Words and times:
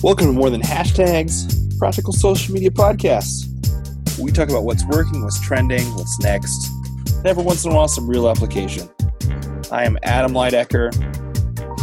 Welcome 0.00 0.28
to 0.28 0.32
More 0.32 0.48
Than 0.48 0.62
Hashtags, 0.62 1.76
Practical 1.76 2.12
Social 2.12 2.54
Media 2.54 2.70
Podcast. 2.70 3.48
We 4.16 4.30
talk 4.30 4.48
about 4.48 4.62
what's 4.62 4.86
working, 4.86 5.24
what's 5.24 5.40
trending, 5.40 5.84
what's 5.96 6.20
next, 6.20 6.70
and 7.16 7.26
every 7.26 7.42
once 7.42 7.64
in 7.64 7.72
a 7.72 7.74
while, 7.74 7.88
some 7.88 8.06
real 8.06 8.28
application. 8.28 8.88
I 9.72 9.82
am 9.84 9.98
Adam 10.04 10.34
Leidecker, 10.34 10.94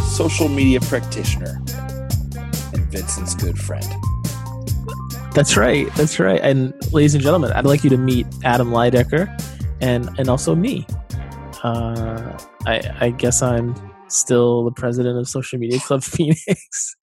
social 0.06 0.48
media 0.48 0.80
practitioner, 0.80 1.62
and 2.72 2.90
Vincent's 2.90 3.34
good 3.34 3.58
friend. 3.58 3.84
That's 5.34 5.58
right. 5.58 5.94
That's 5.94 6.18
right. 6.18 6.40
And 6.40 6.72
ladies 6.94 7.14
and 7.14 7.22
gentlemen, 7.22 7.52
I'd 7.52 7.66
like 7.66 7.84
you 7.84 7.90
to 7.90 7.98
meet 7.98 8.26
Adam 8.44 8.70
Leidecker 8.70 9.28
and 9.82 10.08
and 10.18 10.30
also 10.30 10.54
me. 10.54 10.86
Uh, 11.62 12.38
I, 12.64 12.96
I 12.98 13.10
guess 13.10 13.42
I'm 13.42 13.74
still 14.08 14.64
the 14.64 14.72
president 14.72 15.18
of 15.18 15.28
Social 15.28 15.58
Media 15.58 15.78
Club 15.80 16.02
Phoenix 16.02 16.96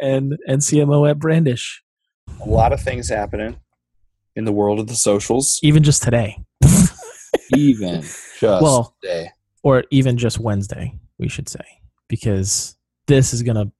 and 0.00 0.36
and 0.46 0.60
CMO 0.60 1.08
at 1.10 1.18
Brandish. 1.18 1.82
A 2.44 2.48
lot 2.48 2.72
of 2.72 2.80
things 2.80 3.08
happening 3.08 3.56
in 4.36 4.44
the 4.44 4.52
world 4.52 4.80
of 4.80 4.86
the 4.86 4.94
socials. 4.94 5.58
Even 5.62 5.82
just 5.82 6.02
today. 6.02 6.38
Even 7.56 8.00
just 8.02 8.40
Well- 8.40 8.96
today. 9.02 9.30
or 9.62 9.84
even 9.90 10.16
just 10.16 10.38
Wednesday, 10.38 10.98
we 11.18 11.28
should 11.28 11.48
say, 11.48 11.64
because 12.08 12.76
this 13.06 13.32
is 13.34 13.42
going 13.42 13.56
to 13.56 13.70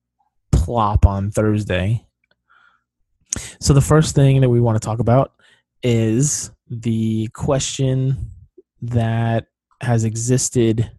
plop 0.52 1.06
on 1.06 1.30
Thursday. 1.30 2.06
So, 3.60 3.72
the 3.72 3.80
first 3.80 4.14
thing 4.14 4.40
that 4.42 4.50
we 4.50 4.60
want 4.60 4.80
to 4.80 4.84
talk 4.86 4.98
about 4.98 5.32
is 5.82 6.50
the 6.68 7.28
question 7.32 8.30
that 8.82 9.46
has 9.80 10.04
existed. 10.04 10.90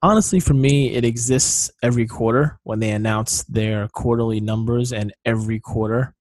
Honestly, 0.00 0.38
for 0.38 0.54
me, 0.54 0.94
it 0.94 1.04
exists 1.04 1.70
every 1.82 2.06
quarter 2.06 2.58
when 2.62 2.78
they 2.78 2.90
announce 2.90 3.42
their 3.44 3.88
quarterly 3.88 4.40
numbers, 4.40 4.92
and 4.92 5.12
every 5.24 5.58
quarter 5.58 6.14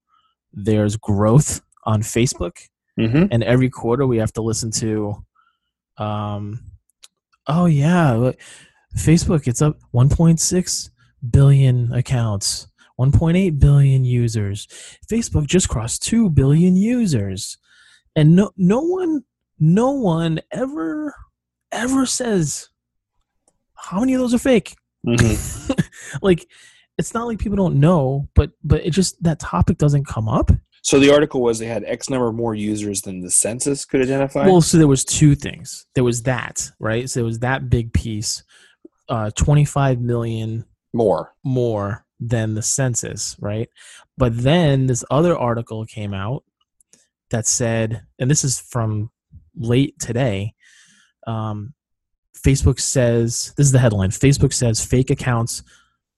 there's 0.52 0.96
growth 0.96 1.62
on 1.84 2.02
Facebook. 2.02 2.58
Mm-hmm. 3.00 3.26
and 3.30 3.44
every 3.44 3.70
quarter 3.70 4.08
we 4.08 4.18
have 4.18 4.34
to 4.34 4.42
listen 4.42 4.72
to 4.72 5.24
um 6.00 6.60
oh 7.46 7.68
yeah 7.68 8.14
look, 8.14 8.40
facebook 8.98 9.48
it's 9.48 9.62
up 9.62 9.78
1.6 9.94 10.90
billion 11.30 11.94
accounts 11.94 12.68
1.8 13.00 13.60
billion 13.60 14.06
users. 14.06 14.68
Facebook 15.10 15.46
just 15.46 15.70
crossed 15.70 16.04
2 16.04 16.30
billion 16.30 16.76
users. 16.76 17.58
And 18.16 18.36
no 18.36 18.52
no 18.58 18.82
one 18.82 19.24
no 19.60 19.92
one 19.92 20.40
ever 20.52 21.14
ever 21.72 22.06
says 22.06 22.70
how 23.78 24.00
many 24.00 24.14
of 24.14 24.20
those 24.20 24.34
are 24.34 24.40
fake 24.40 24.76
Mm-hmm. 25.06 25.74
like 26.22 26.46
it's 26.98 27.14
not 27.14 27.28
like 27.28 27.40
people 27.40 27.56
don't 27.56 27.80
know 27.80 28.28
but 28.36 28.52
but 28.64 28.86
it 28.86 28.90
just 28.90 29.22
that 29.24 29.40
topic 29.40 29.78
doesn't 29.78 30.06
come 30.06 30.28
up 30.28 30.52
So 30.82 31.00
the 31.00 31.14
article 31.14 31.42
was 31.42 31.60
they 31.60 31.68
had 31.68 31.84
X 31.84 32.10
number 32.10 32.32
more 32.32 32.56
users 32.56 33.02
than 33.02 33.22
the 33.22 33.30
census 33.32 33.84
could 33.84 34.02
identify. 34.02 34.46
Well, 34.46 34.62
so 34.62 34.78
there 34.78 34.88
was 34.88 35.04
two 35.04 35.36
things. 35.36 35.86
There 35.96 36.04
was 36.04 36.24
that, 36.24 36.72
right? 36.80 37.10
So 37.10 37.20
there 37.20 37.26
was 37.26 37.40
that 37.40 37.70
big 37.70 37.92
piece, 37.92 38.44
uh, 39.10 39.32
25 39.32 40.00
million 40.00 40.64
more. 40.94 41.34
more 41.44 42.06
than 42.22 42.54
the 42.54 42.62
census, 42.62 43.36
right? 43.40 43.70
But 44.18 44.38
then 44.38 44.88
this 44.88 45.04
other 45.12 45.38
article 45.38 45.86
came 45.86 46.14
out 46.14 46.44
that 47.32 47.48
said, 47.48 48.04
and 48.18 48.32
this 48.32 48.46
is 48.46 48.58
from 48.60 49.12
late 49.56 50.00
today. 50.00 50.54
Um, 51.26 51.74
Facebook 52.46 52.80
says 52.80 53.54
this 53.58 53.66
is 53.66 53.72
the 53.72 53.80
headline. 53.80 54.10
Facebook 54.10 54.54
says 54.54 54.84
fake 54.84 55.10
accounts, 55.10 55.64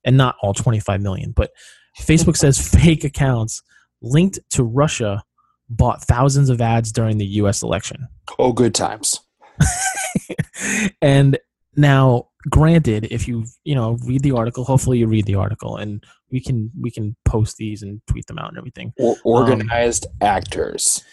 and 0.05 0.17
not 0.17 0.35
all 0.41 0.53
25 0.53 1.01
million, 1.01 1.31
but 1.31 1.51
Facebook 1.99 2.37
says 2.37 2.59
fake 2.75 3.03
accounts 3.03 3.61
linked 4.01 4.39
to 4.51 4.63
Russia 4.63 5.23
bought 5.69 6.01
thousands 6.03 6.49
of 6.49 6.61
ads 6.61 6.91
during 6.91 7.17
the 7.17 7.25
U.S. 7.25 7.61
election. 7.61 8.07
Oh, 8.39 8.51
good 8.53 8.73
times. 8.73 9.19
and 11.01 11.37
now 11.75 12.27
granted 12.49 13.07
if 13.11 13.27
you 13.27 13.45
you 13.65 13.75
know 13.75 13.97
read 14.05 14.21
the 14.23 14.31
article 14.31 14.63
hopefully 14.63 14.97
you 14.97 15.07
read 15.07 15.25
the 15.25 15.35
article 15.35 15.75
and 15.75 16.03
we 16.31 16.39
can 16.39 16.71
we 16.79 16.89
can 16.89 17.15
post 17.25 17.57
these 17.57 17.83
and 17.83 18.01
tweet 18.07 18.25
them 18.27 18.39
out 18.39 18.47
and 18.49 18.57
everything 18.57 18.93
Or, 18.97 19.17
organized 19.25 20.07
actors. 20.21 21.03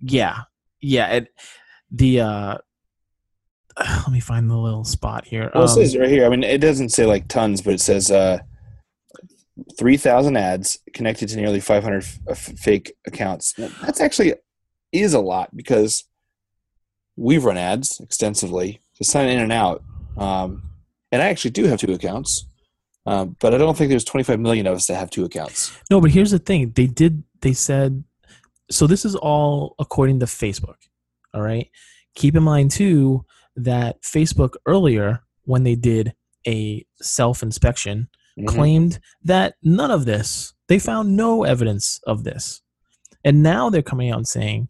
yeah 0.00 0.40
yeah 0.80 1.08
it, 1.12 1.28
the 1.90 2.20
uh 2.20 2.58
let 3.80 4.10
me 4.10 4.20
find 4.20 4.50
the 4.50 4.56
little 4.56 4.84
spot 4.84 5.24
here 5.26 5.50
Well, 5.54 5.64
it 5.64 5.68
Um, 5.70 5.74
says 5.74 5.96
right 5.96 6.08
here. 6.10 6.26
I 6.26 6.28
mean, 6.28 6.42
it 6.44 6.60
doesn't 6.60 6.90
say 6.90 7.06
like 7.06 7.28
tons, 7.28 7.60
but 7.62 7.74
it 7.74 7.80
says 7.80 8.10
uh, 8.10 8.38
three 9.78 9.96
thousand 9.96 10.36
ads 10.36 10.78
connected 10.94 11.28
to 11.30 11.36
nearly 11.36 11.60
five 11.60 11.82
hundred 11.82 12.02
f- 12.04 12.18
uh, 12.28 12.30
f- 12.32 12.58
fake 12.58 12.92
accounts. 13.06 13.54
That's 13.82 14.00
actually 14.00 14.34
is 14.92 15.14
a 15.14 15.20
lot 15.20 15.54
because 15.56 16.04
we've 17.16 17.44
run 17.44 17.56
ads 17.56 18.00
extensively 18.00 18.80
to 18.96 19.04
sign 19.04 19.28
in 19.28 19.40
and 19.40 19.52
out, 19.52 19.82
um, 20.16 20.62
and 21.10 21.22
I 21.22 21.26
actually 21.28 21.52
do 21.52 21.64
have 21.64 21.78
two 21.80 21.92
accounts. 21.92 22.46
Um, 23.04 23.36
but 23.40 23.52
I 23.52 23.58
don't 23.58 23.76
think 23.76 23.90
there's 23.90 24.04
25 24.04 24.38
million 24.38 24.64
of 24.68 24.76
us 24.76 24.86
that 24.86 24.94
have 24.94 25.10
two 25.10 25.24
accounts. 25.24 25.76
no 25.90 26.00
but 26.00 26.12
here's 26.12 26.30
the 26.30 26.38
thing 26.38 26.70
they 26.76 26.86
did 26.86 27.24
they 27.40 27.52
said 27.52 28.04
so 28.70 28.86
this 28.86 29.04
is 29.04 29.16
all 29.16 29.74
according 29.80 30.20
to 30.20 30.26
facebook 30.26 30.76
all 31.34 31.42
right 31.42 31.68
keep 32.14 32.36
in 32.36 32.44
mind 32.44 32.70
too 32.70 33.24
that 33.56 34.02
facebook 34.02 34.54
earlier 34.66 35.22
when 35.44 35.64
they 35.64 35.74
did 35.74 36.14
a 36.46 36.84
self 37.00 37.42
inspection 37.42 38.08
Mhm. 38.38 38.46
claimed 38.48 38.98
that 39.22 39.56
none 39.62 39.90
of 39.90 40.06
this, 40.06 40.54
they 40.68 40.78
found 40.78 41.14
no 41.16 41.44
evidence 41.44 42.00
of 42.06 42.24
this. 42.24 42.62
And 43.24 43.42
now 43.42 43.68
they're 43.68 43.82
coming 43.82 44.10
out 44.10 44.16
and 44.16 44.26
saying, 44.26 44.68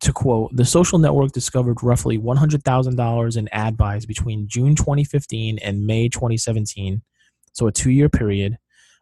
to 0.00 0.12
quote, 0.12 0.54
the 0.54 0.64
social 0.64 0.98
network 0.98 1.32
discovered 1.32 1.82
roughly 1.82 2.18
$100,000 2.18 3.36
in 3.36 3.48
ad 3.52 3.76
buys 3.76 4.06
between 4.06 4.46
June 4.48 4.74
2015 4.76 5.58
and 5.58 5.86
May 5.86 6.08
2017, 6.08 7.02
so 7.52 7.66
a 7.66 7.72
two 7.72 7.90
year 7.90 8.08
period, 8.08 8.58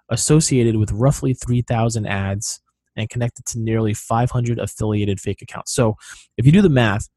associated 0.08 0.76
with 0.76 0.90
roughly 0.92 1.34
3,000 1.34 2.06
ads 2.06 2.60
and 2.96 3.10
connected 3.10 3.44
to 3.46 3.58
nearly 3.58 3.92
500 3.92 4.58
affiliated 4.58 5.20
fake 5.20 5.42
accounts. 5.42 5.72
So 5.72 5.96
if 6.38 6.46
you 6.46 6.52
do 6.52 6.62
the 6.62 6.70
math, 6.70 7.08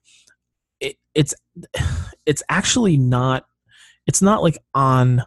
it's 1.19 1.33
it's 2.25 2.43
actually 2.49 2.95
not 2.97 3.45
it's 4.07 4.21
not 4.21 4.41
like 4.41 4.57
on 4.73 5.21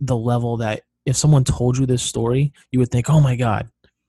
the 0.00 0.16
level 0.16 0.56
that 0.58 0.82
if 1.04 1.16
someone 1.16 1.44
told 1.44 1.76
you 1.78 1.84
this 1.86 2.02
story, 2.02 2.52
you 2.72 2.78
would 2.80 2.90
think, 2.90 3.08
"Oh 3.10 3.20
my 3.20 3.36
god, 3.36 3.68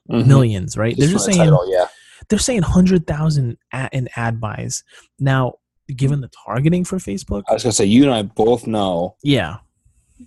Mhm. 0.09 0.28
millions!" 0.28 0.78
Right? 0.78 0.96
they're 0.97 1.09
just 1.09 1.25
the 1.25 1.34
saying 1.34 1.50
title, 1.50 1.66
yeah. 1.72 1.88
they're 2.29 2.40
saying 2.40 2.62
hundred 2.62 3.06
thousand 3.06 3.58
in 3.91 4.08
ad 4.16 4.40
buys. 4.40 4.84
Now, 5.19 5.56
given 5.96 6.22
the 6.22 6.29
targeting 6.46 6.84
for 6.85 6.97
Facebook, 6.97 7.44
I 7.50 7.53
was 7.53 7.63
gonna 7.63 7.74
say 7.74 7.85
you 7.85 8.03
and 8.03 8.13
I 8.13 8.22
both 8.24 8.66
know 8.68 9.16
yeah, 9.24 9.58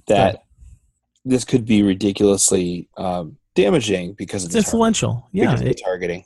that 0.09 0.43
this 1.25 1.45
could 1.45 1.65
be 1.65 1.83
ridiculously 1.83 2.89
um, 2.99 3.37
damaging 3.55 4.13
because 4.15 4.43
of 4.45 4.49
it's 4.49 4.55
the 4.57 4.63
tar- 4.63 4.69
influential. 4.69 5.29
Yeah, 5.33 5.45
because 5.47 5.61
of 5.61 5.65
the 5.67 5.71
it- 5.73 5.81
targeting. 5.85 6.25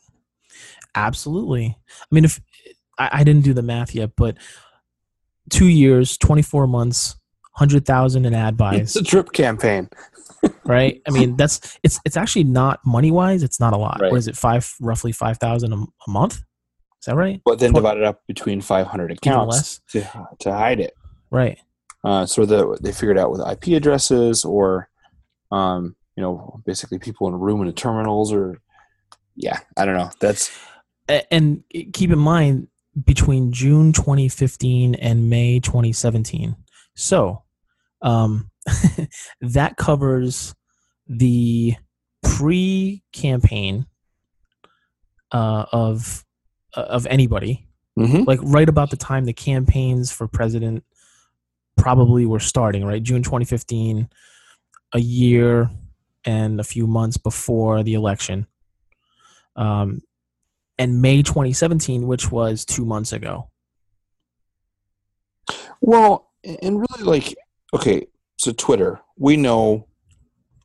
absolutely. 0.95 1.77
I 2.01 2.07
mean, 2.11 2.25
if 2.25 2.41
I, 2.99 3.11
I 3.13 3.25
didn't 3.25 3.43
do 3.43 3.55
the 3.55 3.63
math 3.63 3.95
yet, 3.95 4.11
but 4.17 4.37
two 5.51 5.69
years, 5.69 6.17
twenty 6.17 6.43
four 6.43 6.67
months, 6.67 7.17
hundred 7.53 7.87
thousand 7.87 8.27
in 8.27 8.35
ad 8.35 8.57
buys. 8.57 8.81
It's 8.81 8.97
a 8.97 9.03
drip 9.03 9.33
campaign. 9.33 9.89
right? 10.65 11.01
I 11.07 11.11
mean, 11.11 11.37
that's 11.37 11.79
it's 11.83 12.01
it's 12.05 12.17
actually 12.17 12.45
not 12.45 12.81
money 12.85 13.11
wise. 13.11 13.43
It's 13.43 13.61
not 13.61 13.73
a 13.73 13.77
lot. 13.77 14.01
Right. 14.01 14.11
What 14.11 14.19
is 14.19 14.29
it? 14.29 14.37
Five 14.37 14.73
roughly 14.81 15.13
five 15.13 15.39
thousand 15.39 15.73
a 15.73 15.77
a 15.77 16.11
month. 16.11 16.43
Is 17.07 17.11
that 17.11 17.17
right? 17.17 17.41
but 17.45 17.61
then 17.61 17.71
Tw- 17.71 17.77
divided 17.77 18.03
up 18.03 18.23
between 18.27 18.61
500 18.61 19.13
accounts 19.13 19.81
to, 19.91 20.27
to 20.41 20.53
hide 20.53 20.81
it. 20.81 20.95
Right. 21.31 21.57
Uh, 22.03 22.27
so 22.27 22.45
that 22.45 22.79
they 22.83 22.91
figured 22.91 23.17
out 23.17 23.31
with 23.31 23.47
IP 23.47 23.77
addresses 23.77 24.45
or, 24.45 24.89
um, 25.53 25.95
you 26.17 26.23
know, 26.23 26.61
basically 26.67 26.99
people 26.99 27.29
in 27.29 27.35
a 27.35 27.37
room 27.37 27.61
in 27.61 27.69
the 27.69 27.73
terminals 27.73 28.33
or, 28.33 28.61
yeah, 29.37 29.61
I 29.77 29.85
don't 29.85 29.97
know. 29.97 30.11
That's 30.19 30.51
And 31.31 31.63
keep 31.93 32.11
in 32.11 32.19
mind 32.19 32.67
between 33.05 33.53
June 33.53 33.93
2015 33.93 34.95
and 34.97 35.29
May 35.29 35.61
2017. 35.61 36.57
So, 36.95 37.43
um, 38.03 38.51
that 39.41 39.77
covers 39.77 40.55
the 41.07 41.75
pre-campaign 42.23 43.87
uh, 45.33 45.67
of 45.73 46.25
of 46.75 47.07
anybody 47.07 47.67
mhm. 47.99 48.27
like 48.27 48.41
right 48.43 48.69
about 48.69 48.91
the 48.91 48.97
time 48.97 49.25
the 49.25 49.33
campaigns 49.33 50.13
for 50.13 50.29
president 50.29 50.85
probably 51.77 52.27
were 52.27 52.41
starting, 52.41 52.85
right? 52.85 53.03
June 53.03 53.23
2015, 53.23 54.09
a 54.95 54.99
year 54.99 55.71
and 56.25 56.59
a 56.59 56.65
few 56.65 56.87
months 56.87 57.17
before 57.17 57.83
the 57.83 57.95
election. 57.95 58.47
Um, 59.55 60.01
and 60.79 61.01
May 61.01 61.23
2017, 61.23 62.07
which 62.07 62.31
was 62.31 62.65
two 62.65 62.85
months 62.85 63.13
ago. 63.13 63.51
well, 65.81 66.31
and 66.45 66.79
really 66.81 67.05
like, 67.05 67.35
okay, 67.75 68.07
so 68.39 68.53
Twitter, 68.53 69.01
we 69.19 69.37
know 69.37 69.87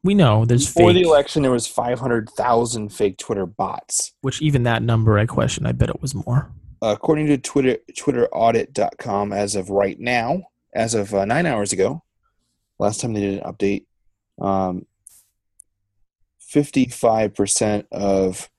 we 0.04 0.16
know 0.16 0.46
there's 0.46 0.66
Before 0.66 0.92
fake, 0.92 1.04
the 1.04 1.10
election, 1.10 1.44
there 1.44 1.52
was 1.52 1.68
500,000 1.68 2.90
fake 2.90 3.18
Twitter 3.18 3.46
bots. 3.46 4.14
which 4.22 4.42
even 4.42 4.64
that 4.64 4.82
number 4.82 5.18
I 5.20 5.28
question. 5.28 5.66
I 5.66 5.74
bet 5.74 5.90
it 5.90 6.02
was 6.02 6.16
more. 6.16 6.52
according 6.82 7.28
to 7.28 7.38
Twitter 7.38 7.78
TwitterAudit.com, 7.92 9.32
as 9.32 9.56
of 9.56 9.70
right 9.70 10.00
now, 10.00 10.44
as 10.74 10.96
of 10.96 11.14
uh, 11.14 11.26
nine 11.26 11.46
hours 11.46 11.72
ago, 11.72 12.04
last 12.80 13.02
time 13.02 13.14
they 13.14 13.22
did 13.22 13.44
an 13.44 13.54
update, 13.54 13.86
um, 14.40 14.88
55% 16.52 17.86
of 17.92 18.50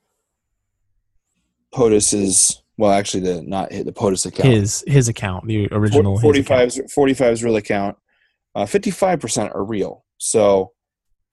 POTUS's, 1.73 2.63
well, 2.77 2.93
actually, 2.93 3.23
the 3.23 3.43
not 3.43 3.71
the 3.71 3.93
POTUS 3.93 4.27
account, 4.27 4.49
His 4.49 4.85
his 4.87 5.09
account, 5.09 5.47
the 5.47 5.69
original. 5.73 6.15
his 6.15 6.23
45 6.23 6.69
45's 6.69 7.43
real 7.45 7.57
account, 7.57 7.97
uh, 8.55 8.65
55% 8.65 9.55
are 9.55 9.65
real. 9.65 10.05
So 10.19 10.73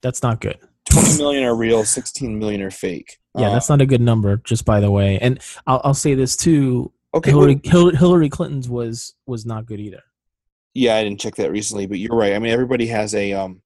That's 0.01 0.23
not 0.23 0.41
good. 0.41 0.57
20 0.91 1.17
million 1.17 1.43
are 1.43 1.55
real, 1.55 1.83
16 1.83 2.39
million 2.39 2.61
are 2.61 2.71
fake. 2.71 3.17
Yeah, 3.37 3.49
Uh, 3.49 3.53
that's 3.53 3.69
not 3.69 3.81
a 3.81 3.85
good 3.85 4.01
number. 4.01 4.37
Just 4.37 4.65
by 4.65 4.79
the 4.79 4.89
way, 4.89 5.19
and 5.19 5.39
I'll, 5.67 5.81
I'll 5.83 5.93
say 5.93 6.15
this 6.15 6.35
too. 6.35 6.91
okay. 7.13 7.29
Hillary, 7.31 7.61
well, 7.71 7.89
Hillary 7.91 8.29
Clinton's 8.29 8.67
was 8.69 9.13
was 9.27 9.45
not 9.45 9.65
good 9.65 9.79
either. 9.79 10.01
Yeah, 10.73 10.95
I 10.95 11.03
didn't 11.03 11.19
check 11.19 11.35
that 11.35 11.51
recently, 11.51 11.85
but 11.87 11.99
you're 11.99 12.15
right. 12.15 12.33
I 12.33 12.39
mean, 12.39 12.51
everybody 12.51 12.87
has 12.87 13.13
a 13.15 13.33
um. 13.33 13.61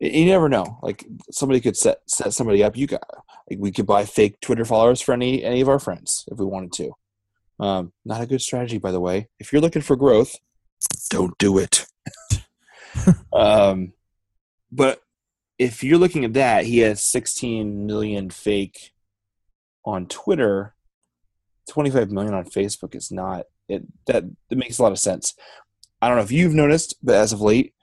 You 0.00 0.26
never 0.26 0.48
know. 0.48 0.78
Like 0.80 1.04
somebody 1.32 1.60
could 1.60 1.76
set 1.76 1.98
set 2.06 2.32
somebody 2.32 2.62
up. 2.62 2.76
You 2.76 2.86
got 2.86 3.02
like 3.48 3.58
we 3.58 3.72
could 3.72 3.86
buy 3.86 4.04
fake 4.04 4.40
Twitter 4.40 4.64
followers 4.64 5.00
for 5.00 5.12
any 5.12 5.42
any 5.42 5.60
of 5.60 5.68
our 5.68 5.78
friends 5.78 6.24
if 6.30 6.38
we 6.38 6.44
wanted 6.44 6.72
to. 6.72 6.92
Um, 7.60 7.92
not 8.04 8.20
a 8.20 8.26
good 8.26 8.40
strategy, 8.40 8.78
by 8.78 8.92
the 8.92 9.00
way. 9.00 9.28
If 9.38 9.52
you're 9.52 9.62
looking 9.62 9.82
for 9.82 9.96
growth, 9.96 10.36
don't 11.10 11.36
do 11.38 11.58
it. 11.58 11.86
um, 13.32 13.92
but 14.70 15.00
if 15.58 15.82
you're 15.82 15.98
looking 15.98 16.24
at 16.24 16.34
that, 16.34 16.64
he 16.64 16.78
has 16.78 17.02
16 17.02 17.86
million 17.86 18.30
fake 18.30 18.92
on 19.84 20.06
Twitter. 20.06 20.74
25 21.68 22.10
million 22.10 22.34
on 22.34 22.44
Facebook 22.44 22.94
is 22.94 23.10
not 23.10 23.46
it. 23.68 23.84
That 24.06 24.24
it 24.50 24.58
makes 24.58 24.78
a 24.78 24.82
lot 24.82 24.92
of 24.92 24.98
sense. 24.98 25.34
I 26.00 26.06
don't 26.06 26.16
know 26.16 26.22
if 26.22 26.32
you've 26.32 26.54
noticed, 26.54 26.94
but 27.02 27.16
as 27.16 27.32
of 27.32 27.40
late, 27.40 27.74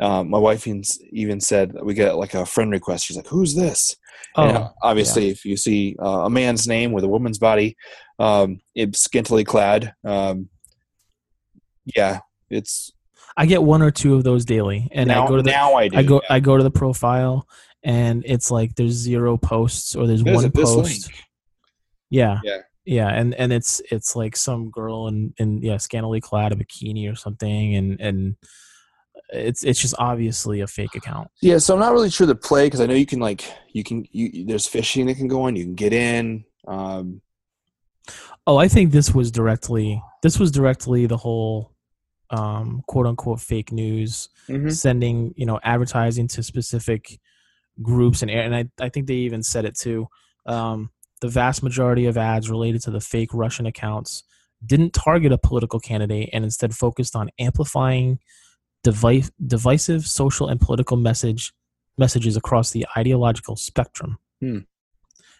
um, 0.00 0.30
my 0.30 0.38
wife 0.38 0.66
even, 0.66 1.40
said 1.40 1.74
we 1.82 1.94
get 1.94 2.16
like 2.16 2.34
a 2.34 2.46
friend 2.46 2.70
request. 2.70 3.06
She's 3.06 3.16
like, 3.16 3.26
"Who's 3.26 3.54
this?" 3.54 3.96
And, 4.36 4.56
Oh, 4.56 4.70
obviously, 4.82 5.30
if 5.30 5.44
you 5.44 5.56
see 5.56 5.96
uh, 6.00 6.24
a 6.24 6.30
man's 6.30 6.68
name 6.68 6.92
with 6.92 7.04
a 7.04 7.08
woman's 7.08 7.38
body, 7.38 7.76
um, 8.18 8.60
it's 8.74 9.00
scantily 9.00 9.44
clad. 9.44 9.94
Um, 10.04 10.48
yeah, 11.96 12.20
it's 12.50 12.92
I 13.36 13.46
get 13.46 13.62
one 13.62 13.82
or 13.82 13.90
two 13.90 14.14
of 14.14 14.24
those 14.24 14.44
daily, 14.44 14.88
and 14.92 15.08
now, 15.08 15.24
I 15.24 15.28
go 15.28 15.36
to 15.36 15.42
the 15.42 15.50
now 15.50 15.74
I 15.74 15.88
do. 15.88 15.96
I 15.96 16.02
go 16.02 16.20
yeah. 16.22 16.34
I 16.34 16.40
go 16.40 16.56
to 16.56 16.62
the 16.62 16.70
profile, 16.70 17.46
and 17.82 18.22
it's 18.26 18.50
like 18.50 18.74
there's 18.74 18.92
zero 18.92 19.36
posts 19.36 19.96
or 19.96 20.06
there's 20.06 20.22
one 20.22 20.50
post. 20.50 21.10
Yeah. 22.10 22.40
Yeah. 22.44 22.58
Yeah, 22.84 23.08
and 23.08 23.34
and 23.34 23.52
it's 23.52 23.82
it's 23.90 24.16
like 24.16 24.34
some 24.34 24.70
girl 24.70 25.08
in 25.08 25.34
in 25.36 25.58
yeah 25.60 25.76
scantily 25.76 26.22
clad 26.22 26.52
a 26.52 26.56
bikini 26.56 27.12
or 27.12 27.14
something, 27.14 27.76
and 27.76 28.00
and 28.00 28.36
it's 29.30 29.64
it's 29.64 29.80
just 29.80 29.94
obviously 29.98 30.60
a 30.60 30.66
fake 30.66 30.94
account. 30.94 31.28
Yeah, 31.40 31.58
so 31.58 31.74
I'm 31.74 31.80
not 31.80 31.92
really 31.92 32.10
sure 32.10 32.26
the 32.26 32.34
play 32.34 32.66
because 32.66 32.80
I 32.80 32.86
know 32.86 32.94
you 32.94 33.06
can 33.06 33.20
like 33.20 33.44
you 33.72 33.84
can 33.84 34.06
you 34.12 34.44
there's 34.46 34.68
phishing 34.68 35.06
that 35.06 35.16
can 35.16 35.28
go 35.28 35.42
on. 35.42 35.56
You 35.56 35.64
can 35.64 35.74
get 35.74 35.92
in. 35.92 36.44
Um, 36.66 37.20
Oh, 38.48 38.56
I 38.56 38.66
think 38.66 38.92
this 38.92 39.14
was 39.14 39.30
directly 39.30 40.02
this 40.22 40.38
was 40.38 40.50
directly 40.50 41.04
the 41.04 41.18
whole 41.18 41.74
um, 42.30 42.82
quote 42.88 43.06
unquote 43.06 43.40
fake 43.40 43.72
news 43.72 44.30
sending 44.70 45.34
you 45.36 45.44
know 45.44 45.60
advertising 45.62 46.28
to 46.28 46.42
specific 46.42 47.20
groups 47.82 48.22
and 48.22 48.30
and 48.30 48.56
I, 48.56 48.64
I 48.80 48.88
think 48.88 49.06
they 49.06 49.14
even 49.14 49.42
said 49.42 49.66
it 49.66 49.76
too 49.76 50.08
um, 50.46 50.90
the 51.20 51.28
vast 51.28 51.62
majority 51.62 52.06
of 52.06 52.16
ads 52.16 52.48
related 52.48 52.80
to 52.82 52.90
the 52.90 53.00
fake 53.00 53.34
russian 53.34 53.66
accounts 53.66 54.24
didn't 54.64 54.94
target 54.94 55.30
a 55.30 55.38
political 55.38 55.78
candidate 55.78 56.30
and 56.32 56.42
instead 56.42 56.74
focused 56.74 57.14
on 57.14 57.30
amplifying 57.38 58.18
device, 58.82 59.30
divisive 59.46 60.06
social 60.06 60.48
and 60.48 60.60
political 60.60 60.96
message 60.96 61.52
messages 61.98 62.36
across 62.36 62.70
the 62.70 62.86
ideological 62.96 63.56
spectrum 63.56 64.18
Hmm. 64.40 64.58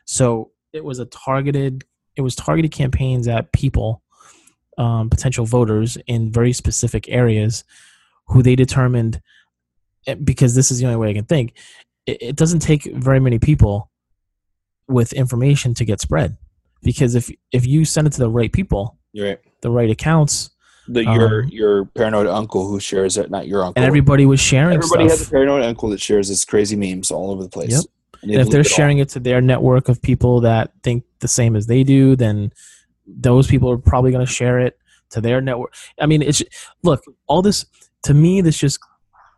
so 0.07 0.51
it 0.73 0.85
was 0.85 0.99
a 0.99 1.07
targeted 1.07 1.85
it 2.17 2.23
was 2.23 2.35
targeted 2.35 2.73
campaigns 2.73 3.29
at 3.29 3.53
people 3.53 4.03
um, 4.79 5.11
potential 5.11 5.45
voters 5.45 5.99
in 6.07 6.33
very 6.33 6.53
specific 6.53 7.09
areas 7.09 7.65
who 8.29 8.43
they 8.43 8.57
determined 8.57 9.21
eh, 10.07 10.15
because 10.15 10.55
this 10.55 10.71
is 10.71 10.79
the 10.79 10.87
only 10.87 10.97
way 10.97 11.11
I 11.11 11.15
can 11.15 11.25
think. 11.25 11.55
It, 12.07 12.23
it 12.23 12.37
doesn't 12.37 12.61
take 12.61 12.85
very 12.85 13.21
many 13.21 13.39
people 13.39 13.91
with 14.87 15.13
information 15.13 15.75
to 15.75 15.85
get 15.85 16.01
spread 16.01 16.37
because 16.83 17.15
if 17.15 17.31
if 17.53 17.67
you 17.67 17.85
send 17.85 18.07
it 18.07 18.13
to 18.15 18.21
the 18.21 18.31
right 18.31 18.53
people, 18.53 18.99
right. 19.19 19.39
the 19.63 19.71
right 19.71 19.91
accounts, 19.91 20.51
The, 20.89 21.05
your 21.05 21.43
Um, 21.45 21.49
your 21.51 21.85
paranoid 21.87 22.27
uncle 22.27 22.67
who 22.67 22.81
shares 22.81 23.17
it, 23.17 23.31
not 23.31 23.47
your 23.47 23.63
uncle. 23.63 23.75
and 23.77 23.85
everybody 23.85 24.25
was 24.27 24.41
sharing 24.41 24.77
Everybody 24.77 25.09
stuff. 25.09 25.19
has 25.19 25.29
a 25.29 25.31
paranoid 25.31 25.63
uncle 25.65 25.91
that 25.91 26.01
shares 26.01 26.29
his 26.29 26.45
crazy 26.45 26.77
memes 26.77 27.11
all 27.11 27.31
over 27.31 27.43
the 27.43 27.49
place. 27.49 27.71
Yep. 27.71 27.85
And, 28.23 28.31
and 28.33 28.41
if 28.41 28.49
they're 28.51 28.61
it 28.63 28.67
all. 28.67 28.77
sharing 28.77 28.99
it 28.99 29.09
to 29.11 29.21
their 29.21 29.41
network 29.41 29.89
of 29.89 30.01
people 30.03 30.41
that 30.41 30.73
think 30.83 31.05
the 31.21 31.29
same 31.29 31.55
as 31.55 31.67
they 31.67 31.85
do, 31.85 32.17
then 32.17 32.53
those 33.07 33.47
people 33.47 33.71
are 33.71 33.79
probably 33.79 34.11
going 34.11 34.27
to 34.27 34.33
share 34.33 34.59
it 34.59 34.79
to 35.11 35.21
their 35.21 35.41
network. 35.41 35.73
I 36.01 36.07
mean, 36.07 36.23
it's 36.23 36.43
look 36.83 37.03
all 37.29 37.43
this 37.43 37.65
to 38.03 38.15
me. 38.15 38.41
This 38.41 38.59
just 38.59 38.81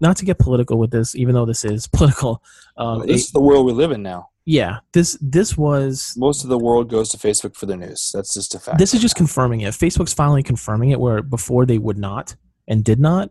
not 0.00 0.17
to 0.17 0.25
get 0.25 0.38
political 0.38 0.79
with 0.79 0.91
this, 0.91 1.14
even 1.14 1.35
though 1.35 1.44
this 1.44 1.64
is 1.64 1.87
political. 1.93 2.43
Um, 2.76 3.00
this 3.00 3.08
it- 3.11 3.14
is 3.14 3.31
the 3.32 3.41
world 3.41 3.67
we 3.67 3.73
live 3.73 3.91
in 3.93 4.02
now. 4.02 4.29
Yeah, 4.46 4.78
this 4.92 5.16
this 5.20 5.56
was 5.56 6.14
Most 6.16 6.42
of 6.44 6.50
the 6.50 6.58
world 6.58 6.88
goes 6.90 7.08
to 7.10 7.19
Facebook 7.19 7.54
for 7.54 7.66
the 7.66 7.76
news. 7.76 8.10
That's 8.14 8.34
just 8.34 8.54
a 8.54 8.58
fact. 8.58 8.78
this 8.78 8.94
is 8.94 9.00
just 9.00 9.16
confirming 9.16 9.60
it. 9.60 9.72
Facebook's 9.75 10.14
finally 10.14 10.42
confirming 10.42 10.90
it, 10.90 11.00
where 11.00 11.22
before 11.22 11.66
they 11.66 11.78
would 11.78 11.98
not 11.98 12.34
and 12.69 12.82
did 12.84 12.98
not. 13.00 13.31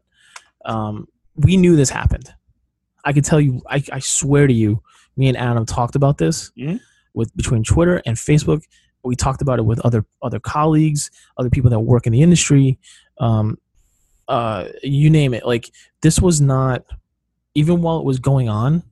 Um, 0.66 1.08
we 1.36 1.58
knew 1.58 1.76
this 1.76 1.90
happened. 1.90 2.34
I 3.06 3.14
could 3.14 3.24
tell 3.26 3.40
you. 3.40 3.62
I, 3.70 3.84
I 3.92 4.00
swear 4.00 4.46
to 4.48 4.54
you, 4.54 4.82
me 5.18 5.28
and 5.30 5.38
Adam 5.38 5.66
talked 5.66 5.96
about 5.96 6.18
this 6.18 6.52
Mhm. 6.58 6.80
with 7.14 7.36
between 7.36 7.64
Twitter 7.64 8.02
and 8.06 8.16
Facebook. 8.18 8.62
We 9.04 9.16
talked 9.16 9.42
about 9.42 9.60
it 9.60 9.64
with 9.64 9.80
other 9.86 10.06
other 10.22 10.40
colleagues, 10.40 11.10
other 11.38 11.50
people 11.50 11.70
that 11.70 11.80
work 11.80 12.06
in 12.06 12.12
the 12.14 12.22
industry. 12.22 12.78
Um, 13.20 13.58
uh, 14.28 14.66
you 14.84 15.10
name 15.10 15.34
it. 15.34 15.46
Like 15.46 15.72
this 16.02 16.20
was 16.22 16.40
not 16.42 16.84
even 17.56 17.82
while 17.82 17.98
it 18.00 18.06
was 18.06 18.20
going 18.20 18.48
on. 18.50 18.84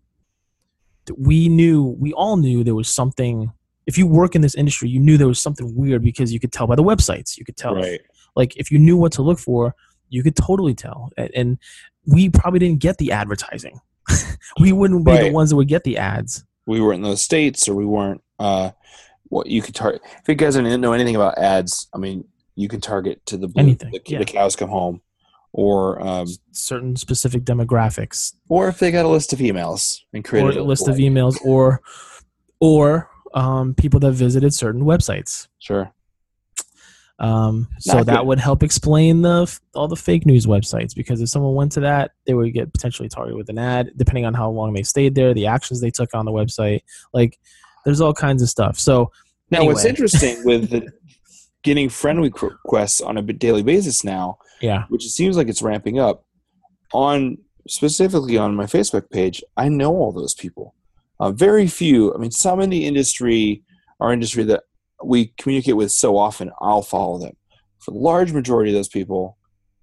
We 1.15 1.49
knew. 1.49 1.95
We 1.99 2.13
all 2.13 2.37
knew 2.37 2.63
there 2.63 2.75
was 2.75 2.89
something 2.89 3.51
if 3.87 3.97
you 3.97 4.05
work 4.05 4.35
in 4.35 4.41
this 4.41 4.53
industry, 4.53 4.89
you 4.89 4.99
knew 4.99 5.17
there 5.17 5.27
was 5.27 5.39
something 5.39 5.73
weird 5.73 6.03
because 6.03 6.33
you 6.33 6.39
could 6.41 6.51
tell 6.51 6.67
by 6.67 6.75
the 6.75 6.83
websites. 6.83 7.37
You 7.37 7.45
could 7.45 7.55
tell, 7.55 7.73
right. 7.75 8.01
like, 8.35 8.55
if 8.57 8.69
you 8.69 8.77
knew 8.77 8.97
what 8.97 9.13
to 9.13 9.21
look 9.21 9.39
for, 9.39 9.73
you 10.09 10.21
could 10.23 10.35
totally 10.35 10.75
tell. 10.75 11.09
And 11.33 11.57
we 12.05 12.29
probably 12.29 12.59
didn't 12.59 12.79
get 12.79 12.97
the 12.97 13.13
advertising. 13.13 13.79
we 14.59 14.73
wouldn't 14.73 15.05
be 15.05 15.17
the 15.17 15.31
ones 15.31 15.49
that 15.49 15.55
would 15.55 15.69
get 15.69 15.85
the 15.85 15.97
ads. 15.97 16.43
We 16.65 16.81
weren't 16.81 16.97
in 16.97 17.03
those 17.03 17.21
states, 17.21 17.67
or 17.67 17.75
we 17.75 17.85
weren't. 17.85 18.21
Uh, 18.37 18.71
what 19.29 19.47
you 19.47 19.61
could 19.61 19.75
target. 19.75 20.01
If 20.21 20.27
you 20.27 20.35
guys 20.35 20.55
didn't 20.55 20.79
know 20.79 20.93
anything 20.93 21.15
about 21.15 21.37
ads, 21.37 21.87
I 21.93 21.97
mean, 21.97 22.25
you 22.55 22.69
can 22.69 22.79
target 22.79 23.25
to 23.25 23.35
the 23.35 23.47
blue, 23.47 23.61
Anything, 23.61 23.91
The, 23.91 24.01
yeah. 24.05 24.19
the 24.19 24.25
cows 24.25 24.55
come 24.55 24.69
home, 24.69 25.01
or 25.57 25.99
um, 26.05 26.27
Certain 26.51 26.95
specific 26.95 27.43
demographics, 27.43 28.33
or 28.47 28.69
if 28.69 28.77
they 28.77 28.91
got 28.91 29.05
a 29.05 29.09
list 29.09 29.33
of 29.33 29.39
emails 29.39 30.01
and 30.13 30.23
or 30.23 30.29
created 30.29 30.57
a 30.57 30.63
list 30.63 30.87
of 30.87 30.97
emails, 30.97 31.35
or 31.43 31.81
or 32.59 33.09
um, 33.33 33.73
people 33.73 33.99
that 33.99 34.11
visited 34.11 34.53
certain 34.53 34.83
websites. 34.83 35.47
Sure. 35.57 35.91
Um, 37.19 37.67
so 37.79 37.97
Not 37.97 38.05
that 38.05 38.17
good. 38.17 38.27
would 38.27 38.39
help 38.39 38.61
explain 38.61 39.23
the 39.23 39.59
all 39.73 39.87
the 39.87 39.95
fake 39.95 40.27
news 40.27 40.45
websites 40.45 40.93
because 40.95 41.19
if 41.21 41.29
someone 41.29 41.55
went 41.55 41.71
to 41.71 41.79
that, 41.79 42.11
they 42.27 42.35
would 42.35 42.53
get 42.53 42.71
potentially 42.71 43.09
targeted 43.09 43.35
with 43.35 43.49
an 43.49 43.57
ad, 43.57 43.91
depending 43.97 44.25
on 44.25 44.35
how 44.35 44.51
long 44.51 44.73
they 44.73 44.83
stayed 44.83 45.15
there, 45.15 45.33
the 45.33 45.47
actions 45.47 45.81
they 45.81 45.89
took 45.89 46.13
on 46.13 46.25
the 46.25 46.31
website. 46.31 46.81
Like, 47.13 47.39
there's 47.83 48.01
all 48.01 48.13
kinds 48.13 48.43
of 48.43 48.49
stuff. 48.49 48.77
So 48.77 49.11
Now, 49.49 49.65
what's 49.65 49.85
interesting 49.85 50.43
with 50.45 50.69
the, 50.69 50.91
getting 51.63 51.89
friend 51.89 52.21
requests 52.21 53.01
on 53.01 53.17
a 53.17 53.23
daily 53.23 53.63
basis 53.63 54.03
now, 54.03 54.37
yeah, 54.61 54.85
which 54.89 55.05
it 55.05 55.09
seems 55.09 55.37
like 55.37 55.47
it's 55.47 55.61
ramping 55.61 55.99
up, 55.99 56.25
on 56.93 57.37
specifically 57.67 58.37
on 58.37 58.55
my 58.55 58.65
Facebook 58.65 59.09
page, 59.09 59.43
I 59.55 59.69
know 59.69 59.93
all 59.93 60.11
those 60.11 60.33
people. 60.33 60.73
Uh, 61.19 61.31
very 61.31 61.67
few. 61.67 62.13
I 62.13 62.17
mean, 62.17 62.31
some 62.31 62.61
in 62.61 62.69
the 62.69 62.85
industry, 62.85 63.63
our 63.99 64.13
industry 64.13 64.43
that 64.45 64.63
we 65.03 65.33
communicate 65.37 65.75
with 65.75 65.91
so 65.91 66.17
often, 66.17 66.51
I'll 66.61 66.81
follow 66.81 67.17
them. 67.17 67.35
For 67.79 67.91
the 67.91 67.97
large 67.97 68.33
majority 68.33 68.71
of 68.71 68.75
those 68.75 68.87
people, 68.87 69.37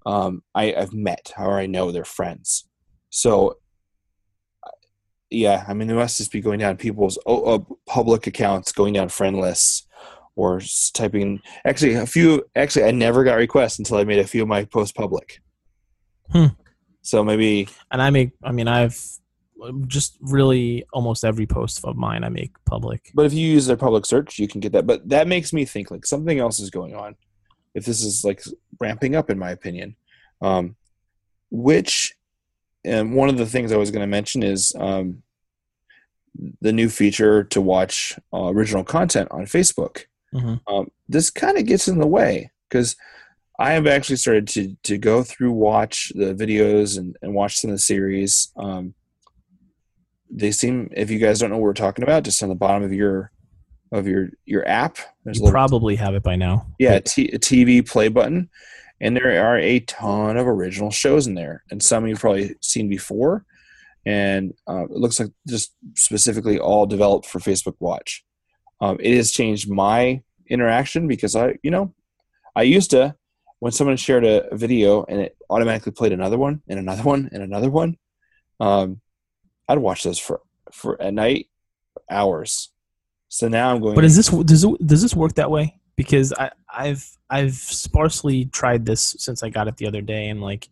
um, 0.06 0.42
I, 0.54 0.74
I've 0.74 0.92
met 0.92 1.32
or 1.38 1.58
I 1.58 1.66
know 1.66 1.90
they're 1.90 2.04
friends. 2.04 2.68
So, 3.10 3.58
yeah, 5.30 5.64
I 5.66 5.74
mean, 5.74 5.88
there 5.88 5.96
must 5.96 6.18
just 6.18 6.32
be 6.32 6.40
going 6.40 6.58
down 6.60 6.76
people's 6.76 7.18
oh, 7.26 7.54
uh, 7.54 7.58
public 7.86 8.26
accounts, 8.26 8.72
going 8.72 8.94
down 8.94 9.08
friend 9.08 9.40
lists, 9.40 9.86
or 10.36 10.60
typing. 10.92 11.40
Actually, 11.64 11.94
a 11.94 12.06
few. 12.06 12.44
Actually, 12.56 12.84
I 12.84 12.90
never 12.90 13.24
got 13.24 13.36
requests 13.36 13.78
until 13.78 13.96
I 13.96 14.04
made 14.04 14.18
a 14.18 14.26
few 14.26 14.42
of 14.42 14.48
my 14.48 14.64
posts 14.64 14.92
public. 14.92 15.40
Hmm. 16.30 16.46
So 17.02 17.22
maybe 17.22 17.68
and 17.90 18.00
I 18.00 18.10
make. 18.10 18.30
I 18.42 18.52
mean, 18.52 18.68
I've 18.68 18.98
just 19.86 20.16
really 20.20 20.84
almost 20.92 21.24
every 21.24 21.46
post 21.46 21.84
of 21.84 21.96
mine 21.96 22.24
I 22.24 22.28
make 22.28 22.52
public. 22.64 23.10
But 23.14 23.26
if 23.26 23.32
you 23.32 23.46
use 23.46 23.66
their 23.66 23.76
public 23.76 24.06
search, 24.06 24.38
you 24.38 24.48
can 24.48 24.60
get 24.60 24.72
that. 24.72 24.86
But 24.86 25.08
that 25.08 25.28
makes 25.28 25.52
me 25.52 25.64
think 25.64 25.90
like 25.90 26.06
something 26.06 26.38
else 26.38 26.60
is 26.60 26.70
going 26.70 26.94
on. 26.94 27.16
If 27.74 27.84
this 27.84 28.02
is 28.02 28.24
like 28.24 28.42
ramping 28.80 29.16
up, 29.16 29.30
in 29.30 29.38
my 29.38 29.50
opinion, 29.50 29.96
um, 30.40 30.76
which 31.50 32.14
and 32.84 33.14
one 33.14 33.28
of 33.28 33.38
the 33.38 33.46
things 33.46 33.72
I 33.72 33.76
was 33.76 33.90
going 33.90 34.02
to 34.02 34.06
mention 34.06 34.42
is 34.42 34.74
um, 34.78 35.22
the 36.60 36.72
new 36.72 36.88
feature 36.88 37.44
to 37.44 37.60
watch 37.60 38.18
uh, 38.32 38.46
original 38.46 38.84
content 38.84 39.28
on 39.30 39.44
Facebook. 39.44 40.04
Mhm. 40.34 40.60
Um, 40.66 40.88
this 41.08 41.30
kind 41.30 41.56
of 41.58 41.64
gets 41.66 41.86
in 41.88 41.98
the 41.98 42.06
way 42.06 42.50
because 42.68 42.96
I 43.58 43.72
have 43.72 43.86
actually 43.86 44.16
started 44.16 44.48
to 44.48 44.76
to 44.82 44.98
go 44.98 45.22
through 45.22 45.52
watch 45.52 46.10
the 46.14 46.34
videos 46.34 46.98
and, 46.98 47.16
and 47.22 47.34
watch 47.34 47.56
some 47.56 47.70
of 47.70 47.76
the 47.76 47.80
series. 47.80 48.50
Um, 48.56 48.94
they 50.30 50.50
seem, 50.50 50.88
if 50.96 51.10
you 51.10 51.18
guys 51.18 51.38
don't 51.38 51.50
know 51.50 51.56
what 51.56 51.62
we're 51.64 51.72
talking 51.74 52.02
about, 52.02 52.24
just 52.24 52.42
on 52.42 52.48
the 52.48 52.54
bottom 52.56 52.82
of 52.82 52.92
your 52.92 53.30
of 53.92 54.08
your 54.08 54.30
your 54.44 54.66
app, 54.68 54.98
there's 55.24 55.38
You 55.38 55.50
probably 55.50 55.94
have 55.96 56.14
it 56.14 56.22
by 56.24 56.34
now. 56.36 56.66
yeah 56.80 56.98
t- 56.98 57.30
a 57.32 57.38
TV 57.38 57.86
play 57.88 58.08
button, 58.08 58.50
and 59.00 59.16
there 59.16 59.44
are 59.44 59.56
a 59.58 59.78
ton 59.80 60.36
of 60.36 60.48
original 60.48 60.90
shows 60.90 61.26
in 61.28 61.34
there, 61.34 61.62
and 61.70 61.80
some 61.80 62.06
you've 62.08 62.18
probably 62.18 62.56
seen 62.60 62.88
before, 62.88 63.44
and 64.04 64.52
uh, 64.68 64.84
it 64.84 64.90
looks 64.90 65.20
like 65.20 65.30
just 65.46 65.72
specifically 65.94 66.58
all 66.58 66.86
developed 66.86 67.26
for 67.26 67.38
Facebook 67.38 67.76
Watch. 67.78 68.24
Um, 68.80 68.98
it 69.00 69.16
has 69.16 69.30
changed 69.30 69.70
my 69.70 70.22
interaction 70.48 71.08
because 71.08 71.36
I, 71.36 71.58
you 71.62 71.70
know, 71.70 71.94
I 72.54 72.62
used 72.62 72.90
to 72.90 73.14
when 73.60 73.72
someone 73.72 73.96
shared 73.96 74.24
a, 74.24 74.54
video 74.54 75.04
and 75.04 75.20
it 75.20 75.36
automatically 75.48 75.92
played 75.92 76.12
another 76.12 76.36
one 76.36 76.62
and 76.68 76.78
another 76.78 77.02
one 77.02 77.30
and 77.32 77.42
another 77.42 77.70
one. 77.70 77.96
Um, 78.60 79.00
I'd 79.68 79.78
watch 79.78 80.02
those 80.02 80.18
for 80.18 80.40
for 80.70 81.00
at 81.00 81.14
night 81.14 81.46
hours. 82.10 82.70
So 83.28 83.48
now 83.48 83.72
I'm 83.72 83.80
going. 83.80 83.94
But 83.94 84.04
is 84.04 84.16
this 84.16 84.28
does 84.28 84.64
it, 84.64 84.86
does 84.86 85.02
this 85.02 85.14
work 85.14 85.34
that 85.34 85.50
way? 85.50 85.80
Because 85.96 86.32
I, 86.32 86.50
I've 86.68 87.08
I've 87.30 87.54
sparsely 87.54 88.46
tried 88.46 88.84
this 88.84 89.16
since 89.18 89.42
I 89.42 89.48
got 89.48 89.68
it 89.68 89.76
the 89.76 89.86
other 89.86 90.02
day, 90.02 90.28
and 90.28 90.42
like, 90.42 90.68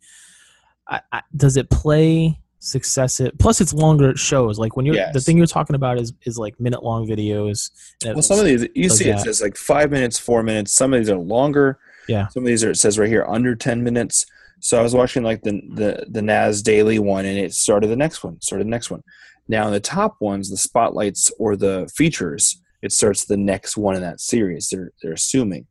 I, 0.88 1.00
I, 1.10 1.22
does 1.34 1.56
it 1.56 1.70
play 1.70 2.38
successive? 2.62 3.32
Plus, 3.38 3.60
it's 3.60 3.74
longer 3.74 4.16
shows. 4.16 4.58
Like 4.58 4.76
when 4.76 4.86
you're 4.86 4.96
the 5.12 5.20
thing 5.20 5.36
you're 5.36 5.46
talking 5.46 5.76
about 5.76 5.98
is 5.98 6.12
is 6.22 6.38
like 6.38 6.58
minute 6.58 6.82
long 6.82 7.06
videos. 7.06 7.70
Well, 8.04 8.22
some 8.22 8.38
of 8.38 8.44
these 8.44 8.66
you 8.74 8.88
see 8.88 9.10
it 9.10 9.20
says 9.20 9.42
like 9.42 9.56
five 9.56 9.90
minutes, 9.90 10.18
four 10.18 10.42
minutes. 10.42 10.72
Some 10.72 10.94
of 10.94 11.00
these 11.00 11.10
are 11.10 11.18
longer. 11.18 11.78
Yeah. 12.08 12.28
Some 12.28 12.44
of 12.44 12.46
these 12.46 12.64
are 12.64 12.70
it 12.70 12.76
says 12.76 12.98
right 12.98 13.08
here 13.08 13.26
under 13.28 13.54
ten 13.54 13.82
minutes. 13.82 14.26
So 14.60 14.78
I 14.78 14.82
was 14.82 14.94
watching 14.94 15.22
like 15.22 15.42
the 15.42 15.60
the 15.74 16.06
the 16.08 16.22
Nas 16.22 16.62
Daily 16.62 16.98
one, 16.98 17.24
and 17.24 17.36
it 17.36 17.52
started 17.52 17.88
the 17.88 17.96
next 17.96 18.22
one, 18.24 18.40
started 18.40 18.66
the 18.66 18.70
next 18.70 18.90
one. 18.90 19.02
Now 19.48 19.66
in 19.66 19.72
the 19.72 19.80
top 19.80 20.16
ones, 20.20 20.48
the 20.48 20.56
spotlights 20.56 21.32
or 21.38 21.56
the 21.56 21.90
features, 21.94 22.60
it 22.80 22.92
starts 22.92 23.24
the 23.24 23.36
next 23.36 23.76
one 23.76 23.96
in 23.96 24.02
that 24.02 24.20
series. 24.20 24.68
They're 24.68 24.92
they're 25.02 25.12
assuming. 25.12 25.66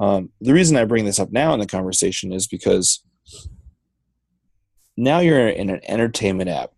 Um, 0.00 0.30
the 0.40 0.52
reason 0.52 0.76
I 0.76 0.84
bring 0.84 1.04
this 1.04 1.20
up 1.20 1.30
now 1.30 1.54
in 1.54 1.60
the 1.60 1.66
conversation 1.66 2.32
is 2.32 2.46
because 2.46 3.02
now 4.96 5.18
you're 5.20 5.48
in 5.48 5.70
an 5.70 5.80
entertainment 5.86 6.50
app, 6.50 6.72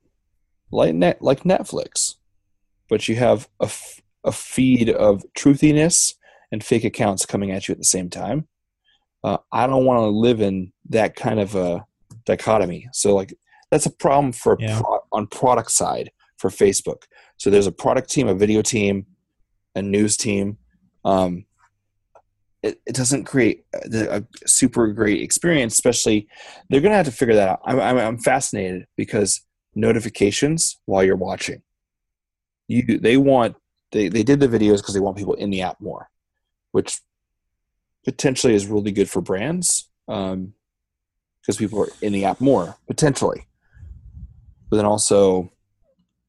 like 0.70 0.94
net 0.94 1.20
like 1.22 1.42
Netflix, 1.44 2.14
but 2.88 3.08
you 3.08 3.16
have 3.16 3.48
a, 3.60 3.64
f- 3.66 4.00
a 4.24 4.32
feed 4.32 4.90
of 4.90 5.24
truthiness 5.36 6.14
and 6.52 6.62
fake 6.64 6.84
accounts 6.84 7.26
coming 7.26 7.50
at 7.50 7.68
you 7.68 7.72
at 7.72 7.78
the 7.78 7.84
same 7.84 8.08
time. 8.10 8.46
Uh, 9.24 9.38
I 9.52 9.66
don't 9.66 9.84
want 9.84 9.98
to 9.98 10.06
live 10.06 10.40
in 10.40 10.72
that 10.90 11.16
kind 11.16 11.40
of 11.40 11.54
a 11.54 11.84
dichotomy. 12.24 12.88
So 12.92 13.14
like 13.14 13.34
that's 13.70 13.86
a 13.86 13.90
problem 13.90 14.32
for 14.32 14.56
Yeah. 14.60 14.80
pro- 14.80 15.00
on 15.12 15.26
product 15.26 15.72
side 15.72 16.10
for 16.38 16.50
Facebook. 16.50 17.02
So 17.36 17.50
there's 17.50 17.66
a 17.66 17.72
product 17.72 18.10
team, 18.10 18.28
a 18.28 18.34
video 18.34 18.62
team, 18.62 19.06
a 19.74 19.82
news 19.82 20.16
team. 20.16 20.58
Um, 21.04 21.44
it, 22.62 22.80
it 22.86 22.94
doesn't 22.94 23.24
create 23.24 23.64
a, 23.74 24.18
a 24.18 24.24
super 24.48 24.88
great 24.88 25.20
experience, 25.22 25.74
especially 25.74 26.28
they're 26.68 26.80
going 26.80 26.90
to 26.92 26.96
have 26.96 27.06
to 27.06 27.12
figure 27.12 27.34
that 27.34 27.48
out. 27.48 27.60
I'm, 27.64 27.78
I'm, 27.80 27.98
I'm 27.98 28.18
fascinated 28.18 28.86
because 28.96 29.42
notifications 29.74 30.78
while 30.86 31.04
you're 31.04 31.16
watching, 31.16 31.62
you 32.68 32.98
they 32.98 33.16
want 33.16 33.56
they, 33.92 34.08
they 34.08 34.22
did 34.22 34.40
the 34.40 34.48
videos 34.48 34.78
because 34.78 34.94
they 34.94 35.00
want 35.00 35.16
people 35.16 35.34
in 35.34 35.50
the 35.50 35.62
app 35.62 35.80
more, 35.80 36.10
which 36.72 36.98
potentially 38.04 38.54
is 38.54 38.66
really 38.66 38.90
good 38.92 39.08
for 39.08 39.20
brands 39.20 39.88
um, 40.08 40.52
because 41.40 41.56
people 41.56 41.80
are 41.82 41.88
in 42.02 42.12
the 42.12 42.24
app 42.24 42.40
more 42.40 42.76
potentially. 42.88 43.46
But 44.70 44.78
then 44.78 44.86
also 44.86 45.52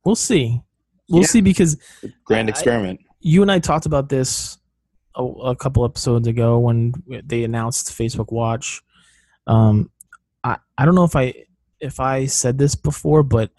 we'll 0.06 0.16
see. 0.16 0.62
We'll 1.10 1.22
Yeah. 1.22 1.28
see 1.28 1.42
because 1.42 1.78
grand 2.26 2.50
I- 2.50 2.52
experiment. 2.52 3.00
you 3.22 3.42
and 3.42 3.52
I 3.52 3.60
talked 3.60 3.86
about 3.88 4.10
this 4.10 4.58
a, 5.18 5.24
a 5.24 5.56
couple 5.56 5.84
episodes 5.84 6.28
ago 6.28 6.60
when 6.60 6.94
they 7.26 7.44
announced 7.44 7.90
Facebook 7.90 8.32
Watch. 8.32 8.82
Um, 9.48 9.92
I 10.44 10.58
I 10.78 10.86
don't 10.86 10.96
know 10.96 11.04
if 11.04 11.16
I 11.16 11.34
if 11.80 12.00
I 12.00 12.26
said 12.28 12.58
this 12.58 12.76
before, 12.76 13.24
but 13.24 13.52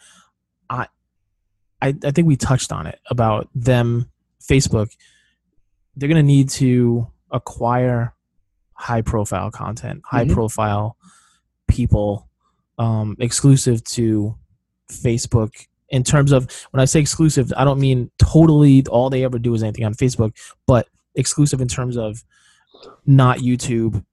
I 0.70 0.86
I, 1.82 1.94
I 2.04 2.10
think 2.10 2.26
we 2.26 2.36
touched 2.36 2.72
on 2.72 2.86
it 2.86 2.98
about 3.10 3.48
them 3.54 4.10
Facebook. 4.42 4.90
They're 5.96 6.08
gonna 6.08 6.22
need 6.22 6.48
to 6.50 7.08
acquire 7.30 8.14
high 8.74 9.02
profile 9.02 9.50
content, 9.50 10.02
high 10.04 10.24
Mhm. 10.24 10.32
profile 10.32 10.96
people, 11.66 12.28
um, 12.78 13.16
exclusive 13.18 13.82
to 13.84 14.36
Facebook. 14.90 15.66
In 15.90 16.04
terms 16.04 16.32
of 16.32 16.50
when 16.70 16.80
I 16.80 16.84
say 16.84 17.00
exclusive, 17.00 17.52
I 17.56 17.64
don't 17.64 17.80
mean 17.80 18.10
totally 18.18 18.84
all 18.88 19.10
they 19.10 19.24
ever 19.24 19.38
do 19.38 19.54
is 19.54 19.62
anything 19.62 19.84
on 19.84 19.94
Facebook, 19.94 20.32
but 20.66 20.86
exclusive 21.18 21.60
in 21.60 21.68
terms 21.68 21.96
of 21.98 22.24
not 23.04 23.38
YouTube, 23.38 24.04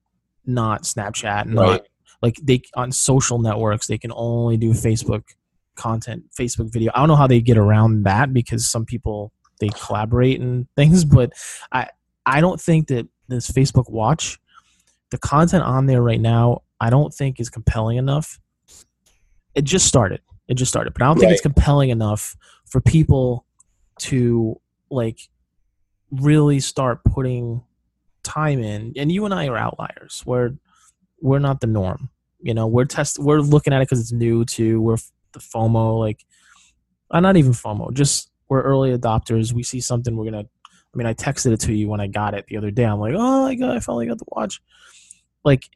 not 0.44 0.82
Snapchat, 0.82 1.46
not 1.46 1.68
Right. 1.70 1.82
like 2.22 2.36
they 2.42 2.60
on 2.74 2.92
social 2.92 3.38
networks 3.38 3.86
they 3.86 3.98
can 3.98 4.12
only 4.14 4.56
do 4.56 4.72
Facebook 4.72 5.22
content, 5.76 6.24
Facebook 6.38 6.72
video. 6.72 6.90
I 6.94 6.98
don't 6.98 7.08
know 7.08 7.16
how 7.16 7.26
they 7.26 7.40
get 7.40 7.56
around 7.58 8.02
that 8.04 8.32
because 8.32 8.66
some 8.66 8.84
people 8.84 9.32
they 9.60 9.68
collaborate 9.68 10.40
and 10.40 10.66
things, 10.76 11.04
but 11.04 11.32
I 11.72 11.88
I 12.26 12.40
don't 12.40 12.60
think 12.60 12.88
that 12.88 13.06
this 13.28 13.50
Facebook 13.50 13.90
Watch, 13.90 14.38
the 15.10 15.18
content 15.18 15.62
on 15.64 15.86
there 15.86 16.02
right 16.02 16.20
now, 16.20 16.62
I 16.80 16.90
don't 16.90 17.12
think 17.14 17.40
is 17.40 17.48
compelling 17.50 17.96
enough. 17.98 18.38
It 19.54 19.64
just 19.64 19.86
started. 19.86 20.20
It 20.48 20.54
just 20.54 20.70
started, 20.70 20.92
but 20.92 21.02
I 21.02 21.06
don't 21.06 21.18
think 21.18 21.32
it's 21.32 21.40
compelling 21.40 21.90
enough 21.90 22.36
for 22.66 22.80
people 22.80 23.44
to 24.00 24.60
like 24.90 25.18
really 26.10 26.60
start 26.60 27.02
putting 27.04 27.62
time 28.22 28.62
in. 28.62 28.92
And 28.96 29.10
you 29.10 29.24
and 29.24 29.34
I 29.34 29.48
are 29.48 29.56
outliers. 29.56 30.22
We're 30.26 30.54
we're 31.20 31.38
not 31.38 31.60
the 31.60 31.66
norm. 31.66 32.10
You 32.40 32.54
know, 32.54 32.66
we're 32.66 32.84
test 32.84 33.18
we're 33.18 33.40
looking 33.40 33.72
at 33.72 33.80
it 33.80 33.88
because 33.88 34.00
it's 34.00 34.12
new 34.12 34.44
to 34.46 34.80
we're 34.80 34.98
the 35.32 35.40
FOMO 35.40 35.98
like, 35.98 36.24
uh, 37.10 37.20
not 37.20 37.36
even 37.36 37.52
FOMO. 37.52 37.92
Just 37.92 38.30
we're 38.48 38.62
early 38.62 38.96
adopters. 38.96 39.52
We 39.52 39.62
see 39.62 39.80
something 39.80 40.16
we're 40.16 40.26
gonna. 40.26 40.44
I 40.44 40.96
mean, 40.96 41.06
I 41.06 41.14
texted 41.14 41.52
it 41.52 41.60
to 41.60 41.74
you 41.74 41.88
when 41.88 42.00
I 42.00 42.06
got 42.06 42.34
it 42.34 42.46
the 42.46 42.56
other 42.56 42.70
day. 42.70 42.84
I'm 42.84 42.98
like, 42.98 43.14
oh 43.14 43.42
my 43.44 43.54
god, 43.54 43.76
I 43.76 43.80
finally 43.80 44.06
got 44.06 44.18
the 44.18 44.24
watch. 44.28 44.62
Like, 45.44 45.68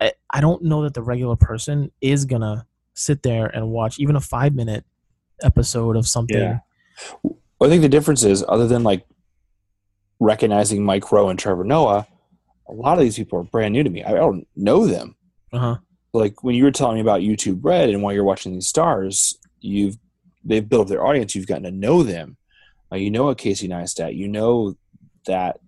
I, 0.00 0.12
I 0.32 0.40
don't 0.40 0.62
know 0.62 0.82
that 0.84 0.94
the 0.94 1.02
regular 1.02 1.36
person 1.36 1.90
is 2.00 2.24
gonna 2.24 2.66
sit 2.94 3.22
there 3.22 3.46
and 3.46 3.70
watch 3.70 3.98
even 3.98 4.16
a 4.16 4.20
five 4.20 4.54
minute 4.54 4.84
episode 5.42 5.96
of 5.96 6.06
something. 6.06 6.38
Yeah. 6.38 6.58
I 7.60 7.68
think 7.68 7.82
the 7.82 7.88
difference 7.88 8.22
is, 8.24 8.44
other 8.48 8.68
than 8.68 8.82
like 8.84 9.04
recognizing 10.20 10.84
Mike 10.84 11.10
Rowe 11.12 11.28
and 11.28 11.38
Trevor 11.38 11.64
Noah, 11.64 12.06
a 12.68 12.72
lot 12.72 12.98
of 12.98 13.04
these 13.04 13.16
people 13.16 13.38
are 13.38 13.44
brand 13.44 13.72
new 13.72 13.82
to 13.82 13.90
me. 13.90 14.04
I 14.04 14.12
don't 14.12 14.46
know 14.56 14.86
them. 14.86 15.16
Uh 15.52 15.58
huh. 15.58 15.76
Like 16.12 16.42
when 16.42 16.54
you 16.54 16.64
were 16.64 16.70
telling 16.70 16.96
me 16.96 17.00
about 17.00 17.20
YouTube 17.20 17.60
Red 17.62 17.90
and 17.90 18.02
while 18.02 18.12
you're 18.12 18.24
watching 18.24 18.52
these 18.52 18.66
stars, 18.66 19.38
you've 19.60 19.96
they've 20.44 20.68
built 20.68 20.88
their 20.88 21.04
audience. 21.06 21.34
You've 21.34 21.46
gotten 21.46 21.64
to 21.64 21.70
know 21.70 22.02
them. 22.02 22.36
Uh, 22.92 22.96
you 22.96 23.10
know 23.10 23.28
a 23.28 23.34
Casey 23.34 23.68
Neistat. 23.68 24.16
You 24.16 24.28
know 24.28 24.74
that. 25.26 25.60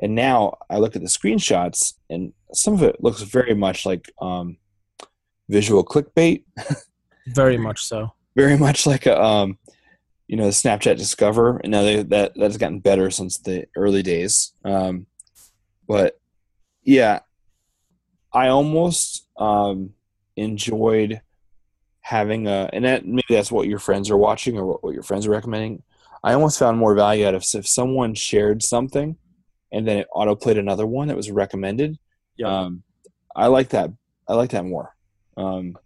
And 0.00 0.14
now 0.14 0.58
I 0.70 0.78
look 0.78 0.94
at 0.94 1.02
the 1.02 1.08
screenshots, 1.08 1.94
and 2.08 2.32
some 2.52 2.74
of 2.74 2.82
it 2.84 3.02
looks 3.02 3.22
very 3.22 3.54
much 3.54 3.84
like 3.84 4.10
um, 4.20 4.56
visual 5.48 5.84
clickbait. 5.84 6.44
Very 7.34 7.58
much 7.58 7.84
so. 7.84 8.14
very 8.36 8.56
much 8.56 8.86
like 8.86 9.04
a 9.04 9.22
um 9.22 9.58
you 10.28 10.36
know 10.36 10.48
snapchat 10.48 10.96
discover 10.96 11.56
and 11.58 11.72
now 11.72 11.82
they, 11.82 12.02
that 12.02 12.32
that's 12.36 12.58
gotten 12.58 12.78
better 12.78 13.10
since 13.10 13.38
the 13.38 13.66
early 13.76 14.02
days. 14.02 14.52
Um 14.64 15.06
but 15.88 16.20
yeah 16.84 17.20
i 18.32 18.48
almost 18.48 19.26
um 19.38 19.90
enjoyed 20.36 21.20
having 22.00 22.46
a 22.46 22.70
and 22.72 22.84
that 22.84 23.04
maybe 23.04 23.22
that's 23.30 23.50
what 23.52 23.68
your 23.68 23.78
friends 23.78 24.10
are 24.10 24.16
watching 24.16 24.56
or 24.56 24.64
what, 24.64 24.84
what 24.84 24.94
your 24.94 25.02
friends 25.02 25.26
are 25.26 25.30
recommending. 25.30 25.82
I 26.22 26.32
almost 26.34 26.58
found 26.58 26.78
more 26.78 26.94
value 26.94 27.26
out 27.26 27.34
of 27.34 27.44
if 27.54 27.66
someone 27.66 28.14
shared 28.14 28.62
something 28.62 29.16
and 29.72 29.86
then 29.86 29.98
it 29.98 30.08
auto 30.12 30.34
played 30.34 30.58
another 30.58 30.86
one 30.86 31.08
that 31.08 31.16
was 31.16 31.30
recommended. 31.30 31.98
Yeah. 32.36 32.48
um 32.48 32.82
i 33.34 33.46
like 33.46 33.70
that 33.70 33.90
i 34.28 34.34
like 34.34 34.50
that 34.50 34.64
more. 34.64 34.94
Um 35.36 35.76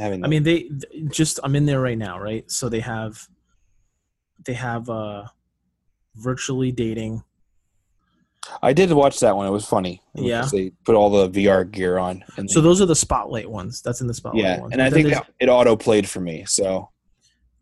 having. 0.00 0.24
I 0.24 0.28
mean, 0.28 0.42
they 0.42 0.70
just 1.10 1.38
I'm 1.44 1.54
in 1.56 1.66
there 1.66 1.80
right 1.80 1.98
now, 1.98 2.18
right? 2.20 2.48
So 2.50 2.68
they 2.68 2.80
have 2.80 3.26
they 4.44 4.54
have 4.54 4.88
uh 4.90 5.24
virtually 6.16 6.72
dating. 6.72 7.22
I 8.62 8.72
did 8.72 8.90
watch 8.92 9.20
that 9.20 9.36
one. 9.36 9.46
It 9.46 9.50
was 9.50 9.66
funny. 9.66 10.02
Yeah. 10.14 10.38
because 10.38 10.50
they 10.52 10.70
put 10.84 10.94
all 10.96 11.10
the 11.10 11.28
VR 11.30 11.70
gear 11.70 11.98
on. 11.98 12.24
And 12.36 12.50
So 12.50 12.60
those 12.60 12.80
are 12.80 12.86
the 12.86 12.96
spotlight 12.96 13.48
ones. 13.50 13.82
That's 13.82 14.00
in 14.00 14.06
the 14.06 14.14
spotlight 14.14 14.42
yeah, 14.42 14.60
ones. 14.60 14.72
and 14.72 14.82
I 14.82 14.86
But 14.90 14.94
then 15.02 15.10
think 15.12 15.26
it 15.38 15.48
auto 15.48 15.76
played 15.76 16.08
for 16.08 16.20
me. 16.20 16.44
So 16.46 16.88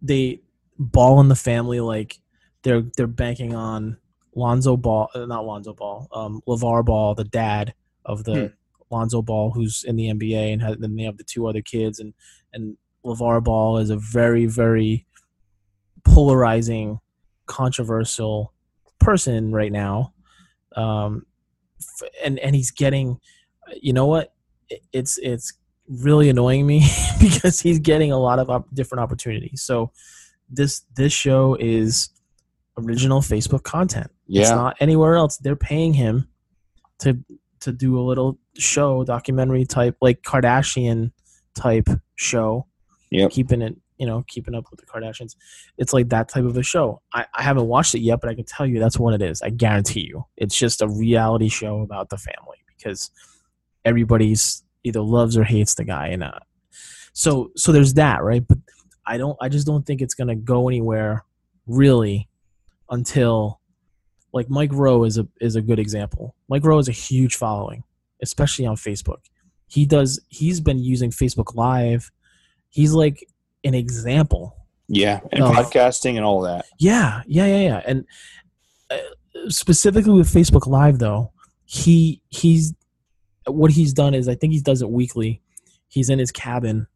they 0.00 0.40
ball 0.78 1.20
in 1.20 1.28
the 1.28 1.36
family 1.36 1.80
like 1.80 2.18
they're 2.62 2.82
they're 2.96 3.06
banking 3.08 3.54
on 3.54 3.98
Lonzo 4.34 4.76
Ball, 4.76 5.08
uh, 5.14 5.26
not 5.26 5.44
Lonzo 5.44 5.72
Ball, 5.74 6.08
um, 6.12 6.40
LaVar 6.46 6.84
Ball, 6.84 7.14
the 7.14 7.24
dad 7.24 7.74
of 8.04 8.22
the 8.24 8.34
Hmm. 8.34 8.46
Lonzo 8.90 9.22
Ball, 9.22 9.50
who's 9.50 9.84
in 9.84 9.96
the 9.96 10.08
NBA, 10.08 10.52
and 10.52 10.62
has, 10.62 10.76
then 10.78 10.96
they 10.96 11.04
have 11.04 11.16
the 11.16 11.24
two 11.24 11.46
other 11.46 11.62
kids, 11.62 11.98
and 11.98 12.14
and 12.52 12.76
LaVar 13.04 13.42
Ball 13.42 13.78
is 13.78 13.90
a 13.90 13.96
very 13.96 14.46
very 14.46 15.06
polarizing, 16.04 17.00
controversial 17.46 18.52
person 18.98 19.52
right 19.52 19.72
now, 19.72 20.12
um, 20.76 21.26
and 22.24 22.38
and 22.38 22.54
he's 22.54 22.70
getting, 22.70 23.18
you 23.80 23.92
know 23.92 24.06
what, 24.06 24.32
it's 24.92 25.18
it's 25.18 25.52
really 25.88 26.28
annoying 26.28 26.66
me 26.66 26.86
because 27.20 27.60
he's 27.60 27.78
getting 27.78 28.12
a 28.12 28.18
lot 28.18 28.38
of 28.38 28.50
op- 28.50 28.72
different 28.74 29.02
opportunities. 29.02 29.62
So 29.62 29.90
this 30.50 30.82
this 30.94 31.12
show 31.12 31.56
is 31.58 32.10
original 32.78 33.20
Facebook 33.20 33.62
content. 33.62 34.10
It's 34.28 34.50
yeah, 34.50 34.54
not 34.54 34.76
anywhere 34.80 35.16
else. 35.16 35.36
They're 35.38 35.56
paying 35.56 35.94
him 35.94 36.28
to 37.00 37.18
to 37.60 37.72
do 37.72 37.98
a 37.98 38.02
little 38.02 38.38
show, 38.56 39.04
documentary 39.04 39.64
type, 39.64 39.96
like 40.00 40.22
Kardashian 40.22 41.12
type 41.54 41.88
show. 42.16 42.66
Yep. 43.10 43.30
Keeping 43.30 43.62
it, 43.62 43.76
you 43.96 44.06
know, 44.06 44.24
keeping 44.28 44.54
up 44.54 44.64
with 44.70 44.80
the 44.80 44.86
Kardashians. 44.86 45.34
It's 45.78 45.92
like 45.92 46.10
that 46.10 46.28
type 46.28 46.44
of 46.44 46.56
a 46.56 46.62
show. 46.62 47.00
I, 47.14 47.24
I 47.34 47.42
haven't 47.42 47.66
watched 47.66 47.94
it 47.94 48.00
yet, 48.00 48.20
but 48.20 48.28
I 48.28 48.34
can 48.34 48.44
tell 48.44 48.66
you 48.66 48.78
that's 48.78 48.98
what 48.98 49.14
it 49.14 49.22
is. 49.22 49.40
I 49.42 49.50
guarantee 49.50 50.06
you. 50.08 50.24
It's 50.36 50.56
just 50.56 50.82
a 50.82 50.88
reality 50.88 51.48
show 51.48 51.80
about 51.80 52.10
the 52.10 52.18
family 52.18 52.58
because 52.76 53.10
everybody's 53.84 54.62
either 54.84 55.00
loves 55.00 55.36
or 55.36 55.44
hates 55.44 55.74
the 55.74 55.84
guy 55.84 56.08
and 56.08 56.22
uh 56.22 56.38
so 57.12 57.50
so 57.56 57.72
there's 57.72 57.94
that, 57.94 58.22
right? 58.22 58.46
But 58.46 58.58
I 59.04 59.16
don't 59.16 59.36
I 59.40 59.48
just 59.48 59.66
don't 59.66 59.84
think 59.84 60.00
it's 60.00 60.14
gonna 60.14 60.36
go 60.36 60.68
anywhere 60.68 61.24
really 61.66 62.28
until 62.90 63.60
like 64.32 64.48
Mike 64.50 64.72
Rowe 64.72 65.04
is 65.04 65.18
a 65.18 65.26
is 65.40 65.56
a 65.56 65.62
good 65.62 65.78
example. 65.78 66.34
Mike 66.48 66.64
Rowe 66.64 66.76
has 66.76 66.88
a 66.88 66.92
huge 66.92 67.36
following, 67.36 67.82
especially 68.22 68.66
on 68.66 68.76
Facebook. 68.76 69.18
He 69.66 69.86
does 69.86 70.20
he's 70.28 70.60
been 70.60 70.78
using 70.78 71.10
Facebook 71.10 71.54
Live. 71.54 72.10
He's 72.70 72.92
like 72.92 73.26
an 73.64 73.74
example. 73.74 74.54
yeah, 74.88 75.20
and 75.32 75.42
Oh. 75.42 75.50
podcasting 75.52 76.16
and 76.16 76.24
all 76.24 76.40
that. 76.42 76.64
Yeah, 76.78 77.22
yeah, 77.26 77.46
yeah, 77.46 77.60
yeah. 77.60 77.82
And 77.86 78.04
uh, 78.90 78.96
specifically 79.48 80.12
with 80.12 80.28
Facebook 80.32 80.66
Live 80.66 80.98
though, 80.98 81.32
he 81.64 82.22
he's 82.28 82.74
what 83.46 83.70
he's 83.70 83.92
done 83.92 84.14
is 84.14 84.28
I 84.28 84.34
think 84.34 84.52
he 84.52 84.60
does 84.60 84.82
it 84.82 84.90
weekly. 84.90 85.42
He's 85.88 86.10
in 86.10 86.18
his 86.18 86.30
cabin 86.30 86.86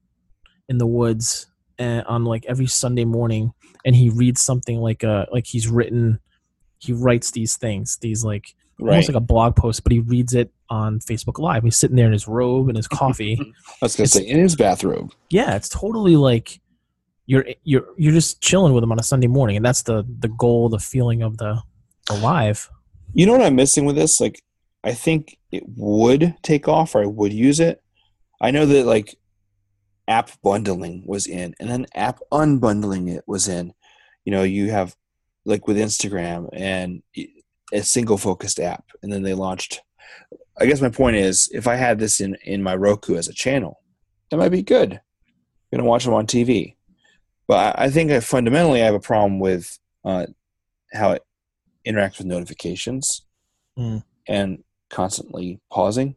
in 0.68 0.78
the 0.78 0.86
woods 0.86 1.46
and 1.78 2.04
on 2.06 2.24
like 2.24 2.44
every 2.46 2.66
Sunday 2.66 3.04
morning 3.04 3.52
and 3.84 3.96
he 3.96 4.10
reads 4.10 4.42
something 4.42 4.78
like 4.78 5.02
a 5.02 5.26
like 5.32 5.46
he's 5.46 5.66
written 5.68 6.20
he 6.82 6.92
writes 6.92 7.30
these 7.30 7.56
things, 7.56 7.96
these 8.00 8.24
like 8.24 8.54
Right. 8.78 8.94
almost 8.94 9.08
like 9.10 9.16
a 9.16 9.20
blog 9.20 9.54
post, 9.54 9.84
but 9.84 9.92
he 9.92 10.00
reads 10.00 10.34
it 10.34 10.50
on 10.68 10.98
Facebook 10.98 11.38
Live. 11.38 11.62
He's 11.62 11.76
sitting 11.76 11.94
there 11.94 12.06
in 12.06 12.12
his 12.12 12.26
robe 12.26 12.68
and 12.68 12.76
his 12.76 12.88
coffee. 13.00 13.38
I 13.40 13.84
was 13.84 13.94
gonna 13.94 14.08
say 14.08 14.22
in 14.26 14.40
his 14.40 14.56
bathrobe. 14.56 15.12
yeah, 15.30 15.54
it's 15.54 15.68
totally 15.68 16.16
like 16.16 16.58
you're 17.26 17.44
you're 17.62 17.84
you're 17.96 18.12
just 18.12 18.40
chilling 18.40 18.72
with 18.72 18.82
him 18.82 18.90
on 18.90 18.98
a 18.98 19.02
Sunday 19.04 19.28
morning, 19.28 19.56
and 19.56 19.64
that's 19.64 19.82
the 19.82 20.04
the 20.18 20.28
goal, 20.28 20.68
the 20.68 20.80
feeling 20.80 21.22
of 21.22 21.36
the 21.38 21.62
the 22.08 22.14
live. 22.14 22.68
You 23.12 23.26
know 23.26 23.32
what 23.32 23.42
I'm 23.42 23.54
missing 23.54 23.84
with 23.84 23.94
this? 23.94 24.20
Like, 24.20 24.42
I 24.82 24.94
think 24.94 25.38
it 25.52 25.62
would 25.76 26.34
take 26.42 26.66
off, 26.66 26.94
or 26.96 27.02
I 27.02 27.06
would 27.06 27.32
use 27.32 27.60
it. 27.60 27.80
I 28.40 28.50
know 28.50 28.66
that 28.66 28.84
like 28.86 29.14
app 30.08 30.30
bundling 30.42 31.04
was 31.06 31.26
in, 31.28 31.54
and 31.60 31.70
then 31.70 31.86
app 31.94 32.18
unbundling 32.32 33.08
it 33.14 33.22
was 33.28 33.46
in. 33.46 33.74
You 34.24 34.32
know, 34.32 34.42
you 34.42 34.70
have 34.72 34.96
like 35.44 35.66
with 35.66 35.76
Instagram 35.76 36.48
and 36.52 37.02
a 37.72 37.82
single 37.82 38.18
focused 38.18 38.60
app, 38.60 38.84
and 39.02 39.12
then 39.12 39.22
they 39.22 39.34
launched. 39.34 39.80
I 40.60 40.66
guess 40.66 40.80
my 40.80 40.90
point 40.90 41.16
is, 41.16 41.48
if 41.52 41.66
I 41.66 41.76
had 41.76 41.98
this 41.98 42.20
in 42.20 42.36
in 42.44 42.62
my 42.62 42.74
Roku 42.76 43.16
as 43.16 43.28
a 43.28 43.32
channel, 43.32 43.80
that 44.30 44.36
might 44.36 44.50
be 44.50 44.62
good. 44.62 44.92
I'm 44.94 45.78
gonna 45.78 45.88
watch 45.88 46.04
them 46.04 46.14
on 46.14 46.26
TV, 46.26 46.76
but 47.48 47.78
I, 47.78 47.86
I 47.86 47.90
think 47.90 48.10
I 48.12 48.20
fundamentally 48.20 48.82
I 48.82 48.86
have 48.86 48.94
a 48.94 49.00
problem 49.00 49.40
with 49.40 49.78
uh, 50.04 50.26
how 50.92 51.12
it 51.12 51.22
interacts 51.86 52.18
with 52.18 52.26
notifications 52.26 53.22
Mm. 53.78 54.04
and 54.28 54.62
constantly 54.90 55.58
pausing. 55.70 56.14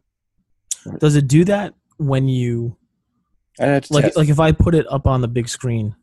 Does 0.98 1.16
it 1.16 1.26
do 1.26 1.42
that 1.46 1.72
when 1.96 2.28
you 2.28 2.76
I 3.58 3.64
have 3.64 3.84
to 3.86 3.92
like 3.94 4.04
test. 4.04 4.16
like 4.18 4.28
if 4.28 4.38
I 4.38 4.52
put 4.52 4.74
it 4.74 4.86
up 4.90 5.06
on 5.06 5.22
the 5.22 5.28
big 5.28 5.48
screen 5.48 5.96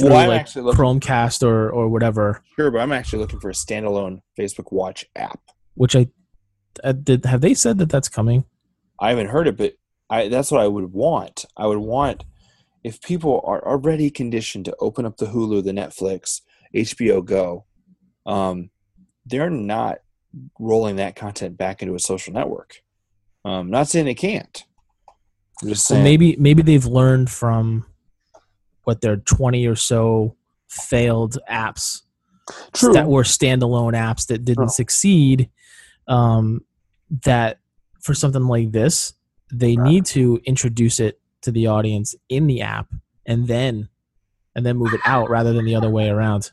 well, 0.00 0.16
I'm 0.16 0.28
like 0.28 0.40
actually 0.40 0.62
looking 0.62 0.80
Chromecast 0.80 1.42
or 1.42 1.70
or 1.70 1.88
whatever, 1.88 2.42
sure, 2.56 2.70
but 2.70 2.80
I'm 2.80 2.92
actually 2.92 3.20
looking 3.20 3.40
for 3.40 3.50
a 3.50 3.54
standalone 3.54 4.20
Facebook 4.38 4.72
Watch 4.72 5.04
app. 5.16 5.40
which 5.74 5.94
I, 5.96 6.08
I 6.84 6.92
did 6.92 7.24
have 7.24 7.40
they 7.40 7.54
said 7.54 7.78
that 7.78 7.88
that's 7.88 8.08
coming? 8.08 8.44
I 9.00 9.10
haven't 9.10 9.28
heard 9.28 9.48
it, 9.48 9.56
but 9.56 9.74
I 10.08 10.28
that's 10.28 10.50
what 10.50 10.60
I 10.60 10.66
would 10.68 10.92
want. 10.92 11.44
I 11.56 11.66
would 11.66 11.78
want 11.78 12.24
if 12.84 13.00
people 13.02 13.42
are 13.44 13.66
already 13.66 14.10
conditioned 14.10 14.64
to 14.66 14.76
open 14.80 15.04
up 15.04 15.16
the 15.16 15.26
Hulu, 15.26 15.64
the 15.64 15.72
Netflix, 15.72 16.40
HBO 16.74 17.24
Go, 17.24 17.64
um, 18.26 18.70
they're 19.24 19.50
not 19.50 19.98
rolling 20.60 20.96
that 20.96 21.16
content 21.16 21.56
back 21.56 21.82
into 21.82 21.94
a 21.94 21.98
social 22.00 22.32
network. 22.32 22.82
Um, 23.44 23.70
not 23.70 23.88
saying 23.88 24.04
they 24.04 24.14
can't. 24.14 24.64
I'm 25.62 25.68
just 25.68 25.86
So 25.86 25.94
saying. 25.94 26.04
maybe 26.04 26.36
maybe 26.38 26.62
they've 26.62 26.84
learned 26.86 27.30
from 27.30 27.86
what 28.86 29.00
their 29.00 29.16
twenty 29.16 29.66
or 29.66 29.74
so 29.76 30.36
failed 30.68 31.38
apps 31.50 32.02
true. 32.72 32.92
that 32.92 33.08
were 33.08 33.24
standalone 33.24 33.94
apps 33.94 34.28
that 34.28 34.44
didn't 34.44 34.66
True. 34.66 34.72
succeed 34.72 35.50
um, 36.08 36.64
that 37.24 37.58
for 38.00 38.14
something 38.14 38.44
like 38.44 38.70
this 38.72 39.12
they 39.52 39.76
Right. 39.76 39.88
need 39.90 40.06
to 40.06 40.40
introduce 40.44 41.00
it 41.00 41.20
to 41.42 41.50
the 41.50 41.66
audience 41.66 42.14
in 42.28 42.46
the 42.46 42.62
app 42.62 42.86
and 43.26 43.46
then 43.48 43.88
and 44.54 44.64
then 44.64 44.76
move 44.76 44.94
it 44.94 45.00
out 45.04 45.28
rather 45.28 45.52
than 45.52 45.64
the 45.64 45.74
other 45.74 45.90
way 45.90 46.08
around 46.08 46.52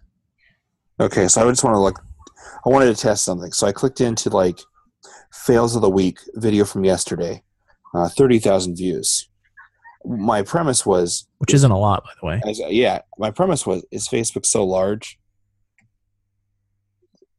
Okay, 0.99 1.27
so 1.27 1.41
I 1.45 1.49
just 1.49 1.63
want 1.63 1.75
to 1.75 1.79
look. 1.79 2.03
I 2.65 2.69
wanted 2.69 2.95
to 2.95 3.01
test 3.01 3.25
something, 3.25 3.51
so 3.51 3.65
I 3.65 3.71
clicked 3.71 3.99
into 3.99 4.29
like 4.29 4.59
fails 5.31 5.75
of 5.75 5.81
the 5.81 5.89
week 5.89 6.19
video 6.35 6.65
from 6.65 6.83
yesterday, 6.85 7.41
uh, 7.95 8.09
thirty 8.09 8.37
thousand 8.39 8.75
views. 8.77 9.27
My 10.05 10.41
premise 10.41 10.85
was, 10.85 11.27
which 11.37 11.53
isn't 11.53 11.71
a 11.71 11.77
lot 11.77 12.03
by 12.03 12.11
the 12.19 12.25
way 12.27 12.41
yeah, 12.69 13.01
my 13.17 13.31
premise 13.31 13.65
was, 13.65 13.85
is 13.91 14.07
Facebook 14.07 14.45
so 14.45 14.65
large? 14.65 15.19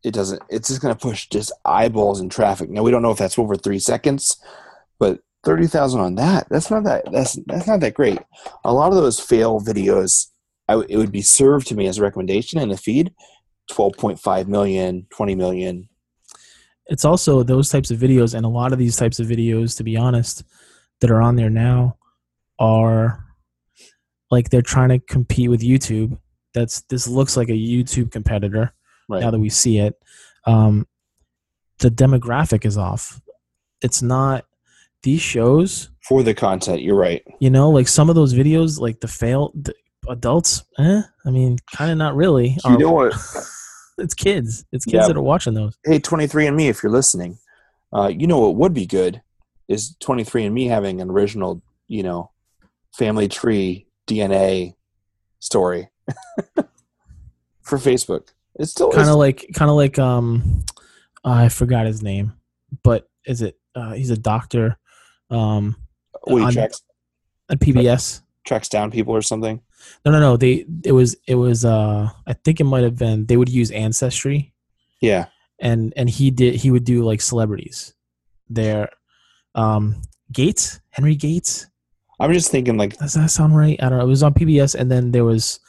It 0.03 0.13
doesn't. 0.13 0.43
It's 0.51 0.69
just 0.69 0.83
going 0.83 0.95
to 0.95 1.01
push 1.01 1.29
just 1.29 1.53
eyeballs 1.65 2.21
and 2.21 2.31
traffic. 2.31 2.71
Now 2.71 2.83
we 2.83 2.91
don't 2.91 3.03
know 3.03 3.11
if 3.11 3.19
that's 3.19 3.39
over 3.39 3.57
three 3.57 3.79
seconds, 3.79 4.37
but 4.99 5.21
thirty 5.45 5.67
thousand 5.67 6.01
on 6.01 6.15
that. 6.17 6.47
That's 6.51 6.71
not 6.71 6.85
that. 6.85 7.11
That's 7.11 7.39
that's 7.47 7.67
not 7.67 7.81
that 7.81 7.95
great. 7.95 8.19
A 8.65 8.73
lot 8.73 8.93
of 8.93 8.97
those 8.97 9.19
fail 9.21 9.61
videos, 9.61 10.29
w 10.69 10.87
it 10.89 10.97
would 10.97 11.13
be 11.13 11.23
served 11.23 11.67
to 11.69 11.75
me 11.75 11.87
as 11.87 11.99
a 11.99 12.03
recommendation 12.03 12.61
in 12.61 12.69
the 12.69 12.77
feed. 12.77 13.13
12.5 13.71 14.47
million, 14.47 15.07
20 15.09 15.35
million. 15.35 15.89
it's 16.87 17.05
also 17.05 17.43
those 17.43 17.71
types 17.71 17.91
of 17.91 17.99
videos 17.99 18.35
and 18.35 18.45
a 18.45 18.49
lot 18.49 18.75
of 18.75 18.79
these 18.79 18.97
types 18.97 19.19
of 19.19 19.27
videos 19.27 19.75
to 19.77 19.83
be 19.83 19.97
honest 19.97 20.45
that 21.01 21.11
are 21.11 21.23
on 21.23 21.37
there 21.37 21.49
now 21.49 21.97
are 22.59 23.25
like 24.31 24.51
they're 24.51 24.63
trying 24.63 24.89
to 24.91 24.99
compete 24.99 25.51
with 25.51 25.61
youtube 25.61 26.17
that's 26.55 26.83
this 26.83 27.07
looks 27.09 27.37
like 27.37 27.49
a 27.49 27.53
youtube 27.53 28.11
competitor 28.13 28.73
Right. 29.09 29.21
now 29.21 29.31
that 29.31 29.39
we 29.39 29.51
see 29.51 29.79
it 29.79 29.95
um, 30.47 30.87
the 31.79 31.91
demographic 31.91 32.65
is 32.65 32.79
off 32.79 33.21
it's 33.83 34.01
not 34.03 34.47
these 35.03 35.21
shows 35.21 35.91
For 36.09 36.23
the 36.23 36.33
content, 36.35 36.81
you're 36.83 36.97
right. 36.97 37.23
you 37.41 37.51
know 37.51 37.69
like 37.71 37.89
some 37.89 38.09
of 38.09 38.15
those 38.15 38.33
videos 38.35 38.81
like 38.81 39.01
the 39.01 39.09
fail 39.09 39.53
the 39.55 39.75
adults 40.09 40.63
eh 40.79 41.03
i 41.27 41.31
mean 41.31 41.57
kind 41.75 41.91
of 41.91 41.99
not 41.99 42.15
really 42.17 42.57
You 42.65 42.75
Or- 42.75 42.79
know 42.79 42.93
what? 42.93 43.13
it's 43.99 44.15
kids 44.15 44.65
it's 44.73 44.85
kids 44.87 45.03
Yeah. 45.03 45.07
that 45.09 45.17
are 45.17 45.23
watching 45.23 45.55
those 45.55 45.77
Hey, 45.85 45.99
23andMe, 46.01 46.69
if 46.71 46.83
you're 46.83 46.93
listening, 46.93 47.39
uh, 47.93 48.09
you 48.09 48.27
know 48.27 48.39
what 48.41 48.57
would 48.57 48.73
be 48.75 48.87
good 48.87 49.21
is 49.69 49.97
23andMe 50.03 50.69
having 50.69 51.01
an 51.01 51.11
original, 51.11 51.63
you 51.89 52.03
know, 52.03 52.31
family 52.97 53.29
tree 53.29 53.87
DNA 54.07 54.75
story 55.41 55.89
for 57.63 57.79
Facebook. 57.79 58.29
It's 58.57 58.71
still 58.71 58.91
kind 58.93 59.09
of 59.09 59.17
like 59.17 59.47
kind 59.55 59.71
of 59.71 59.77
like 59.77 59.99
um 59.99 60.65
i 61.25 61.49
forgot 61.49 61.87
his 61.87 62.03
name 62.03 62.35
but 62.85 63.09
is 63.27 63.43
it 63.43 63.59
uh 63.75 63.93
he's 63.95 64.11
a 64.11 64.17
doctor 64.17 64.77
um 65.31 65.75
what 66.23 66.39
he 66.41 66.45
on- 66.45 66.53
checks. 66.53 66.83
at 67.51 67.59
pbs 67.59 68.21
tracks 68.45 68.69
down 68.69 68.91
people 68.91 69.15
or 69.17 69.23
something. 69.23 69.61
No, 70.05 70.13
no, 70.13 70.21
no. 70.21 70.37
They 70.37 70.67
it 70.85 70.93
was 70.93 71.17
it 71.27 71.35
was 71.35 71.65
uh 71.65 72.09
I 72.27 72.33
think 72.35 72.61
it 72.61 72.65
might 72.65 72.85
have 72.85 72.97
been 72.97 73.25
they 73.27 73.37
would 73.39 73.49
use 73.49 73.71
ancestry 73.71 74.53
Yeah. 75.01 75.27
and 75.59 75.93
and 75.97 76.09
he 76.11 76.31
did 76.31 76.55
he 76.57 76.71
would 76.71 76.85
do 76.85 77.03
like 77.05 77.21
celebrities. 77.23 77.95
There 78.51 78.91
um 79.55 80.03
Gates, 80.31 80.81
Henry 80.91 81.17
Gates. 81.17 81.67
I'm 82.21 82.33
just 82.33 82.51
thinking 82.51 82.77
like 82.77 82.97
Does 82.99 83.15
that 83.15 83.31
sound 83.31 83.57
right? 83.57 83.81
I 83.83 83.89
don't 83.89 83.99
know. 83.99 84.05
It 84.05 84.09
was 84.09 84.23
on 84.23 84.35
PBS 84.35 84.75
and 84.75 84.91
then 84.91 85.11
there 85.11 85.25
was 85.25 85.61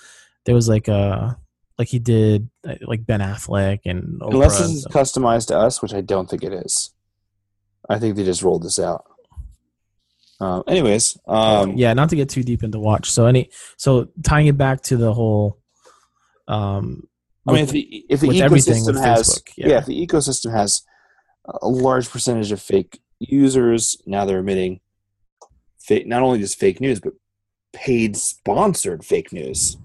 there 0.45 0.55
was 0.55 0.69
like 0.69 0.87
uh 0.87 1.33
like 1.77 1.87
he 1.87 1.99
did 1.99 2.49
uh, 2.67 2.75
like 2.81 3.05
Ben 3.05 3.19
Affleck 3.19 3.79
and 3.85 4.21
Oprah 4.21 4.33
unless 4.33 4.59
this 4.59 4.69
is 4.69 4.87
customized 4.87 5.47
to 5.47 5.57
us, 5.57 5.81
which 5.81 5.93
I 5.93 6.01
don't 6.01 6.29
think 6.29 6.43
it 6.43 6.53
is. 6.53 6.91
I 7.89 7.99
think 7.99 8.15
they 8.15 8.23
just 8.23 8.41
rolled 8.41 8.63
this 8.63 8.79
out. 8.79 9.05
Um, 10.39 10.63
anyways, 10.67 11.17
um, 11.27 11.77
yeah, 11.77 11.93
not 11.93 12.09
to 12.09 12.15
get 12.15 12.29
too 12.29 12.43
deep 12.43 12.63
into 12.63 12.79
watch. 12.79 13.09
So 13.09 13.25
any 13.25 13.49
so 13.77 14.09
tying 14.23 14.47
it 14.47 14.57
back 14.57 14.81
to 14.83 14.97
the 14.97 15.13
whole 15.13 15.59
um 16.47 17.07
I 17.47 17.53
mean, 17.53 17.61
with- 17.61 17.69
if 17.69 17.71
the 17.71 18.05
if 18.09 18.19
the 18.21 18.27
ecosystem 18.27 18.99
has 18.99 19.29
Facebook, 19.29 19.51
yeah. 19.57 19.67
yeah. 19.67 19.77
if 19.77 19.85
the 19.85 20.05
ecosystem 20.07 20.51
has 20.51 20.81
a 21.45 21.67
large 21.67 22.09
percentage 22.09 22.51
of 22.51 22.61
fake 22.61 22.99
users, 23.19 23.97
now 24.05 24.25
they're 24.25 24.39
emitting 24.39 24.79
fake 25.85 26.07
not 26.07 26.21
only 26.21 26.39
just 26.39 26.59
fake 26.59 26.81
news 26.81 26.99
but 26.99 27.13
paid 27.73 28.15
sponsored 28.15 29.05
fake 29.05 29.31
news. 29.31 29.77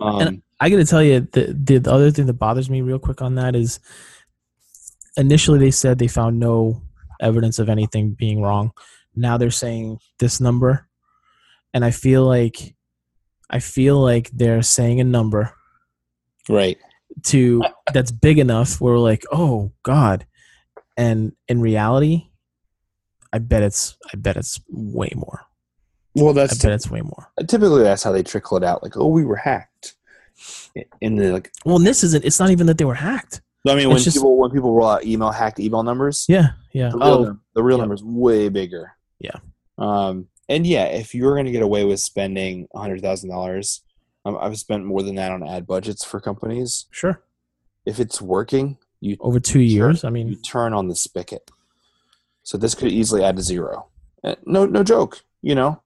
Um, 0.00 0.20
And- 0.20 0.42
I 0.60 0.70
got 0.70 0.76
to 0.76 0.84
tell 0.84 1.02
you, 1.02 1.26
the, 1.32 1.52
the 1.52 1.78
the 1.78 1.92
other 1.92 2.12
thing 2.12 2.26
that 2.26 2.34
bothers 2.34 2.70
me 2.70 2.82
real 2.82 3.00
quick 3.00 3.20
on 3.20 3.34
that 3.34 3.56
is 3.56 3.80
initially 5.16 5.58
they 5.58 5.72
said 5.72 5.98
they 5.98 6.06
found 6.06 6.38
no 6.38 6.82
evidence 7.20 7.58
of 7.58 7.68
anything 7.68 8.12
being 8.12 8.42
wrong. 8.42 8.70
Now 9.16 9.36
they're 9.38 9.50
saying 9.50 9.98
this 10.20 10.40
number, 10.40 10.86
and 11.74 11.84
I 11.84 11.90
feel 11.90 12.24
like 12.24 12.76
I 13.50 13.58
feel 13.58 13.98
like 13.98 14.30
they're 14.30 14.62
saying 14.62 15.00
a 15.00 15.04
number 15.04 15.52
right. 16.48 16.78
to 17.24 17.62
that's 17.92 18.12
big 18.12 18.38
enough 18.38 18.80
where 18.80 18.94
we're 18.94 19.00
like, 19.00 19.24
oh 19.32 19.72
God, 19.82 20.26
and 20.96 21.32
in 21.48 21.60
reality, 21.60 22.30
I 23.32 23.38
bet 23.38 23.62
it's 23.62 23.96
I 24.12 24.16
bet 24.16 24.36
it's 24.36 24.60
way 24.68 25.10
more. 25.16 25.40
Well, 26.14 26.34
that's 26.34 26.52
I 26.52 26.54
that's 26.54 26.62
bet 26.64 26.72
it's 26.72 26.90
way 26.90 27.00
more. 27.00 27.30
typically 27.48 27.82
that's 27.82 28.02
how 28.02 28.12
they 28.12 28.22
trickle 28.22 28.56
it 28.58 28.64
out. 28.64 28.82
Like, 28.82 28.96
oh, 28.96 29.08
we 29.08 29.24
were 29.24 29.36
hacked. 29.36 29.94
In 31.00 31.16
the 31.16 31.32
like, 31.32 31.52
Well, 31.64 31.76
and 31.76 31.86
this 31.86 32.02
isn't. 32.04 32.24
It's 32.24 32.40
not 32.40 32.50
even 32.50 32.66
that 32.66 32.78
they 32.78 32.84
were 32.84 32.94
hacked. 32.94 33.40
I 33.66 33.70
mean, 33.74 33.80
It's 33.80 33.86
when 33.88 33.98
just- 33.98 34.16
people 34.16 34.36
when 34.38 34.50
people 34.50 34.74
roll 34.74 34.88
out 34.88 35.04
email 35.04 35.30
hacked 35.30 35.60
email 35.60 35.82
numbers, 35.82 36.26
Yeah, 36.28 36.48
yeah. 36.72 36.90
the 36.90 36.96
real, 36.98 37.06
Oh, 37.08 37.24
num- 37.24 37.40
the 37.54 37.62
real 37.62 37.76
yeah. 37.76 37.82
number 37.82 37.94
is 37.94 38.02
way 38.02 38.48
bigger. 38.48 38.92
Yeah. 39.20 39.36
Um, 39.78 40.28
and 40.48 40.66
yeah, 40.66 40.84
if 40.86 41.14
you're 41.14 41.34
going 41.34 41.46
to 41.46 41.52
get 41.52 41.62
away 41.62 41.84
with 41.84 42.00
spending 42.00 42.66
hundred 42.74 43.00
thousand 43.02 43.30
dollars, 43.30 43.82
um, 44.24 44.36
I've 44.40 44.58
spent 44.58 44.84
more 44.84 45.02
than 45.02 45.14
that 45.16 45.30
on 45.32 45.46
ad 45.46 45.66
budgets 45.66 46.04
for 46.04 46.20
companies. 46.20 46.86
sure. 46.90 47.22
If 47.86 47.98
it's 48.00 48.20
working, 48.20 48.78
you 49.00 49.16
Over 49.20 49.40
two 49.40 49.60
years. 49.60 50.04
I 50.04 50.10
mean, 50.10 50.26
you 50.28 50.34
mean, 50.34 50.42
turn 50.42 50.72
on 50.72 50.88
the 50.88 50.94
spigot. 50.96 51.50
So 52.42 52.58
this 52.58 52.74
could 52.74 52.90
easily 52.92 53.22
add 53.24 53.36
to 53.36 53.42
zero. 53.42 53.86
Uh, 54.24 54.34
No, 54.46 54.66
no 54.66 54.82
joke. 54.82 55.22
You 55.42 55.54
know, 55.54 55.82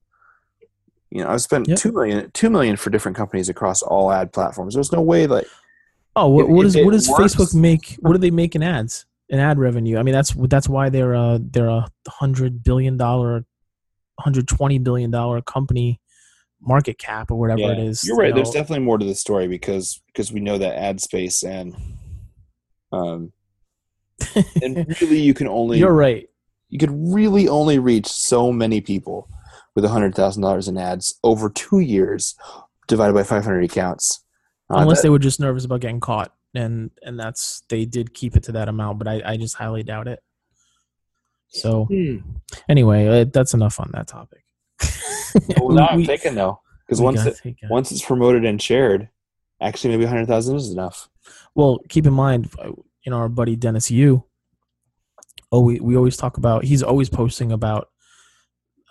you 1.11 1.23
know, 1.23 1.31
I've 1.31 1.41
spent 1.43 1.69
Yep. 1.69 1.79
two 1.79 1.93
million, 1.93 2.31
two 2.33 2.51
million 2.51 2.77
for 2.77 2.91
different 2.91 3.17
companies 3.17 3.49
across 3.49 3.83
all 3.83 4.11
ad 4.13 4.33
platforms. 4.33 4.75
There's 4.75 4.93
no 4.93 5.01
way 5.03 5.27
that 5.27 5.45
Oh, 6.19 6.29
what, 6.29 6.45
If- 6.47 6.51
what 6.51 6.63
does 6.63 6.77
what 6.77 6.93
does 6.93 7.09
works- 7.09 7.35
Facebook 7.35 7.55
make? 7.55 7.97
What 8.01 8.13
do 8.13 8.19
they 8.19 8.31
make 8.31 8.55
in 8.55 8.63
ads? 8.63 9.05
In 9.29 9.39
ad 9.39 9.59
revenue? 9.59 9.99
I 9.99 10.03
mean, 10.03 10.15
that's 10.15 10.33
that's 10.49 10.69
why 10.69 10.89
they're 10.89 11.13
a 11.15 11.39
they're 11.43 11.69
a 11.69 11.87
hundred 12.09 12.63
billion 12.65 12.97
dollar, 12.97 13.45
hundred 14.21 14.47
twenty 14.49 14.79
billion 14.79 15.11
dollar 15.11 15.43
company 15.43 16.01
market 16.61 16.97
cap 16.99 17.31
or 17.31 17.39
whatever 17.39 17.61
Yeah, 17.61 17.73
it 17.73 17.79
is. 17.81 18.03
You're 18.05 18.17
right. 18.17 18.29
you 18.29 18.35
There's 18.35 18.51
definitely 18.51 18.85
more 18.85 18.97
to 18.99 19.05
the 19.05 19.15
story 19.15 19.47
because 19.47 20.01
because 20.07 20.33
we 20.33 20.41
know 20.41 20.57
that 20.59 20.77
ad 20.79 21.01
space 21.03 21.43
and 21.43 21.77
um 22.93 23.33
and 24.63 24.87
really 25.01 25.21
you 25.21 25.35
can 25.35 25.49
only 25.49 25.79
You're 25.79 25.93
right. 25.93 26.29
You 26.77 26.79
could 26.87 26.95
really 27.15 27.49
only 27.49 27.79
reach 27.79 28.07
so 28.07 28.53
many 28.53 28.83
people 28.83 29.31
with 29.75 29.83
a 29.83 29.89
hundred 29.89 30.15
thousand 30.15 30.43
dollars 30.43 30.69
in 30.69 30.77
ads 30.77 31.19
over 31.25 31.49
two 31.49 31.81
years 31.81 32.35
divided 32.87 33.15
by 33.15 33.23
500 33.23 33.65
accounts. 33.65 34.23
Uh, 34.71 34.77
Unless 34.81 34.99
that- 34.99 35.05
they 35.05 35.09
were 35.09 35.19
just 35.19 35.41
nervous 35.41 35.65
about 35.65 35.81
getting 35.81 36.01
caught, 36.01 36.35
and 36.55 36.91
and 37.03 37.19
that's 37.19 37.63
they 37.71 37.87
did 37.87 38.13
keep 38.13 38.37
it 38.37 38.43
to 38.43 38.53
that 38.53 38.69
amount, 38.69 38.99
but 38.99 39.09
I 39.09 39.23
I 39.25 39.37
just 39.39 39.55
highly 39.55 39.85
doubt 39.85 40.07
it. 40.07 40.23
So 41.49 41.87
Hmm. 41.87 42.17
anyway, 42.69 43.23
uh, 43.23 43.25
that's 43.33 43.55
enough 43.55 43.81
on 43.81 43.91
that 43.95 44.07
topic. 44.07 44.45
Well, 45.59 45.71
now 45.71 45.87
I'm 45.87 46.05
thinking 46.05 46.35
though 46.35 46.61
because 46.87 47.01
once 47.01 47.25
gotta 47.25 47.49
it, 47.49 47.57
once 47.71 47.91
it's 47.91 48.05
promoted 48.05 48.45
and 48.45 48.61
shared, 48.61 49.09
actually 49.63 49.91
maybe 49.93 50.05
a 50.05 50.09
hundred 50.09 50.27
thousand 50.27 50.57
is 50.57 50.71
enough. 50.71 51.09
Well, 51.55 51.79
keep 51.89 52.07
in 52.07 52.13
mind, 52.13 52.51
uh, 52.59 52.73
you 53.03 53.11
know, 53.11 53.17
our 53.17 53.31
buddy 53.31 53.57
Dennis 53.57 53.91
Yu. 53.91 54.25
Oh, 55.57 55.61
we, 55.61 55.81
we 55.81 55.97
always 55.97 56.19
talk 56.19 56.37
about. 56.37 56.65
He's 56.65 56.83
always 56.83 57.09
posting 57.09 57.51
about 57.51 57.89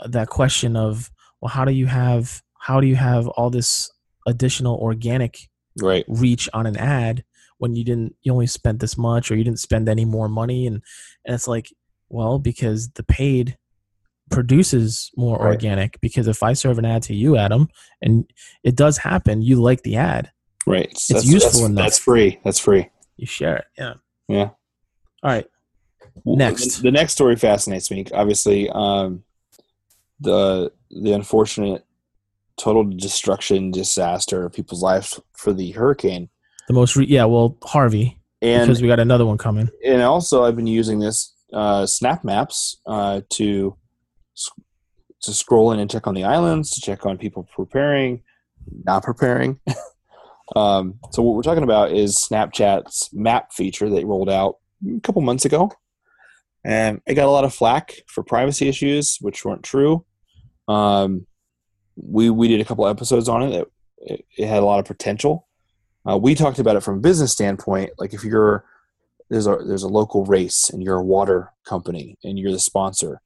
that 0.03 0.29
question 0.29 0.75
of, 0.75 1.11
well, 1.39 1.49
how 1.49 1.63
do 1.63 1.71
you 1.71 1.85
have 1.85 2.41
how 2.59 2.79
do 2.81 2.87
you 2.87 2.95
have 2.95 3.27
all 3.27 3.51
this 3.51 3.91
additional 4.25 4.75
organic 4.77 5.37
Right. 5.79 6.05
reach 6.07 6.49
on 6.53 6.65
an 6.65 6.75
ad 6.77 7.23
when 7.59 7.75
you 7.75 7.83
didn't 7.83 8.15
you 8.23 8.31
only 8.31 8.47
spent 8.47 8.79
this 8.79 8.97
much 8.97 9.29
or 9.29 9.35
you 9.35 9.43
didn't 9.43 9.59
spend 9.59 9.87
any 9.89 10.05
more 10.05 10.27
money 10.27 10.65
and 10.65 10.81
and 11.23 11.35
it's 11.35 11.47
like, 11.47 11.67
well, 12.09 12.39
because 12.39 12.89
the 12.93 13.03
paid 13.03 13.57
produces 14.31 15.11
more 15.15 15.37
Right. 15.37 15.51
organic 15.51 15.99
because 16.01 16.27
if 16.27 16.41
I 16.41 16.53
serve 16.53 16.79
an 16.79 16.85
ad 16.85 17.03
to 17.03 17.13
you, 17.13 17.37
Adam, 17.37 17.67
and 18.01 18.25
it 18.63 18.75
does 18.75 18.97
happen, 18.97 19.43
you 19.43 19.61
like 19.61 19.83
the 19.83 19.97
ad, 19.97 20.31
Right. 20.65 20.87
It's 20.89 21.09
that's, 21.09 21.25
useful 21.27 21.61
that's, 21.61 21.69
enough. 21.69 21.85
That's 21.85 21.99
free. 21.99 22.39
That's 22.43 22.59
free. 22.59 22.89
you 23.17 23.27
share 23.27 23.57
it. 23.57 23.65
Yeah. 23.77 23.93
Yeah. 24.27 24.49
All 25.23 25.31
right. 25.31 25.45
Next. 26.23 26.77
the, 26.77 26.83
the 26.83 26.91
next 26.91 27.13
story 27.13 27.35
fascinates 27.35 27.91
me. 27.91 28.05
Obviously, 28.13 28.69
um, 28.69 29.23
the 30.19 30.71
the 30.89 31.11
unfortunate 31.13 31.85
total 32.57 32.83
destruction 32.85 33.71
disaster 33.71 34.45
of 34.45 34.53
people's 34.53 34.81
lives 34.81 35.19
for 35.33 35.51
the 35.51 35.71
hurricane, 35.71 36.29
The 36.69 36.73
most, 36.73 36.95
re- 36.95 37.05
yeah, 37.05 37.25
well, 37.25 37.57
Harvey, 37.63 38.17
and 38.41 38.67
because 38.67 38.81
we 38.81 38.87
got 38.87 38.99
another 38.99 39.25
one 39.25 39.37
coming. 39.37 39.69
and 39.85 40.01
also 40.01 40.45
I've 40.45 40.55
been 40.55 40.67
using 40.67 40.99
this 40.99 41.33
uh, 41.51 41.85
Snap 41.85 42.23
Maps 42.23 42.77
uh, 42.85 43.21
to 43.31 43.75
to 45.21 45.33
scroll 45.33 45.71
in 45.71 45.79
and 45.79 45.89
check 45.89 46.07
on 46.07 46.13
the 46.13 46.23
islands, 46.23 46.71
to 46.71 46.81
check 46.81 47.05
on 47.05 47.17
people 47.17 47.47
preparing, 47.55 48.21
not 48.85 49.03
preparing. 49.03 49.59
um, 50.55 50.99
so 51.11 51.23
what 51.23 51.35
we're 51.35 51.41
talking 51.41 51.63
about 51.63 51.91
is 51.91 52.15
Snapchat's 52.17 53.11
map 53.11 53.51
feature 53.51 53.89
that 53.89 54.05
rolled 54.05 54.29
out 54.29 54.57
a 54.95 54.99
couple 55.01 55.21
months 55.23 55.43
ago, 55.45 55.71
and 56.65 56.99
it 57.05 57.13
got 57.13 57.27
a 57.27 57.31
lot 57.31 57.45
of 57.45 57.53
flack 57.53 58.01
for 58.07 58.23
privacy 58.23 58.67
issues, 58.67 59.19
which 59.21 59.45
weren't 59.45 59.61
true. 59.61 60.03
Um, 60.67 61.27
we 61.95 62.31
we 62.31 62.47
did 62.47 62.59
a 62.59 62.65
couple 62.65 62.87
episodes 62.87 63.29
on 63.29 63.43
it. 63.43 63.71
It, 63.99 64.25
it 64.35 64.47
had 64.47 64.63
a 64.63 64.65
lot 64.65 64.79
of 64.79 64.85
potential. 64.85 65.47
Uh, 66.09 66.17
we 66.17 66.33
talked 66.33 66.57
about 66.57 66.75
it 66.75 66.81
from 66.81 66.97
a 66.97 67.01
business 67.01 67.31
standpoint. 67.31 67.91
Like 67.99 68.13
if 68.15 68.23
you're 68.23 68.65
there's 69.29 69.45
a 69.45 69.57
there's 69.65 69.83
a 69.83 69.87
local 69.87 70.25
race 70.25 70.71
and 70.71 70.81
you're 70.81 70.97
a 70.97 71.03
water 71.03 71.53
company 71.65 72.17
and 72.23 72.39
you're 72.39 72.51
the 72.51 72.59
sponsor, 72.59 73.21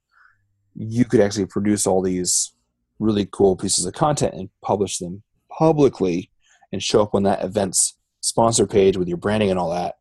you 0.74 1.06
could 1.06 1.20
actually 1.20 1.46
produce 1.46 1.86
all 1.86 2.02
these 2.02 2.52
really 2.98 3.26
cool 3.32 3.56
pieces 3.56 3.86
of 3.86 3.94
content 3.94 4.34
and 4.34 4.50
publish 4.62 4.98
them 4.98 5.22
publicly 5.50 6.30
and 6.72 6.82
show 6.82 7.00
up 7.00 7.14
on 7.14 7.22
that 7.22 7.42
event's 7.42 7.96
sponsor 8.20 8.66
page 8.66 8.98
with 8.98 9.08
your 9.08 9.16
branding 9.16 9.50
and 9.50 9.58
all 9.58 9.70
that. 9.70 9.94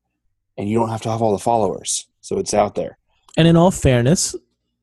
And 0.57 0.67
you 0.67 0.77
don't 0.77 0.89
have 0.89 1.01
to 1.03 1.09
have 1.09 1.21
all 1.21 1.31
the 1.31 1.39
followers. 1.39 2.05
So 2.19 2.37
it's 2.37 2.53
out 2.53 2.75
there. 2.75 2.98
And 3.37 3.47
in 3.47 3.55
all 3.55 3.71
fairness, 3.71 4.35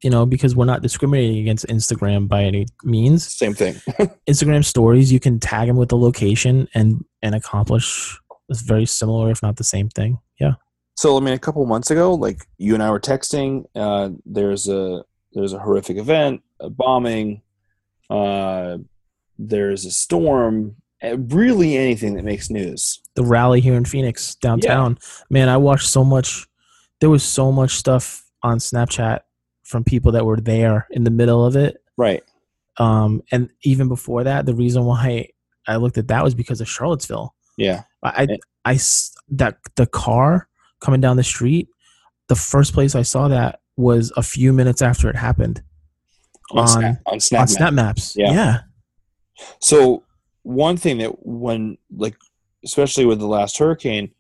you 0.03 0.11
know, 0.11 0.27
because 0.27 0.55
we're 0.55 0.67
not 0.67 0.83
discriminating 0.83 1.39
against 1.39 1.67
Instagram 1.67 2.29
by 2.29 2.45
any 2.45 2.67
means, 2.85 3.27
Same 3.35 3.55
thing. 3.55 3.75
Instagram 4.29 4.65
stories, 4.65 5.11
you 5.11 5.19
can 5.21 5.41
tag 5.41 5.69
them 5.69 5.77
with 5.77 5.89
the 5.89 5.97
location 5.97 6.69
and 6.75 7.05
and 7.23 7.35
accomplish 7.35 8.19
this 8.49 8.61
very 8.61 8.87
similar, 8.87 9.31
if 9.31 9.43
not 9.43 9.57
the 9.57 9.65
same 9.65 9.89
thing. 9.89 10.19
Yeah. 10.39 10.55
So 10.97 11.17
I 11.17 11.21
mean, 11.21 11.35
a 11.35 11.39
couple 11.39 11.65
months 11.67 11.91
ago, 11.91 12.15
like 12.15 12.43
you 12.59 12.75
and 12.75 12.83
I 12.83 12.91
were 12.91 13.01
texting. 13.01 13.65
Uh, 13.75 14.11
there's 14.25 14.69
a 14.69 15.03
there's 15.33 15.53
a 15.53 15.59
horrific 15.59 15.97
event, 15.97 16.43
a 16.61 16.71
bombing. 16.71 17.43
Uh, 18.09 18.79
there's 19.39 19.85
a 19.85 19.91
storm. 19.91 20.77
uh, 21.03 21.17
Really, 21.19 21.77
anything 21.77 22.15
that 22.15 22.25
makes 22.25 22.51
news. 22.51 23.01
The 23.15 23.25
rally 23.25 23.61
here 23.61 23.75
in 23.75 23.85
Phoenix 23.85 24.35
downtown. 24.37 24.99
Yeah. 25.01 25.09
Man, 25.31 25.49
I 25.49 25.57
watched 25.57 25.89
so 25.89 26.05
much 26.05 26.47
there 27.01 27.11
was 27.11 27.23
so 27.23 27.51
much 27.53 27.73
stuff 27.77 28.25
on 28.47 28.59
Snapchat 28.59 29.21
from 29.65 29.83
people 29.83 30.13
that 30.13 30.25
were 30.25 30.41
there 30.41 30.87
in 30.91 31.05
the 31.05 31.11
middle 31.11 31.45
of 31.45 31.57
it. 31.57 31.83
Right. 31.97 32.23
Um, 32.79 33.23
and 33.33 33.51
even 33.63 33.89
before 33.89 34.25
that, 34.25 34.47
the 34.47 34.55
reason 34.55 34.85
why 34.85 35.29
I 35.67 35.77
looked 35.77 35.99
at 35.99 36.09
that 36.09 36.23
was 36.23 36.35
because 36.35 36.61
of 36.61 36.69
Charlottesville. 36.69 37.35
Yeah. 37.57 37.83
I, 38.03 38.29
I 38.65 38.79
that 39.31 39.59
the 39.75 39.87
car 39.87 40.49
coming 40.81 41.01
down 41.01 41.17
the 41.17 41.25
street, 41.25 41.69
the 42.29 42.37
first 42.37 42.73
place 42.73 42.95
I 42.95 43.03
saw 43.03 43.29
that 43.29 43.61
was 43.77 44.13
a 44.17 44.23
few 44.23 44.53
minutes 44.53 44.81
after 44.83 45.09
it 45.11 45.17
happened 45.17 45.63
On, 46.53 46.61
On- 46.61 46.69
Snap, 46.69 47.03
on 47.07 47.21
Snap. 47.21 47.41
on 47.41 47.49
Snap 47.49 47.73
Maps. 47.73 48.15
Yeah. 48.17 48.33
yeah. 48.33 48.59
So 49.61 50.05
one 50.43 50.77
thing 50.77 50.99
that 50.99 51.27
when 51.27 51.79
like 51.97 52.17
especially 52.65 53.07
with 53.07 53.19
the 53.19 53.27
last 53.27 53.59
hurricane, 53.59 54.13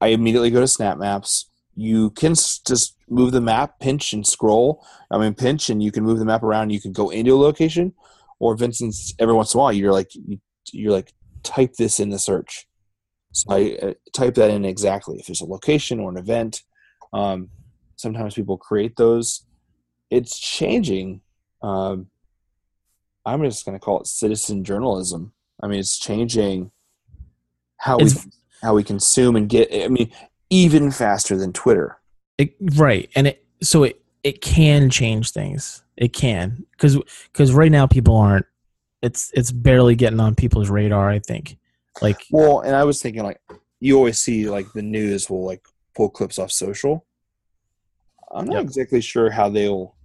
I 0.00 0.08
immediately 0.08 0.50
go 0.50 0.60
to 0.60 0.68
Snap 0.68 0.98
Maps. 0.98 1.46
You 1.74 2.10
can 2.10 2.34
just 2.34 2.97
move 3.10 3.32
the 3.32 3.40
map, 3.40 3.78
pinch 3.80 4.12
and 4.12 4.26
scroll. 4.26 4.84
I 5.10 5.18
mean, 5.18 5.34
pinch 5.34 5.70
and 5.70 5.82
you 5.82 5.92
can 5.92 6.04
move 6.04 6.18
the 6.18 6.24
map 6.24 6.42
around. 6.42 6.70
You 6.70 6.80
can 6.80 6.92
go 6.92 7.10
into 7.10 7.34
a 7.34 7.38
location, 7.38 7.92
or 8.38 8.56
Vincent's 8.56 9.14
every 9.18 9.34
once 9.34 9.54
in 9.54 9.58
a 9.58 9.62
while 9.62 9.72
you're 9.72 9.92
like 9.92 10.14
you, 10.14 10.38
you're 10.72 10.92
like 10.92 11.12
type 11.42 11.74
this 11.74 12.00
in 12.00 12.10
the 12.10 12.18
search. 12.18 12.66
So 13.32 13.52
I 13.52 13.78
uh, 13.82 13.94
type 14.12 14.34
that 14.34 14.50
in 14.50 14.64
exactly 14.64 15.18
if 15.18 15.26
there's 15.26 15.40
a 15.40 15.46
location 15.46 16.00
or 16.00 16.10
an 16.10 16.16
event. 16.16 16.62
Um, 17.12 17.50
sometimes 17.96 18.34
people 18.34 18.56
create 18.56 18.96
those. 18.96 19.46
It's 20.10 20.38
changing. 20.38 21.20
Um, 21.62 22.06
I'm 23.26 23.42
just 23.42 23.64
going 23.66 23.78
to 23.78 23.84
call 23.84 24.00
it 24.00 24.06
citizen 24.06 24.64
journalism. 24.64 25.32
I 25.62 25.66
mean, 25.66 25.80
it's 25.80 25.98
changing 25.98 26.70
how 27.78 27.96
It's- 27.98 28.24
we 28.24 28.32
how 28.62 28.74
we 28.74 28.82
consume 28.82 29.36
and 29.36 29.48
get. 29.48 29.68
I 29.72 29.88
mean, 29.88 30.10
even 30.50 30.90
faster 30.90 31.36
than 31.36 31.52
Twitter. 31.52 31.98
It, 32.38 32.54
right, 32.76 33.10
and 33.14 33.26
it 33.26 33.44
so 33.60 33.82
it 33.82 34.00
it 34.22 34.40
can 34.40 34.90
change 34.90 35.32
things. 35.32 35.82
It 35.96 36.12
can 36.12 36.64
because 36.72 36.96
because 37.32 37.52
right 37.52 37.72
now 37.72 37.86
people 37.86 38.16
aren't. 38.16 38.46
It's 39.02 39.30
it's 39.34 39.52
barely 39.52 39.94
getting 39.94 40.20
on 40.20 40.34
people's 40.34 40.70
radar. 40.70 41.10
I 41.10 41.18
think. 41.18 41.58
Like 42.00 42.24
Well, 42.30 42.60
and 42.60 42.76
I 42.76 42.84
was 42.84 43.02
thinking 43.02 43.24
like 43.24 43.40
you 43.80 43.96
always 43.96 44.18
see 44.18 44.48
like 44.48 44.72
the 44.72 44.82
news 44.82 45.28
will 45.28 45.44
like 45.44 45.64
pull 45.96 46.08
clips 46.10 46.38
off 46.38 46.52
social. 46.52 47.04
I'm 48.30 48.46
not 48.46 48.56
Yep. 48.56 48.62
exactly 48.64 49.00
sure 49.00 49.30
how 49.30 49.48
they'll 49.48 49.96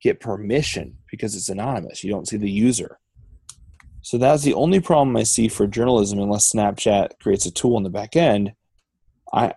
get 0.00 0.20
permission 0.20 0.96
because 1.10 1.34
it's 1.34 1.48
anonymous. 1.48 2.02
You 2.02 2.10
don't 2.10 2.28
see 2.28 2.36
the 2.36 2.50
user. 2.50 2.98
So 4.02 4.16
that's 4.16 4.42
the 4.42 4.54
only 4.54 4.80
problem 4.80 5.16
I 5.16 5.24
see 5.24 5.48
for 5.48 5.66
journalism 5.66 6.18
unless 6.20 6.50
Snapchat 6.50 7.18
creates 7.20 7.44
a 7.44 7.50
tool 7.50 7.76
in 7.76 7.82
the 7.82 7.90
back 7.90 8.16
end. 8.16 8.52
I 9.32 9.54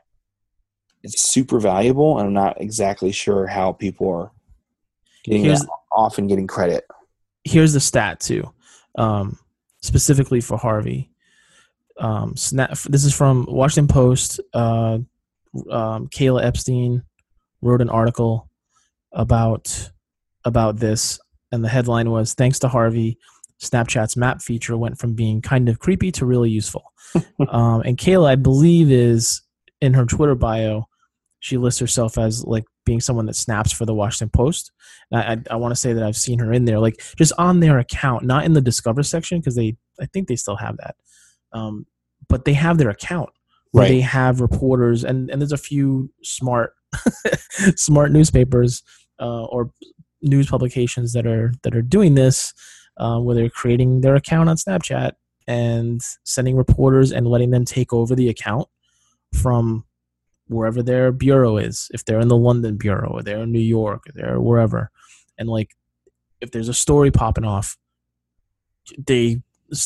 it's 1.04 1.22
super 1.22 1.60
valuable 1.60 2.18
and 2.18 2.28
I'm 2.28 2.34
not 2.34 2.60
exactly 2.62 3.12
sure 3.12 3.46
how 3.48 3.74
people 3.74 4.10
are 4.10 4.32
getting 5.24 5.44
Here's- 5.44 5.62
that 5.62 5.70
off 5.92 6.18
and 6.18 6.28
getting 6.30 6.48
credit. 6.48 6.86
here's 7.44 7.74
the 7.74 7.80
stat 7.80 8.20
too, 8.20 8.52
um, 8.98 9.38
specifically 9.82 10.42
for 10.42 10.58
Harvey. 10.58 11.10
Um, 12.00 12.36
snap. 12.36 12.72
This 12.90 13.04
is 13.06 13.14
from 13.14 13.46
Washington 13.48 13.88
Post. 13.94 14.40
Uh, 14.54 14.98
um, 15.70 16.08
Kayla 16.08 16.44
Epstein 16.44 17.04
wrote 17.62 17.82
an 17.82 17.90
article 17.90 18.50
about 19.12 19.92
about 20.46 20.78
this, 20.78 21.20
and 21.52 21.64
the 21.64 21.70
headline 21.70 22.10
was 22.10 22.34
"Thanks 22.34 22.58
to 22.60 22.68
Harvey, 22.68 23.20
Snapchat's 23.62 24.18
map 24.18 24.42
feature 24.42 24.76
went 24.76 24.98
from 24.98 25.14
being 25.14 25.40
kind 25.42 25.70
of 25.70 25.78
creepy 25.78 26.12
to 26.14 26.26
really 26.26 26.50
useful." 26.50 26.92
um, 27.50 27.82
and 27.82 27.98
Kayla, 27.98 28.30
I 28.30 28.36
believe, 28.36 28.90
is 28.92 29.42
in 29.80 29.94
her 29.94 30.06
Twitter 30.06 30.34
bio. 30.36 30.88
She 31.44 31.58
lists 31.58 31.82
herself 31.82 32.18
as 32.18 32.46
like 32.46 32.64
being 32.86 33.02
someone 33.02 33.26
that 33.26 33.36
snaps 33.36 33.74
for 33.74 33.86
the 33.86 33.94
Washington 33.94 34.30
Post. 34.30 34.72
I, 35.12 35.34
I, 35.34 35.38
I 35.52 35.56
want 35.58 35.74
to 35.74 35.76
say 35.76 35.92
that 35.92 36.02
I've 36.02 36.16
seen 36.16 36.40
her 36.40 36.54
in 36.54 36.64
there, 36.64 36.80
like 36.80 37.04
just 37.18 37.34
on 37.38 37.60
their 37.60 37.80
account, 37.80 38.24
not 38.24 38.46
in 38.46 38.54
the 38.54 38.62
Discover 38.62 39.04
section 39.04 39.42
because 39.42 39.56
they, 39.58 39.76
I 40.00 40.06
think 40.06 40.30
they 40.30 40.38
still 40.38 40.56
have 40.56 40.78
that, 40.78 40.96
um, 41.52 41.86
but 42.30 42.46
they 42.46 42.54
have 42.54 42.78
their 42.78 42.90
account 42.90 43.30
where 43.72 43.84
Right. 43.84 43.90
they 43.90 44.00
have 44.00 44.40
reporters, 44.40 45.04
and 45.04 45.30
and 45.30 45.42
there's 45.42 45.52
a 45.52 45.58
few 45.58 46.10
smart, 46.24 46.76
smart 47.76 48.14
newspapers 48.14 48.82
uh, 49.20 49.44
or 49.44 49.70
news 50.22 50.48
publications 50.50 51.12
that 51.12 51.28
are 51.28 51.52
that 51.64 51.76
are 51.76 51.82
doing 51.82 52.16
this, 52.16 52.54
uh, 52.98 53.20
where 53.20 53.36
they're 53.36 53.50
creating 53.50 54.00
their 54.00 54.16
account 54.16 54.48
on 54.48 54.56
Snapchat 54.56 55.12
and 55.46 56.00
sending 56.24 56.56
reporters 56.56 57.12
and 57.12 57.28
letting 57.28 57.52
them 57.52 57.66
take 57.66 57.92
over 57.92 58.16
the 58.16 58.30
account 58.30 58.70
from 59.34 59.84
wherever 60.54 60.82
their 60.82 61.12
bureau 61.12 61.58
is. 61.58 61.90
If 61.94 62.06
they're 62.06 62.20
in 62.20 62.28
the 62.28 62.38
London 62.38 62.78
bureau 62.78 63.10
or 63.10 63.24
they're 63.24 63.44
in 63.44 63.52
New 63.52 63.60
York 63.60 64.04
or 64.08 64.12
they're 64.14 64.40
wherever, 64.40 64.92
and 65.38 65.50
like 65.50 65.76
if 66.42 66.52
there's 66.52 66.70
a 66.70 66.74
story 66.74 67.12
popping 67.12 67.46
off, 67.46 67.78
they 68.98 69.42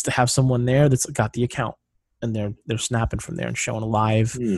have 0.07 0.29
someone 0.29 0.65
there 0.65 0.89
that's 0.89 1.05
got 1.05 1.33
the 1.33 1.43
account 1.43 1.75
and 2.21 2.35
they're 2.35 2.53
they're 2.65 2.77
snapping 2.77 3.19
from 3.19 3.35
there 3.35 3.47
and 3.47 3.57
showing 3.57 3.83
live. 3.83 4.33
Hmm. 4.33 4.57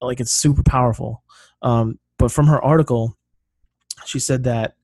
Like 0.00 0.20
it's 0.20 0.32
super 0.32 0.62
powerful. 0.62 1.22
Um, 1.62 1.98
but 2.18 2.32
from 2.32 2.46
her 2.46 2.62
article, 2.62 3.16
she 4.06 4.18
said 4.18 4.44
that 4.44 4.74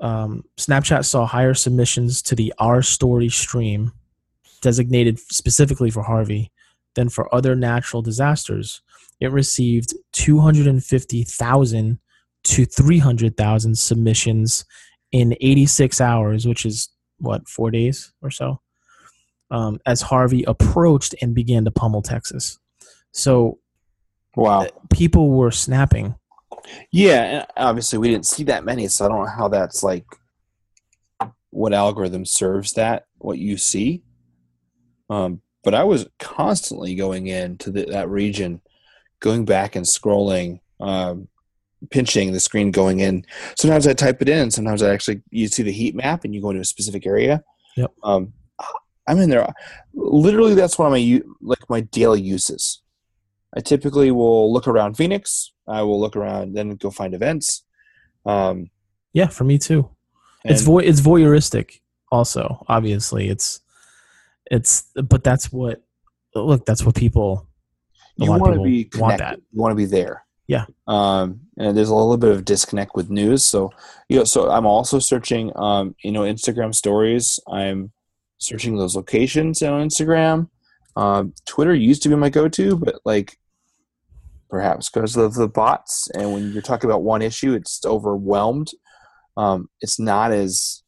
um, 0.00 0.44
Snapchat 0.58 1.04
saw 1.04 1.26
higher 1.26 1.54
submissions 1.54 2.22
to 2.22 2.34
the 2.34 2.52
Our 2.58 2.82
Story 2.82 3.28
stream, 3.28 3.92
designated 4.60 5.18
specifically 5.18 5.90
for 5.90 6.02
Harvey, 6.02 6.52
than 6.96 7.08
for 7.08 7.32
other 7.32 7.54
natural 7.54 8.02
disasters. 8.02 8.82
It 9.20 9.30
received 9.30 9.94
250,000 10.12 11.98
to 12.44 12.64
300,000 12.64 13.78
submissions 13.78 14.64
in 15.12 15.34
86 15.40 16.00
hours, 16.00 16.46
which 16.46 16.66
is 16.66 16.88
what, 17.18 17.48
four 17.48 17.70
days 17.70 18.12
or 18.20 18.30
so, 18.30 18.60
um, 19.50 19.78
as 19.86 20.02
Harvey 20.02 20.42
approached 20.44 21.14
and 21.22 21.34
began 21.34 21.64
to 21.64 21.70
pummel 21.70 22.02
Texas. 22.02 22.58
So 23.12 23.58
Wow. 24.34 24.66
people 24.90 25.30
were 25.30 25.50
snapping. 25.50 26.14
Yeah, 26.90 27.22
and 27.22 27.46
obviously 27.56 27.98
we 27.98 28.08
didn't 28.08 28.26
see 28.26 28.44
that 28.44 28.64
many, 28.64 28.88
so 28.88 29.04
I 29.04 29.08
don't 29.08 29.24
know 29.24 29.30
how 29.30 29.48
that's 29.48 29.82
like 29.82 30.04
what 31.50 31.72
algorithm 31.72 32.26
serves 32.26 32.72
that 32.72 33.06
what 33.18 33.38
you 33.38 33.56
see. 33.56 34.02
Um, 35.08 35.40
but 35.66 35.74
I 35.74 35.82
was 35.82 36.06
constantly 36.20 36.94
going 36.94 37.26
into 37.26 37.72
the, 37.72 37.86
that 37.86 38.08
region, 38.08 38.60
going 39.18 39.44
back 39.44 39.74
and 39.74 39.84
scrolling, 39.84 40.60
um, 40.78 41.26
pinching 41.90 42.30
the 42.30 42.38
screen, 42.38 42.70
going 42.70 43.00
in. 43.00 43.26
Sometimes 43.58 43.88
I 43.88 43.92
type 43.92 44.22
it 44.22 44.28
in, 44.28 44.52
sometimes 44.52 44.80
I 44.80 44.94
actually 44.94 45.22
you 45.30 45.48
see 45.48 45.64
the 45.64 45.72
heat 45.72 45.96
map 45.96 46.22
and 46.22 46.32
you 46.32 46.40
go 46.40 46.50
into 46.50 46.60
a 46.60 46.64
specific 46.64 47.04
area. 47.04 47.42
Yep. 47.76 47.92
Um, 48.04 48.32
I'm 49.08 49.18
in 49.18 49.28
there. 49.28 49.52
Literally, 49.92 50.54
that's 50.54 50.78
one 50.78 50.86
of 50.86 50.92
my 50.92 51.20
like 51.42 51.68
my 51.68 51.80
daily 51.80 52.20
uses. 52.22 52.80
I 53.56 53.60
typically 53.60 54.12
will 54.12 54.52
look 54.52 54.68
around 54.68 54.96
Phoenix. 54.96 55.52
I 55.66 55.82
will 55.82 56.00
look 56.00 56.14
around, 56.14 56.54
then 56.54 56.76
go 56.76 56.92
find 56.92 57.12
events. 57.12 57.64
Um, 58.24 58.70
Yeah, 59.12 59.26
for 59.26 59.42
me 59.42 59.58
too. 59.58 59.90
it's 60.44 60.62
vo- 60.62 60.78
it's 60.78 61.00
voyeuristic 61.00 61.80
also 62.12 62.64
obviously 62.68 63.28
it's 63.28 63.60
it's 64.50 64.90
but 64.94 65.24
that's 65.24 65.52
what 65.52 65.82
look 66.34 66.64
that's 66.66 66.84
what 66.84 66.94
people 66.94 67.48
you 68.16 68.30
want 68.30 68.54
to 68.54 68.62
be 68.62 68.88
want 68.94 69.18
connected. 69.18 69.40
that 69.40 69.42
You 69.52 69.60
want 69.60 69.72
to 69.72 69.76
be 69.76 69.84
there. 69.84 70.24
Yeah. 70.46 70.66
Um, 70.86 71.40
and 71.58 71.76
there's 71.76 71.88
a 71.88 71.94
little 71.94 72.16
bit 72.16 72.30
of 72.30 72.44
disconnect 72.44 72.94
with 72.94 73.10
news. 73.10 73.44
So, 73.44 73.72
you 74.08 74.18
know, 74.18 74.24
so 74.24 74.48
I'm 74.50 74.66
also 74.66 74.98
searching, 74.98 75.50
um, 75.56 75.96
you 76.02 76.12
know, 76.12 76.20
Instagram 76.20 76.74
stories. 76.74 77.40
I'm 77.50 77.92
searching 78.38 78.76
those 78.76 78.94
locations 78.94 79.60
on 79.62 79.88
Instagram. 79.88 80.48
Um, 80.94 81.34
Twitter 81.46 81.74
used 81.74 82.02
to 82.04 82.08
be 82.08 82.16
my 82.16 82.30
go-to, 82.30 82.76
but 82.76 83.00
like 83.04 83.38
perhaps 84.48 84.88
because 84.88 85.16
of 85.16 85.34
the 85.34 85.48
bots 85.48 86.08
and 86.14 86.32
when 86.32 86.52
you're 86.52 86.62
talking 86.62 86.88
about 86.88 87.02
one 87.02 87.22
issue, 87.22 87.54
it's 87.54 87.84
overwhelmed. 87.84 88.70
Um, 89.36 89.68
it's 89.80 89.98
not 89.98 90.32
as 90.32 90.82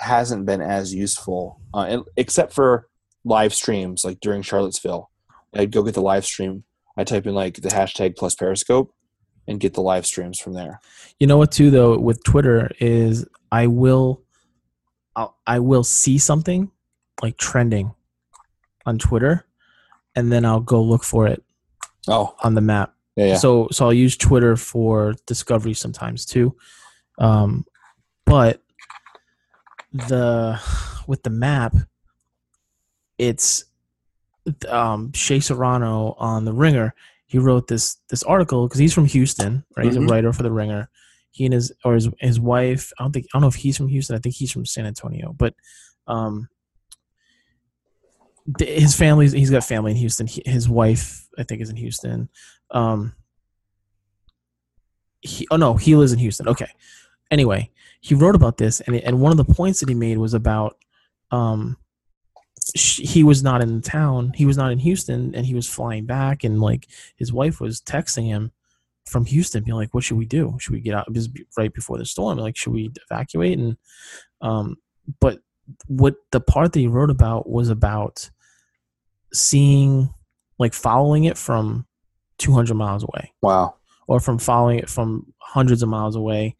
hasn't 0.00 0.46
been 0.46 0.60
as 0.60 0.92
useful, 0.94 1.60
uh, 1.74 1.98
except 2.16 2.52
for 2.52 2.88
live 3.24 3.54
streams 3.54 4.04
like 4.04 4.18
during 4.20 4.42
Charlottesville. 4.42 5.10
I'd 5.54 5.72
go 5.72 5.82
get 5.82 5.94
the 5.94 6.02
live 6.02 6.24
stream. 6.24 6.64
I 6.96 7.04
type 7.04 7.26
in 7.26 7.34
like 7.34 7.54
the 7.60 7.68
hashtag 7.68 8.16
plus 8.16 8.34
Periscope 8.34 8.92
and 9.46 9.58
get 9.60 9.74
the 9.74 9.80
live 9.82 10.06
streams 10.06 10.38
from 10.38 10.52
there. 10.52 10.80
you 11.18 11.26
know 11.26 11.38
what 11.38 11.50
too 11.50 11.70
though 11.70 11.98
with 11.98 12.22
twitter 12.22 12.70
is 12.78 13.26
i 13.50 13.66
will 13.66 14.22
I'll, 15.16 15.36
i 15.46 15.58
will 15.58 15.82
see 15.82 16.18
something 16.18 16.70
like 17.22 17.36
trending 17.36 17.94
on 18.86 18.98
twitter 18.98 19.46
and 20.14 20.30
then 20.30 20.44
i'll 20.44 20.60
go 20.60 20.82
look 20.82 21.02
for 21.04 21.26
it 21.26 21.42
Oh, 22.06 22.34
on 22.44 22.54
the 22.54 22.60
map 22.60 22.94
yeah, 23.16 23.24
yeah. 23.26 23.36
So 23.36 23.68
so 23.72 23.86
I'll 23.86 23.92
use 23.92 24.16
Twitter 24.16 24.56
for 24.56 25.14
discovery 25.26 25.74
sometimes 25.74 26.24
too. 26.24 26.56
Um, 27.18 27.66
but 28.24 28.62
the 29.92 30.60
with 31.06 31.22
the 31.22 31.30
map, 31.30 31.74
it's 33.18 33.64
um, 34.68 35.12
Shea 35.12 35.40
Serrano 35.40 36.14
on 36.18 36.44
the 36.44 36.52
Ringer. 36.52 36.94
He 37.26 37.38
wrote 37.38 37.68
this 37.68 37.96
this 38.08 38.22
article 38.22 38.66
because 38.66 38.78
he's 38.80 38.94
from 38.94 39.06
Houston, 39.06 39.64
right? 39.76 39.86
He's 39.86 39.96
a 39.96 40.00
Mhm. 40.00 40.10
writer 40.10 40.32
for 40.32 40.42
the 40.42 40.52
Ringer. 40.52 40.88
He 41.32 41.44
and 41.44 41.54
his 41.54 41.72
or 41.84 41.94
his 41.94 42.08
his 42.18 42.40
wife. 42.40 42.92
I 42.98 43.04
don't 43.04 43.12
think 43.12 43.26
I 43.26 43.28
don't 43.34 43.42
know 43.42 43.48
if 43.48 43.54
he's 43.54 43.76
from 43.76 43.88
Houston. 43.88 44.16
I 44.16 44.18
think 44.18 44.34
he's 44.34 44.50
from 44.52 44.66
San 44.66 44.86
Antonio, 44.86 45.32
but 45.36 45.54
um, 46.08 46.48
his 48.58 48.96
family's 48.96 49.32
he's 49.32 49.50
got 49.50 49.64
family 49.64 49.92
in 49.92 49.96
Houston. 49.96 50.26
He, 50.26 50.42
his 50.44 50.68
wife, 50.68 51.28
I 51.38 51.44
think, 51.44 51.60
is 51.62 51.70
in 51.70 51.76
Houston. 51.76 52.28
Um, 52.72 53.14
he, 55.20 55.46
oh 55.50 55.56
no, 55.56 55.74
he 55.74 55.94
lives 55.94 56.12
in 56.12 56.18
Houston. 56.18 56.48
Okay, 56.48 56.70
anyway, 57.30 57.70
he 58.00 58.14
wrote 58.14 58.34
about 58.34 58.56
this, 58.58 58.80
and 58.80 58.96
and 58.96 59.20
one 59.20 59.30
of 59.32 59.36
the 59.38 59.52
points 59.54 59.80
that 59.80 59.88
he 59.88 59.94
made 59.94 60.18
was 60.18 60.34
about 60.34 60.76
um 61.30 61.76
sh- 62.76 63.00
he 63.00 63.22
was 63.22 63.42
not 63.42 63.60
in 63.62 63.80
town, 63.82 64.32
he 64.34 64.46
was 64.46 64.56
not 64.56 64.72
in 64.72 64.78
Houston, 64.78 65.34
and 65.34 65.44
he 65.46 65.54
was 65.54 65.68
flying 65.68 66.06
back, 66.06 66.44
and 66.44 66.60
like 66.60 66.86
his 67.16 67.32
wife 67.32 67.60
was 67.60 67.80
texting 67.80 68.24
him 68.26 68.52
from 69.06 69.24
Houston, 69.26 69.64
being 69.64 69.76
like, 69.76 69.92
"What 69.94 70.04
should 70.04 70.18
we 70.18 70.26
do? 70.26 70.56
Should 70.60 70.72
we 70.72 70.80
get 70.80 70.94
out?" 70.94 71.08
Is 71.14 71.28
right 71.58 71.72
before 71.72 71.98
the 71.98 72.04
storm. 72.06 72.38
Like, 72.38 72.56
should 72.56 72.72
we 72.72 72.90
evacuate? 73.10 73.58
And 73.58 73.76
um, 74.40 74.76
but 75.20 75.38
what 75.86 76.16
the 76.32 76.40
part 76.40 76.72
that 76.72 76.80
he 76.80 76.86
wrote 76.86 77.10
about 77.10 77.48
was 77.48 77.68
about 77.68 78.30
seeing, 79.32 80.12
like, 80.58 80.74
following 80.74 81.24
it 81.24 81.38
from 81.38 81.86
200 82.38 82.74
miles 82.74 83.02
away 83.04 83.32
Wow. 83.42 83.74
or 84.08 84.18
from 84.20 84.38
following 84.38 84.78
it 84.78 84.88
from 84.90 85.32
hundreds 85.38 85.82
of 85.82 85.88
miles 85.88 86.16
away. 86.16 86.56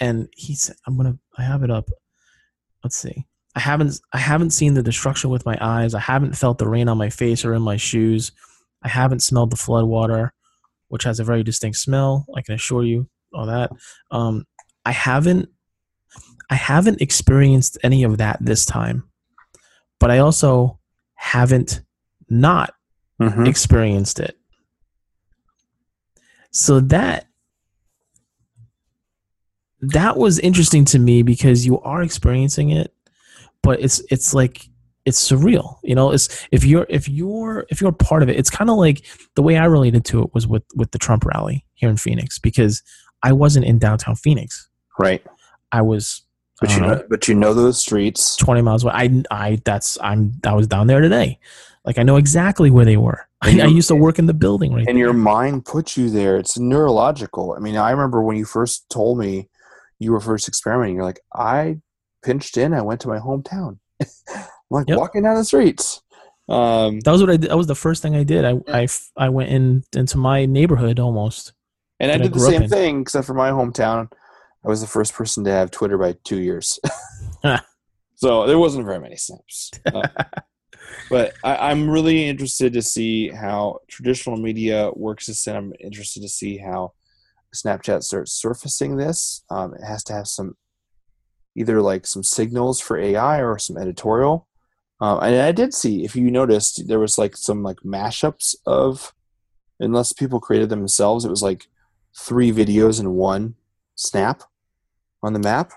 And 0.00 0.28
he 0.36 0.54
said, 0.54 0.76
"I'm 0.86 0.96
gonna. 0.96 1.18
I 1.36 1.42
have 1.42 1.62
it 1.62 1.70
up. 1.70 1.90
Let's 2.84 2.96
see. 2.96 3.26
I 3.56 3.60
haven't. 3.60 4.00
I 4.12 4.18
haven't 4.18 4.50
seen 4.50 4.74
the 4.74 4.82
destruction 4.82 5.30
with 5.30 5.44
my 5.44 5.58
eyes. 5.60 5.94
I 5.94 6.00
haven't 6.00 6.36
felt 6.36 6.58
the 6.58 6.68
rain 6.68 6.88
on 6.88 6.98
my 6.98 7.10
face 7.10 7.44
or 7.44 7.54
in 7.54 7.62
my 7.62 7.76
shoes. 7.76 8.30
I 8.82 8.88
haven't 8.88 9.22
smelled 9.22 9.50
the 9.50 9.56
flood 9.56 9.86
water, 9.86 10.32
which 10.88 11.04
has 11.04 11.18
a 11.18 11.24
very 11.24 11.42
distinct 11.42 11.78
smell. 11.78 12.26
I 12.36 12.42
can 12.42 12.54
assure 12.54 12.84
you 12.84 13.08
all 13.34 13.46
that. 13.46 13.70
Um, 14.10 14.44
I 14.84 14.92
haven't. 14.92 15.48
I 16.50 16.54
haven't 16.54 17.02
experienced 17.02 17.76
any 17.82 18.04
of 18.04 18.18
that 18.18 18.38
this 18.40 18.64
time, 18.64 19.04
but 20.00 20.10
I 20.10 20.18
also 20.18 20.78
haven't 21.14 21.82
not 22.28 22.74
Mm-hmm. 23.20 23.46
experienced 23.46 24.20
it. 24.20 24.38
So 26.52 26.80
that 26.80 27.26
that 29.80 30.16
was 30.16 30.38
interesting 30.38 30.84
to 30.86 30.98
me 30.98 31.22
because 31.22 31.64
you 31.64 31.80
are 31.80 32.02
experiencing 32.02 32.70
it, 32.70 32.92
but 33.62 33.80
it's 33.80 34.02
it's 34.10 34.34
like 34.34 34.68
it's 35.04 35.26
surreal. 35.26 35.76
You 35.82 35.94
know, 35.94 36.12
it's 36.12 36.46
if 36.52 36.64
you're 36.64 36.86
if 36.88 37.08
you're 37.08 37.66
if 37.70 37.80
you're 37.80 37.92
part 37.92 38.22
of 38.22 38.28
it, 38.28 38.36
it's 38.36 38.50
kind 38.50 38.70
of 38.70 38.76
like 38.76 39.04
the 39.34 39.42
way 39.42 39.56
I 39.56 39.64
related 39.64 40.04
to 40.06 40.22
it 40.22 40.34
was 40.34 40.46
with 40.46 40.64
with 40.74 40.90
the 40.90 40.98
Trump 40.98 41.24
rally 41.24 41.64
here 41.74 41.88
in 41.88 41.96
Phoenix 41.96 42.38
because 42.38 42.82
I 43.22 43.32
wasn't 43.32 43.66
in 43.66 43.78
downtown 43.78 44.16
Phoenix. 44.16 44.68
Right. 44.98 45.24
I 45.72 45.82
was 45.82 46.22
But 46.60 46.72
you 46.72 46.80
don't 46.80 46.88
know, 46.88 47.04
but 47.08 47.28
you 47.28 47.34
know 47.34 47.54
those 47.54 47.78
streets. 47.78 48.36
20 48.36 48.62
miles 48.62 48.84
away. 48.84 48.92
I 48.94 49.22
I 49.30 49.62
that's 49.64 49.96
I'm 50.02 50.32
I 50.44 50.54
was 50.54 50.66
down 50.66 50.88
there 50.88 51.00
today. 51.00 51.38
Like 51.84 51.98
I 51.98 52.02
know 52.02 52.16
exactly 52.16 52.70
where 52.70 52.84
they 52.84 52.96
were. 52.96 53.26
I, 53.40 53.60
I 53.60 53.66
used 53.66 53.88
to 53.88 53.94
work 53.94 54.18
in 54.18 54.26
the 54.26 54.34
building 54.34 54.72
right 54.72 54.84
and 54.88 54.96
there. 54.96 55.04
your 55.04 55.12
mind 55.12 55.64
puts 55.64 55.96
you 55.96 56.10
there. 56.10 56.36
It's 56.36 56.58
neurological. 56.58 57.54
I 57.56 57.60
mean, 57.60 57.76
I 57.76 57.92
remember 57.92 58.20
when 58.20 58.36
you 58.36 58.44
first 58.44 58.90
told 58.90 59.18
me 59.18 59.48
you 59.98 60.12
were 60.12 60.20
first 60.20 60.48
experimenting. 60.48 60.96
You're 60.96 61.04
like, 61.04 61.20
I 61.34 61.78
pinched 62.24 62.56
in. 62.56 62.72
I 62.74 62.82
went 62.82 63.00
to 63.02 63.08
my 63.08 63.18
hometown. 63.18 63.78
I'm 64.00 64.44
like 64.70 64.88
Yep. 64.88 64.98
walking 64.98 65.22
down 65.22 65.36
the 65.36 65.44
streets. 65.44 66.02
Um, 66.48 67.00
That 67.00 67.12
was 67.12 67.20
what 67.20 67.30
I 67.30 67.36
did. 67.36 67.50
That 67.50 67.56
was 67.58 67.66
the 67.66 67.74
first 67.74 68.00
thing 68.02 68.14
I 68.14 68.22
did. 68.24 68.44
I 68.44 68.54
I, 68.72 68.82
f- 68.84 69.10
I 69.16 69.28
went 69.28 69.50
in 69.50 69.84
into 69.94 70.18
my 70.18 70.46
neighborhood 70.46 70.98
almost. 70.98 71.52
and 72.00 72.10
I 72.10 72.16
that 72.16 72.20
I 72.22 72.24
did 72.24 72.34
the 72.34 72.40
same 72.40 72.68
thing, 72.68 73.00
except 73.02 73.26
for 73.26 73.34
my 73.34 73.50
hometown. 73.50 74.10
I 74.64 74.68
was 74.68 74.80
the 74.80 74.86
first 74.86 75.14
person 75.14 75.44
to 75.44 75.50
have 75.50 75.70
Twitter 75.70 75.98
by 75.98 76.14
two 76.24 76.40
years. 76.40 76.78
so 78.16 78.46
there 78.46 78.58
wasn't 78.58 78.86
very 78.86 78.98
many 78.98 79.16
snaps. 79.16 79.70
Uh, 79.86 80.02
but 81.10 81.34
I, 81.44 81.70
I'm 81.70 81.88
really 81.88 82.26
interested 82.28 82.72
to 82.72 82.82
see 82.82 83.28
how 83.28 83.80
traditional 83.88 84.36
media 84.36 84.90
works 84.94 85.26
this, 85.26 85.46
and 85.46 85.56
I'm 85.56 85.72
interested 85.80 86.22
to 86.22 86.28
see 86.28 86.58
how 86.58 86.92
Snapchat 87.54 88.02
starts 88.02 88.32
surfacing 88.32 88.96
this. 88.96 89.44
Um, 89.50 89.74
it 89.74 89.84
has 89.84 90.04
to 90.04 90.12
have 90.12 90.28
some 90.28 90.56
either 91.56 91.82
like 91.82 92.06
some 92.06 92.22
signals 92.22 92.80
for 92.80 92.98
AI 92.98 93.42
or 93.42 93.58
some 93.58 93.76
editorial. 93.76 94.46
Uh, 95.00 95.18
and 95.18 95.40
I 95.40 95.52
did 95.52 95.74
see, 95.74 96.04
if 96.04 96.16
you 96.16 96.30
noticed, 96.30 96.88
there 96.88 96.98
was 96.98 97.18
like 97.18 97.36
some 97.36 97.62
like 97.62 97.78
mashups 97.84 98.54
of, 98.66 99.12
unless 99.80 100.12
people 100.12 100.40
created 100.40 100.68
them 100.68 100.80
themselves, 100.80 101.24
it 101.24 101.30
was 101.30 101.42
like 101.42 101.66
three 102.16 102.52
videos 102.52 103.00
in 103.00 103.12
one 103.12 103.54
snap 103.94 104.42
on 105.22 105.32
the 105.32 105.38
map. 105.38 105.72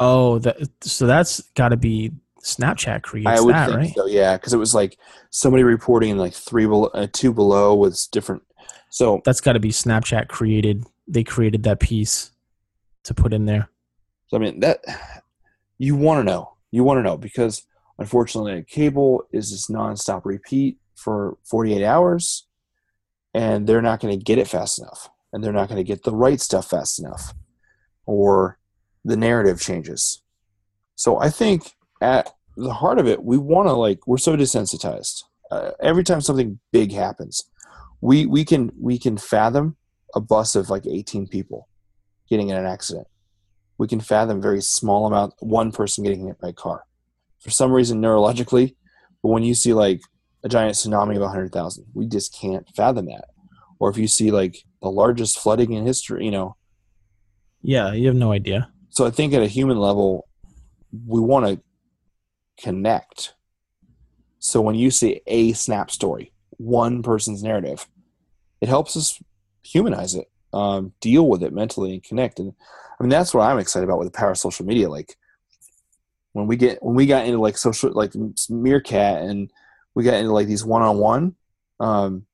Oh, 0.00 0.38
that 0.40 0.56
so 0.82 1.06
that's 1.06 1.40
got 1.54 1.68
to 1.68 1.76
be 1.76 2.12
Snapchat 2.42 3.02
creates 3.02 3.28
I 3.28 3.40
would 3.40 3.54
that, 3.54 3.66
think 3.66 3.78
right? 3.78 3.94
so, 3.94 4.06
yeah, 4.06 4.36
because 4.36 4.52
it 4.52 4.58
was 4.58 4.74
like 4.74 4.98
somebody 5.30 5.62
reporting 5.62 6.10
in 6.10 6.18
like 6.18 6.34
three 6.34 6.66
below, 6.66 6.88
uh, 6.88 7.06
two 7.12 7.32
below 7.32 7.74
with 7.74 8.06
different. 8.12 8.42
So 8.94 9.20
That's 9.24 9.40
got 9.40 9.54
to 9.54 9.58
be 9.58 9.70
Snapchat 9.70 10.28
created. 10.28 10.84
They 11.08 11.24
created 11.24 11.64
that 11.64 11.80
piece 11.80 12.30
to 13.02 13.12
put 13.12 13.32
in 13.32 13.44
there. 13.44 13.68
So 14.28 14.36
I 14.36 14.40
mean 14.40 14.60
that 14.60 14.84
you 15.78 15.96
want 15.96 16.20
to 16.20 16.32
know. 16.32 16.54
You 16.70 16.84
want 16.84 16.98
to 16.98 17.02
know 17.02 17.16
because 17.16 17.66
unfortunately, 17.98 18.64
cable 18.68 19.24
is 19.32 19.50
this 19.50 19.68
nonstop 19.68 20.24
repeat 20.24 20.78
for 20.94 21.38
48 21.42 21.84
hours, 21.84 22.46
and 23.34 23.66
they're 23.66 23.82
not 23.82 23.98
going 23.98 24.16
to 24.16 24.24
get 24.24 24.38
it 24.38 24.46
fast 24.46 24.78
enough, 24.78 25.10
and 25.32 25.42
they're 25.42 25.52
not 25.52 25.68
going 25.68 25.84
to 25.84 25.92
get 25.92 26.04
the 26.04 26.14
right 26.14 26.40
stuff 26.40 26.70
fast 26.70 27.00
enough, 27.00 27.34
or 28.06 28.60
the 29.04 29.16
narrative 29.16 29.60
changes. 29.60 30.22
So 30.94 31.18
I 31.18 31.30
think 31.30 31.72
at 32.00 32.32
the 32.56 32.74
heart 32.74 33.00
of 33.00 33.08
it, 33.08 33.24
we 33.24 33.38
want 33.38 33.66
to 33.66 33.72
like 33.72 34.06
we're 34.06 34.18
so 34.18 34.36
desensitized. 34.36 35.24
Uh, 35.50 35.72
every 35.82 36.04
time 36.04 36.20
something 36.20 36.60
big 36.70 36.92
happens, 36.92 37.44
we 38.04 38.26
we 38.26 38.44
can 38.44 38.70
we 38.78 38.98
can 38.98 39.16
fathom 39.16 39.76
a 40.14 40.20
bus 40.20 40.54
of 40.54 40.68
like 40.68 40.86
18 40.86 41.26
people 41.26 41.68
getting 42.28 42.50
in 42.50 42.56
an 42.56 42.66
accident. 42.66 43.06
We 43.78 43.88
can 43.88 43.98
fathom 43.98 44.42
very 44.42 44.60
small 44.60 45.06
amount 45.06 45.32
one 45.40 45.72
person 45.72 46.04
getting 46.04 46.26
hit 46.26 46.38
by 46.38 46.50
a 46.50 46.52
car. 46.52 46.84
For 47.40 47.50
some 47.50 47.72
reason 47.72 48.02
neurologically 48.02 48.76
but 49.22 49.30
when 49.30 49.42
you 49.42 49.54
see 49.54 49.72
like 49.72 50.02
a 50.42 50.50
giant 50.50 50.74
tsunami 50.74 51.16
of 51.16 51.22
100000 51.22 51.86
we 51.94 52.06
just 52.06 52.38
can't 52.38 52.68
fathom 52.76 53.06
that. 53.06 53.24
Or 53.78 53.88
if 53.88 53.96
you 53.96 54.06
see 54.06 54.30
like 54.30 54.58
the 54.82 54.90
largest 54.90 55.38
flooding 55.38 55.72
in 55.72 55.86
history 55.86 56.26
you 56.26 56.30
know. 56.30 56.56
Yeah, 57.62 57.92
you 57.92 58.06
have 58.08 58.16
no 58.16 58.32
idea. 58.32 58.70
so 58.90 59.06
i 59.06 59.10
think 59.10 59.32
at 59.32 59.42
a 59.42 59.54
human 59.58 59.78
level 59.78 60.28
we 61.06 61.20
want 61.20 61.46
to 61.46 61.54
connect. 62.62 63.34
So 64.40 64.60
when 64.60 64.74
you 64.74 64.90
see 64.90 65.22
a 65.26 65.54
snap 65.54 65.90
story 65.90 66.32
one 66.58 67.02
person's 67.02 67.42
narrative 67.42 67.86
it 68.64 68.68
helps 68.68 68.96
us 68.96 69.22
humanize 69.62 70.14
it 70.14 70.30
um, 70.52 70.92
deal 71.00 71.28
with 71.28 71.42
it 71.42 71.52
mentally 71.52 71.92
and 71.94 72.02
connect 72.02 72.38
and 72.38 72.54
i 72.98 73.02
mean 73.02 73.10
that's 73.10 73.34
what 73.34 73.42
i'm 73.42 73.58
excited 73.58 73.84
about 73.84 73.98
with 73.98 74.08
the 74.08 74.18
power 74.18 74.30
of 74.30 74.38
social 74.38 74.64
media 74.64 74.88
like 74.88 75.16
when 76.32 76.46
we 76.46 76.56
get 76.56 76.82
when 76.82 76.94
we 76.94 77.06
got 77.06 77.26
into 77.26 77.38
like 77.38 77.56
social 77.56 77.92
like 77.92 78.12
meerkat 78.48 79.22
and 79.22 79.50
we 79.94 80.04
got 80.04 80.14
into 80.14 80.32
like 80.32 80.46
these 80.46 80.64
one-on-one 80.64 81.34
um, 81.80 82.26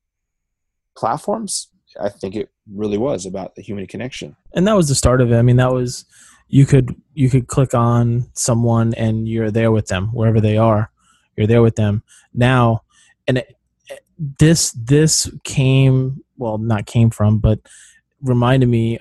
platforms 0.96 1.68
i 2.00 2.08
think 2.08 2.36
it 2.36 2.50
really 2.72 2.98
was 2.98 3.26
about 3.26 3.54
the 3.56 3.62
human 3.62 3.86
connection 3.86 4.36
And 4.52 4.66
that 4.66 4.76
was 4.76 4.88
the 4.88 4.94
start 4.94 5.20
of 5.20 5.32
it. 5.32 5.36
I 5.36 5.42
mean, 5.42 5.56
that 5.56 5.72
was 5.72 6.04
you 6.48 6.66
could 6.66 6.94
you 7.14 7.30
could 7.30 7.46
click 7.46 7.74
on 7.74 8.28
someone 8.34 8.94
and 8.94 9.28
you're 9.28 9.50
there 9.50 9.70
with 9.70 9.86
them 9.86 10.08
wherever 10.08 10.40
they 10.40 10.56
are. 10.56 10.90
You're 11.36 11.46
there 11.46 11.62
with 11.62 11.76
them 11.76 12.02
now, 12.34 12.82
and 13.26 13.38
it, 13.38 13.56
this 14.38 14.72
this 14.72 15.30
came 15.44 16.22
well 16.36 16.58
not 16.58 16.86
came 16.86 17.10
from, 17.10 17.38
but 17.38 17.58
reminded 18.22 18.68
me, 18.68 18.98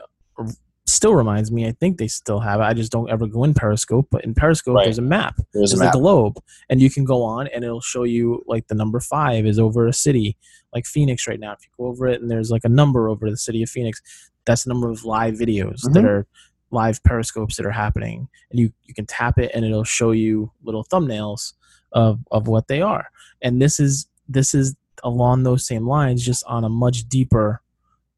still 0.88 1.13
reminds 1.13 1.51
me. 1.51 1.67
I 1.67 1.73
think 1.73 1.97
they 1.97 2.08
still 2.08 2.39
have 2.39 2.62
it. 2.62 2.63
I 2.63 2.73
just 2.73 2.91
don't 2.91 3.10
ever 3.10 3.27
go 3.27 3.43
in 3.43 3.53
Periscope, 3.53 4.08
but 4.10 4.23
in 4.23 4.34
Periscope 4.34 4.75
Right. 4.75 4.86
there's 4.86 4.97
a 4.97 5.01
map. 5.03 5.36
there's 5.53 5.71
There's 5.71 5.73
a 5.73 5.84
map 5.84 5.93
globe, 5.93 6.39
and 6.69 6.82
you 6.82 6.89
can 6.89 7.03
go 7.03 7.21
on 7.23 7.47
and 7.47 7.63
it'll 7.63 7.82
show 7.82 8.03
you 8.03 8.43
like 8.47 8.67
the 8.67 8.75
number 8.75 8.99
five 8.99 9.45
is 9.45 9.60
over 9.60 9.88
a 9.88 9.93
city, 9.93 10.38
like 10.73 10.86
Phoenix 10.86 11.27
right 11.27 11.39
now. 11.39 11.51
If 11.53 11.60
you 11.63 11.69
go 11.77 11.88
over 11.89 12.08
it 12.08 12.21
and 12.21 12.32
there's 12.32 12.50
like 12.50 12.63
a 12.63 12.69
number 12.69 13.10
over 13.10 13.29
the 13.29 13.37
city 13.37 13.62
of 13.62 13.69
Phoenix, 13.69 14.02
that's 14.46 14.63
the 14.63 14.69
number 14.69 14.89
of 14.89 15.04
live 15.04 15.35
videos 15.35 15.81
that 15.93 16.04
Mhm. 16.04 16.08
are 16.08 16.27
live 16.71 17.04
periscopes 17.04 17.56
that 17.58 17.65
are 17.65 17.71
happening, 17.71 18.29
and 18.52 18.60
you 18.60 18.71
you 18.85 18.93
can 18.93 19.06
tap 19.06 19.37
it 19.37 19.52
and 19.54 19.65
it'll 19.65 19.83
show 19.83 20.12
you 20.12 20.52
little 20.63 20.85
thumbnails 20.85 21.54
of 21.91 22.19
of 22.31 22.48
what 22.48 22.67
they 22.67 22.81
are. 22.81 23.08
And 23.41 23.62
this 23.62 23.79
is 23.79 24.08
this 24.27 24.54
is 24.56 24.75
along 25.04 25.43
those 25.43 25.65
same 25.65 25.87
lines, 25.87 26.25
just 26.25 26.43
on 26.45 26.63
a 26.63 26.69
much 26.69 27.08
deeper 27.10 27.62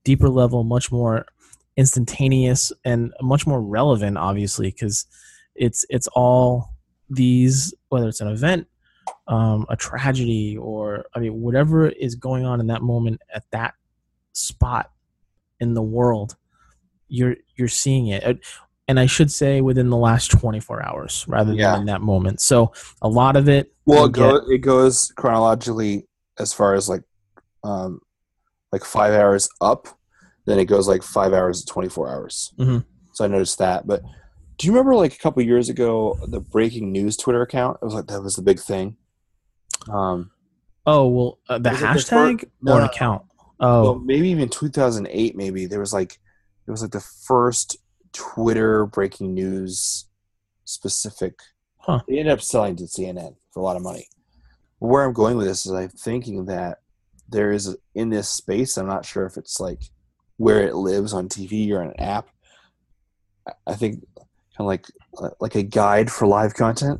deeper 0.04 0.30
level, 0.30 0.64
much 0.64 0.92
more 0.92 1.26
instantaneous 1.78 2.72
and 2.86 3.14
much 3.22 3.46
more 3.48 3.62
relevant, 3.62 4.18
obviously, 4.18 4.72
because 4.72 5.06
it's 5.56 5.86
it's 5.90 6.08
all 6.08 6.74
these 7.10 7.74
whether 7.90 8.08
it's 8.08 8.22
an 8.22 8.28
event 8.30 8.68
um, 9.28 9.66
a 9.68 9.76
tragedy 9.76 10.56
or 10.58 11.04
i 11.14 11.20
mean 11.20 11.42
whatever 11.42 11.90
is 11.90 12.16
going 12.16 12.46
on 12.46 12.62
in 12.62 12.68
that 12.68 12.82
moment 12.82 13.20
at 13.36 13.44
that 13.52 13.74
spot 14.32 14.92
in 15.60 15.74
the 15.74 15.82
world 15.82 16.38
you're 17.10 17.36
you're 17.58 17.68
seeing 17.68 18.08
it 18.08 18.40
and 18.88 18.98
i 18.98 19.06
should 19.06 19.30
say 19.30 19.60
within 19.60 19.90
the 19.90 19.98
last 19.98 20.32
24 20.32 20.86
hours 20.86 21.26
rather 21.28 21.54
Yeah. 21.54 21.72
than 21.74 21.82
in 21.82 21.86
that 21.88 22.00
moment 22.02 22.40
so 22.40 22.72
a 23.02 23.10
lot 23.10 23.36
of 23.36 23.50
it 23.50 23.74
Well, 23.86 24.06
it, 24.06 24.14
go, 24.14 24.36
it 24.50 24.60
goes 24.60 25.12
chronologically 25.18 26.08
as 26.42 26.54
far 26.54 26.74
as 26.74 26.90
like, 26.90 27.04
um, 27.64 28.02
like 28.72 28.84
five 28.84 29.14
hours 29.14 29.48
up, 29.62 29.88
then 30.46 30.60
it 30.60 30.66
goes 30.66 30.88
like 30.88 31.04
five 31.04 31.34
hours 31.34 31.62
to 31.64 31.72
twenty 31.72 31.90
four 31.90 32.10
hours. 32.10 32.54
Mhm. 32.58 32.84
So 33.14 33.26
I 33.26 33.28
noticed 33.28 33.60
that. 33.60 33.86
But 33.86 34.02
do 34.58 34.68
you 34.68 34.74
remember 34.74 34.96
like 34.96 35.14
a 35.14 35.18
couple 35.18 35.42
years 35.44 35.70
ago 35.70 36.18
the 36.28 36.40
breaking 36.40 36.92
news 36.92 37.18
Twitter 37.18 37.42
account? 37.42 37.78
It 37.82 37.86
was 37.86 37.94
like 37.94 38.08
that 38.08 38.22
was 38.24 38.36
the 38.36 38.42
big 38.42 38.60
thing. 38.60 38.98
Um, 39.90 40.32
Oh 40.88 41.08
well, 41.08 41.40
uh, 41.48 41.58
the 41.60 41.70
the 41.70 41.76
hashtag 41.76 42.46
no, 42.62 42.74
or 42.74 42.80
an 42.80 42.86
account. 42.86 43.24
well, 43.60 43.88
Oh, 43.88 44.00
maybe 44.00 44.30
even 44.30 44.50
2008. 44.50 45.36
Maybe 45.36 45.68
there 45.68 45.80
was 45.80 45.94
like 45.94 46.14
it 46.68 46.72
was 46.72 46.82
like 46.82 46.92
the 46.92 47.00
first 47.28 47.78
Twitter 48.14 48.86
breaking 48.88 49.34
news 49.36 50.06
specific. 50.66 51.36
Huh. 51.78 52.02
They 52.08 52.18
ended 52.20 52.34
up 52.34 52.42
selling 52.42 52.76
to 52.78 52.84
CNN 52.86 53.36
for 53.52 53.60
a 53.60 53.64
lot 53.64 53.76
of 53.76 53.84
money. 53.84 54.08
Where 54.82 55.04
I'm 55.04 55.14
going 55.14 55.38
with 55.38 55.46
this 55.46 55.68
is 55.68 55.72
I'm 55.72 55.90
thinking 55.90 56.46
that 56.46 56.80
there 57.30 57.52
is 57.52 57.78
in 57.94 58.10
this 58.10 58.28
space. 58.30 58.78
I'm 58.78 58.88
not 58.88 59.06
sure 59.06 59.28
if 59.28 59.38
it's 59.38 59.60
like 59.60 59.80
where 60.38 60.64
it 60.64 60.74
lives 60.74 61.14
on 61.14 61.30
TV 61.30 61.72
or 61.72 61.82
an 61.84 61.94
app. 62.00 62.28
I- 63.68 63.76
think 63.76 64.02
kind 64.58 64.60
of 64.60 64.66
like 64.66 64.88
like 65.40 65.54
a 65.56 65.62
guide 65.62 66.12
for 66.12 66.26
live 66.28 66.56
content. 66.56 67.00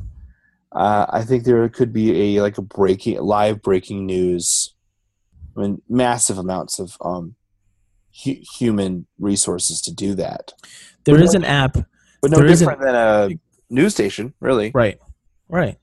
Uh, 0.70 1.06
I 1.08 1.22
think 1.24 1.42
there 1.44 1.68
could 1.68 1.92
be 1.92 2.36
a 2.36 2.42
like 2.42 2.56
a 2.56 2.62
breaking 2.62 3.20
live 3.20 3.60
breaking 3.62 4.06
news. 4.06 4.74
I 5.56 5.60
mean, 5.62 5.82
massive 5.88 6.38
amounts 6.38 6.78
of 6.78 6.96
um, 7.00 7.34
hu- 8.24 8.40
human 8.58 9.06
resources 9.18 9.80
to 9.82 9.92
do 9.92 10.14
that, 10.14 10.52
there 11.04 11.16
but 11.16 11.24
is 11.24 11.34
an 11.34 11.44
app. 11.44 11.74
but 12.22 12.30
no 12.30 12.38
There 12.38 12.46
different 12.46 12.80
than 12.80 12.94
a 12.94 13.28
news 13.70 13.92
station, 13.92 14.34
really. 14.40 14.70
Right, 14.72 14.98
right. 15.48 15.78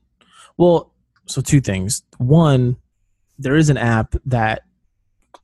Well, 0.56 0.92
so 1.30 1.40
two 1.40 1.60
things. 1.60 2.02
One, 2.18 2.76
there 3.38 3.56
is 3.56 3.70
an 3.70 3.76
app 3.76 4.14
that 4.26 4.62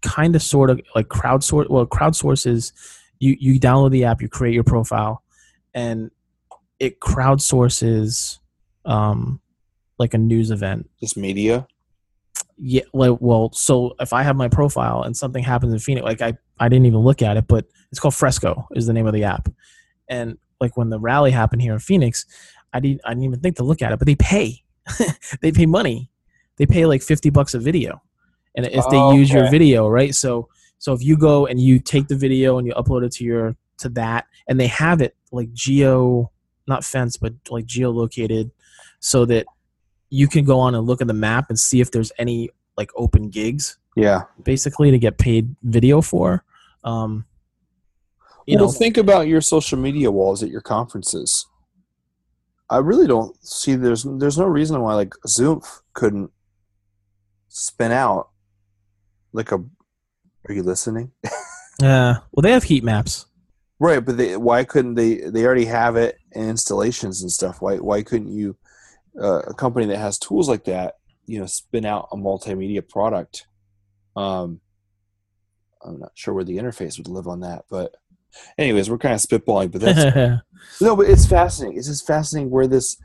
kind 0.02 0.36
of 0.36 0.42
sort 0.42 0.70
of 0.70 0.80
like 0.94 1.08
crowdsource. 1.08 1.68
Well, 1.70 1.86
crowdsources. 1.86 2.72
You 3.18 3.36
you 3.40 3.58
download 3.58 3.92
the 3.92 4.04
app, 4.04 4.20
you 4.20 4.28
create 4.28 4.52
your 4.52 4.64
profile, 4.64 5.22
and 5.72 6.10
it 6.78 7.00
crowdsources 7.00 8.38
um, 8.84 9.40
like 9.98 10.14
a 10.14 10.18
news 10.18 10.50
event. 10.50 10.90
Just 11.00 11.16
media. 11.16 11.66
Yeah, 12.58 12.82
like 12.92 13.18
well, 13.20 13.52
so 13.52 13.94
if 14.00 14.12
I 14.12 14.22
have 14.22 14.36
my 14.36 14.48
profile 14.48 15.02
and 15.02 15.16
something 15.16 15.42
happens 15.42 15.72
in 15.72 15.78
Phoenix, 15.78 16.04
like 16.04 16.22
I 16.22 16.36
I 16.58 16.68
didn't 16.68 16.86
even 16.86 17.00
look 17.00 17.22
at 17.22 17.36
it, 17.36 17.46
but 17.46 17.66
it's 17.90 18.00
called 18.00 18.14
Fresco 18.14 18.66
is 18.74 18.86
the 18.86 18.92
name 18.92 19.06
of 19.06 19.12
the 19.12 19.24
app, 19.24 19.48
and 20.08 20.38
like 20.60 20.76
when 20.76 20.90
the 20.90 20.98
rally 20.98 21.30
happened 21.30 21.62
here 21.62 21.74
in 21.74 21.78
Phoenix, 21.78 22.24
I 22.72 22.80
didn't 22.80 23.00
I 23.04 23.10
didn't 23.10 23.24
even 23.24 23.40
think 23.40 23.56
to 23.56 23.64
look 23.64 23.82
at 23.82 23.92
it, 23.92 23.98
but 23.98 24.06
they 24.06 24.16
pay, 24.16 24.62
they 25.40 25.52
pay 25.52 25.66
money, 25.66 26.10
they 26.56 26.66
pay 26.66 26.86
like 26.86 27.02
fifty 27.02 27.30
bucks 27.30 27.54
a 27.54 27.58
video, 27.58 28.02
and 28.54 28.66
if 28.66 28.88
they 28.88 28.98
Oh, 28.98 29.12
use 29.16 29.30
your 29.32 29.50
video, 29.50 29.88
right? 29.88 30.14
So 30.14 30.48
so 30.78 30.92
if 30.92 31.02
you 31.02 31.16
go 31.16 31.46
and 31.46 31.58
you 31.60 31.78
take 31.78 32.08
the 32.08 32.16
video 32.16 32.58
and 32.58 32.66
you 32.66 32.72
upload 32.74 33.04
it 33.04 33.12
to 33.12 33.24
your 33.24 33.56
to 33.78 33.88
that, 33.90 34.26
and 34.48 34.58
they 34.60 34.66
have 34.68 35.00
it 35.02 35.16
like 35.32 35.52
geo 35.52 36.30
not 36.68 36.84
fence 36.84 37.16
but 37.16 37.32
like 37.50 37.66
geolocated, 37.66 38.50
so 39.00 39.24
that 39.26 39.46
you 40.10 40.28
can 40.28 40.44
go 40.44 40.58
on 40.58 40.74
and 40.74 40.86
look 40.86 41.00
at 41.00 41.06
the 41.06 41.14
map 41.14 41.46
and 41.48 41.58
see 41.58 41.80
if 41.80 41.90
there's 41.90 42.12
any 42.18 42.50
like 42.76 42.90
open 42.96 43.28
gigs 43.28 43.78
Yeah. 43.96 44.22
basically 44.42 44.90
to 44.90 44.98
get 44.98 45.18
paid 45.18 45.54
video 45.62 46.00
for 46.00 46.44
um 46.84 47.24
you 48.46 48.56
well, 48.56 48.66
know 48.66 48.72
think 48.72 48.96
about 48.96 49.26
your 49.26 49.40
social 49.40 49.78
media 49.78 50.10
walls 50.10 50.42
at 50.42 50.50
your 50.50 50.60
conferences. 50.60 51.46
I 52.68 52.78
really 52.78 53.06
don't 53.06 53.36
see 53.44 53.74
there's 53.74 54.04
there's 54.04 54.38
no 54.38 54.46
reason 54.46 54.80
why 54.80 54.94
like 54.94 55.14
Zoom 55.26 55.62
couldn't 55.92 56.30
spin 57.48 57.92
out 57.92 58.30
like 59.32 59.52
a. 59.52 59.62
Are 60.48 60.54
you 60.54 60.62
listening? 60.62 61.10
uh, 61.82 62.14
well 62.32 62.42
they 62.42 62.52
have 62.52 62.64
heat 62.64 62.84
maps 62.84 63.26
Right, 63.78 64.02
but 64.02 64.16
they, 64.16 64.36
why 64.36 64.64
couldn't 64.64 64.94
they? 64.94 65.16
They 65.16 65.44
already 65.44 65.66
have 65.66 65.96
it 65.96 66.18
in 66.32 66.48
installations 66.48 67.20
and 67.20 67.30
stuff. 67.30 67.60
Why 67.60 67.76
why 67.76 68.02
couldn't 68.02 68.32
you? 68.32 68.56
Uh, 69.20 69.40
a 69.40 69.54
company 69.54 69.86
that 69.86 69.98
has 69.98 70.18
tools 70.18 70.48
like 70.48 70.64
that, 70.64 70.96
you 71.24 71.38
know, 71.38 71.46
spin 71.46 71.86
out 71.86 72.08
a 72.12 72.16
multimedia 72.16 72.86
product. 72.86 73.46
Um, 74.14 74.60
I'm 75.82 75.98
not 75.98 76.12
sure 76.14 76.34
where 76.34 76.44
the 76.44 76.58
interface 76.58 76.98
would 76.98 77.08
live 77.08 77.26
on 77.26 77.40
that, 77.40 77.64
but 77.70 77.94
anyways, 78.58 78.90
we're 78.90 78.98
kind 78.98 79.14
of 79.14 79.20
spitballing. 79.20 79.70
But 79.72 79.80
that's 79.82 80.42
no, 80.80 80.96
but 80.96 81.08
it's 81.08 81.26
fascinating. 81.26 81.78
It's 81.78 81.88
just 81.88 82.06
fascinating 82.06 82.50
where 82.50 82.66
this 82.66 82.96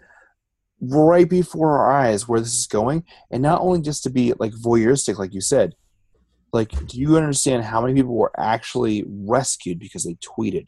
right 0.82 1.30
before 1.30 1.78
our 1.78 1.92
eyes 1.92 2.28
where 2.28 2.40
this 2.40 2.54
is 2.54 2.68
going, 2.68 3.04
and 3.32 3.42
not 3.42 3.62
only 3.62 3.82
just 3.82 4.04
to 4.04 4.10
be 4.10 4.34
like 4.40 4.54
voyeuristic, 4.54 5.18
like 5.18 5.34
you 5.34 5.42
said. 5.42 5.76
Like, 6.54 6.72
do 6.88 7.00
you 7.00 7.16
understand 7.16 7.64
how 7.64 7.80
many 7.80 7.94
people 7.94 8.14
were 8.14 8.38
actually 8.38 9.06
rescued 9.08 9.80
because 9.80 10.04
they 10.04 10.16
tweeted? 10.16 10.66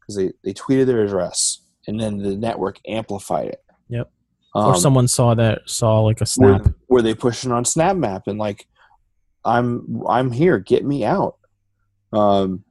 Because 0.00 0.16
they, 0.16 0.32
they 0.42 0.54
tweeted 0.54 0.86
their 0.86 1.02
address, 1.02 1.60
and 1.86 2.00
then 2.00 2.16
the 2.16 2.34
network 2.34 2.78
amplified 2.86 3.48
it. 3.48 3.62
Yep. 3.90 4.10
Um, 4.54 4.68
or 4.68 4.76
someone 4.76 5.08
saw 5.08 5.34
that 5.34 5.62
saw 5.66 6.00
like 6.00 6.20
a 6.20 6.22
were, 6.22 6.26
snap 6.26 6.66
were 6.88 7.02
they 7.02 7.14
pushing 7.14 7.52
on 7.52 7.64
Snap 7.64 7.96
Map 7.96 8.22
and 8.26 8.38
like, 8.38 8.66
I'm 9.44 10.02
I'm 10.08 10.30
here, 10.30 10.58
get 10.58 10.84
me 10.84 11.04
out. 11.04 11.36
Um, 12.12 12.64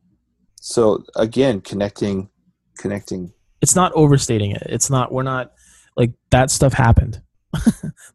so 0.66 1.03
again, 1.16 1.59
connecting, 1.61 2.30
connecting 2.78 3.32
it's 3.61 3.76
not 3.76 3.91
overstating 3.93 4.51
it 4.51 4.64
it's 4.66 4.89
not 4.89 5.11
we're 5.11 5.24
not 5.24 5.51
like 5.95 6.11
that 6.32 6.49
stuff 6.49 6.74
happened 6.74 7.22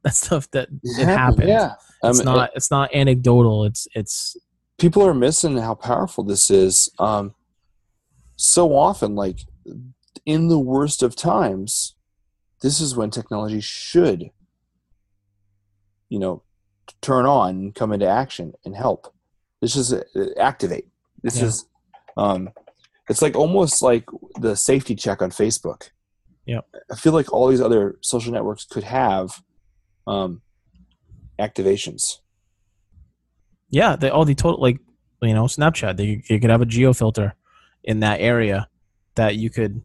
that 0.02 0.14
stuff 0.14 0.50
that 0.50 0.68
it 0.82 1.06
happened 1.06 1.48
Yeah, 1.48 1.74
it's 2.02 2.18
Um, 2.20 2.24
not 2.24 2.50
it's 2.54 2.70
not 2.70 2.92
anecdotal 2.94 3.64
it's 3.64 3.86
it's 3.94 4.36
people 4.78 5.06
are 5.06 5.14
missing 5.14 5.56
how 5.58 5.74
powerful 5.74 6.24
this 6.24 6.50
is. 6.50 6.90
Um, 6.98 7.34
so 8.36 8.74
often, 8.74 9.14
like 9.14 9.40
in 10.24 10.48
the 10.48 10.58
worst 10.58 11.02
of 11.02 11.16
times, 11.16 11.96
this 12.62 12.80
is 12.80 12.96
when 12.96 13.10
technology 13.10 13.60
should, 13.60 14.30
you 16.08 16.18
know, 16.18 16.42
turn 17.02 17.26
on 17.26 17.50
and 17.50 17.74
come 17.74 17.92
into 17.92 18.06
action 18.06 18.52
and 18.64 18.74
help. 18.76 19.12
This 19.60 19.74
is 19.76 19.92
uh, 19.92 20.02
activate. 20.38 20.86
This 21.22 21.38
Yeah. 21.38 21.46
is, 21.46 21.64
um, 22.18 22.50
it's 23.08 23.22
like 23.22 23.34
almost 23.36 23.80
like 23.80 24.04
the 24.40 24.54
safety 24.54 24.94
check 24.94 25.22
on 25.22 25.30
Facebook. 25.30 25.88
Yep. 26.44 26.66
I 26.92 26.96
feel 26.96 27.12
like 27.14 27.32
all 27.32 27.48
these 27.48 27.60
other 27.62 27.96
social 28.02 28.32
networks 28.32 28.64
could 28.66 28.84
have 28.84 29.42
um, 30.06 30.42
activations. 31.38 32.18
yeah 33.70 33.96
they 33.96 34.10
all 34.10 34.24
the 34.24 34.34
total 34.34 34.60
like 34.60 34.78
you 35.22 35.34
know 35.34 35.44
snapchat 35.44 35.96
they 35.96 36.22
you 36.28 36.40
could 36.40 36.50
have 36.50 36.62
a 36.62 36.66
geo 36.66 36.92
filter 36.92 37.34
in 37.84 38.00
that 38.00 38.20
area 38.20 38.68
that 39.14 39.36
you 39.36 39.50
could 39.50 39.82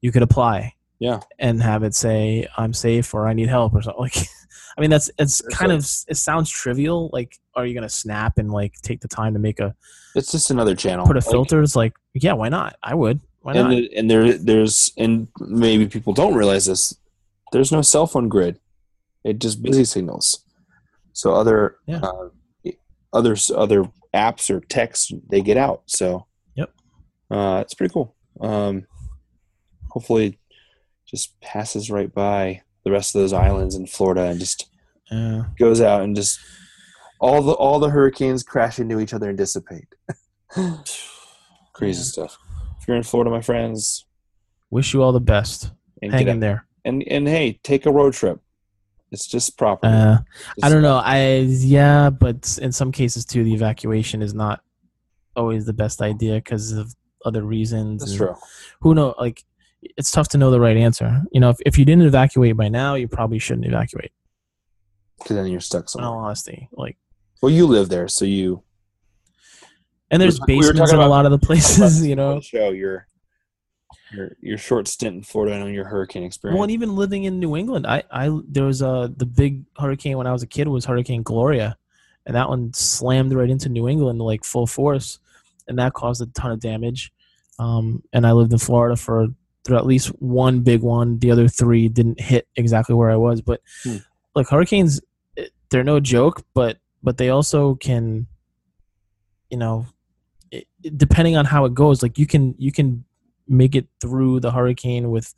you 0.00 0.10
could 0.12 0.22
apply 0.22 0.72
Yeah. 0.98 1.20
and 1.38 1.62
have 1.62 1.82
it 1.82 1.94
say 1.94 2.46
i'm 2.56 2.72
safe 2.72 3.12
or 3.14 3.28
i 3.28 3.32
need 3.32 3.48
help 3.48 3.74
or 3.74 3.82
something 3.82 4.00
like 4.00 4.16
i 4.76 4.80
mean 4.80 4.90
that's 4.90 5.08
it's 5.18 5.40
It's 5.40 5.56
kind 5.56 5.70
like- 5.70 5.78
of 5.80 5.84
it 6.08 6.16
sounds 6.16 6.50
trivial 6.50 7.10
like 7.12 7.36
are 7.54 7.66
you 7.66 7.74
gonna 7.74 7.88
snap 7.88 8.38
and 8.38 8.50
like 8.50 8.74
take 8.82 9.00
the 9.00 9.08
time 9.08 9.34
to 9.34 9.38
make 9.38 9.60
a 9.60 9.74
It's 10.14 10.30
just 10.32 10.50
another 10.50 10.74
channel. 10.74 11.06
put 11.06 11.16
a 11.16 11.20
Like, 11.20 11.30
filter 11.30 11.62
it's 11.62 11.74
like 11.76 11.94
yeah 12.14 12.34
why 12.34 12.48
not 12.50 12.76
i 12.82 12.94
would 12.94 13.20
why 13.40 13.52
and 13.54 13.62
not 13.62 13.70
the, 13.70 13.96
and 13.96 14.10
there 14.10 14.36
there's 14.36 14.92
and 14.98 15.28
maybe 15.40 15.86
people 15.86 16.12
don't 16.12 16.34
realize 16.34 16.66
this. 16.66 16.94
There's 17.52 17.72
no 17.72 17.82
cell 17.82 18.06
phone 18.06 18.28
grid. 18.28 18.58
It 19.24 19.38
just 19.40 19.62
busy 19.62 19.84
signals. 19.84 20.44
So 21.12 21.34
other 21.34 21.76
Yeah. 21.86 22.00
uh, 22.02 22.28
other 23.12 23.36
other 23.56 23.84
apps 24.14 24.48
or 24.50 24.60
texts 24.60 25.12
they 25.28 25.40
get 25.40 25.56
out. 25.56 25.82
So 25.86 26.26
Yep. 26.54 26.70
uh, 27.30 27.58
it's 27.62 27.74
pretty 27.74 27.92
cool. 27.92 28.14
Um, 28.40 28.86
hopefully, 29.90 30.38
just 31.06 31.38
passes 31.40 31.90
right 31.90 32.12
by 32.12 32.62
the 32.84 32.90
rest 32.90 33.14
of 33.14 33.20
those 33.22 33.32
islands 33.32 33.74
in 33.74 33.86
Florida 33.86 34.22
and 34.24 34.38
just 34.40 34.66
Yeah. 35.10 35.44
goes 35.58 35.80
out 35.80 36.02
and 36.02 36.16
just 36.16 36.38
all 37.22 37.40
the 37.40 37.52
all 37.52 37.78
the 37.78 37.88
hurricanes 37.90 38.42
crash 38.42 38.78
into 38.78 38.98
each 39.00 39.14
other 39.14 39.28
and 39.28 39.38
dissipate. 39.38 39.86
Crazy 41.72 41.98
Yeah. 42.00 42.04
stuff. 42.04 42.38
If 42.80 42.88
you're 42.88 42.96
in 42.96 43.02
Florida, 43.04 43.30
my 43.30 43.40
friends, 43.40 44.06
wish 44.70 44.92
you 44.92 45.02
all 45.02 45.12
the 45.12 45.20
best 45.20 45.70
and 46.02 46.12
hang 46.12 46.24
get 46.26 46.32
in 46.32 46.40
there 46.40 46.66
and 46.84 47.02
and 47.04 47.26
hey, 47.28 47.60
take 47.62 47.86
a 47.86 47.92
road 47.92 48.12
trip. 48.12 48.40
It's 49.12 49.26
just 49.26 49.56
proper. 49.56 49.86
uh 49.86 50.18
I 50.62 50.68
don't 50.68 50.82
know. 50.82 50.96
I 50.96 51.38
yeah, 51.48 52.10
but 52.10 52.58
in 52.60 52.72
some 52.72 52.90
cases 52.92 53.24
too, 53.24 53.44
the 53.44 53.54
evacuation 53.54 54.20
is 54.22 54.34
not 54.34 54.60
always 55.36 55.64
the 55.64 55.72
best 55.72 56.02
idea 56.02 56.34
because 56.34 56.72
of 56.72 56.94
other 57.24 57.42
reasons. 57.42 58.02
That's 58.02 58.16
true. 58.16 58.34
Who 58.80 58.94
know? 58.94 59.14
Like, 59.18 59.44
it's 59.82 60.10
tough 60.10 60.28
to 60.30 60.38
know 60.38 60.50
the 60.50 60.60
right 60.60 60.76
answer. 60.76 61.22
You 61.30 61.40
know, 61.40 61.50
if, 61.50 61.56
if 61.64 61.78
you 61.78 61.84
didn't 61.84 62.04
evacuate 62.06 62.56
by 62.56 62.68
now, 62.68 62.94
you 62.96 63.06
probably 63.06 63.38
shouldn't 63.38 63.66
evacuate. 63.66 64.10
Because 65.18 65.36
then 65.36 65.46
you're 65.46 65.60
stuck 65.60 65.84
In 65.84 65.88
somewhere. 65.88 66.10
all 66.10 66.18
honesty, 66.18 66.68
like, 66.72 66.96
Well, 67.42 67.50
you 67.50 67.66
live 67.66 67.88
there, 67.88 68.06
so 68.08 68.24
you. 68.24 68.62
and 70.10 70.22
there's 70.22 70.38
We 70.46 70.56
were 70.56 70.62
basements 70.72 70.92
in 70.92 71.00
a 71.00 71.08
lot 71.08 71.26
of 71.26 71.32
the 71.32 71.38
places. 71.38 72.06
You 72.12 72.16
know, 72.16 72.40
show 72.40 72.70
your 72.70 73.06
your 74.12 74.36
your 74.40 74.58
short 74.58 74.86
stint 74.88 75.16
in 75.16 75.22
Florida 75.22 75.54
and 75.56 75.74
your 75.74 75.86
hurricane 75.86 76.22
experience. 76.22 76.56
well, 76.56 76.62
and 76.64 76.70
even 76.72 76.94
living 76.96 77.24
in 77.24 77.40
New 77.40 77.56
England, 77.56 77.86
I 77.86 78.04
I 78.10 78.30
there 78.48 78.64
was 78.64 78.80
a 78.82 79.12
the 79.16 79.26
big 79.26 79.64
hurricane 79.78 80.16
when 80.18 80.26
I 80.26 80.32
was 80.32 80.42
a 80.42 80.46
kid 80.46 80.68
was 80.68 80.84
Hurricane 80.84 81.22
Gloria, 81.22 81.76
and 82.26 82.36
that 82.36 82.48
one 82.48 82.72
slammed 82.74 83.32
right 83.34 83.50
into 83.50 83.68
New 83.68 83.88
England 83.88 84.20
like 84.20 84.44
full 84.44 84.66
force, 84.66 85.18
and 85.66 85.78
that 85.78 85.94
caused 85.94 86.22
a 86.22 86.26
ton 86.26 86.52
of 86.52 86.60
damage. 86.60 87.12
um, 87.58 88.02
and 88.12 88.26
I 88.26 88.32
lived 88.32 88.52
in 88.52 88.58
Florida 88.58 88.96
for 88.96 89.26
through 89.64 89.76
at 89.76 89.86
least 89.86 90.08
one 90.20 90.60
big 90.60 90.80
one. 90.82 91.18
The 91.18 91.30
other 91.30 91.48
three 91.48 91.88
didn't 91.88 92.20
hit 92.20 92.48
exactly 92.56 92.94
where 92.94 93.10
I 93.10 93.16
was, 93.16 93.40
but 93.42 93.60
Hmm. 93.84 93.98
like 94.34 94.48
hurricanes, 94.48 95.00
eh, 95.36 95.46
they're 95.70 95.84
no 95.84 96.00
joke, 96.00 96.42
but 96.54 96.78
but 97.02 97.16
they 97.18 97.30
also 97.30 97.74
can, 97.74 98.26
you 99.50 99.56
know, 99.58 99.86
it, 100.50 100.66
depending 100.96 101.36
on 101.36 101.44
how 101.44 101.64
it 101.64 101.74
goes, 101.74 102.02
like 102.02 102.18
you 102.18 102.26
can 102.26 102.54
you 102.58 102.72
can 102.72 103.04
make 103.48 103.74
it 103.74 103.86
through 104.00 104.40
the 104.40 104.50
hurricane 104.50 105.10
with 105.10 105.34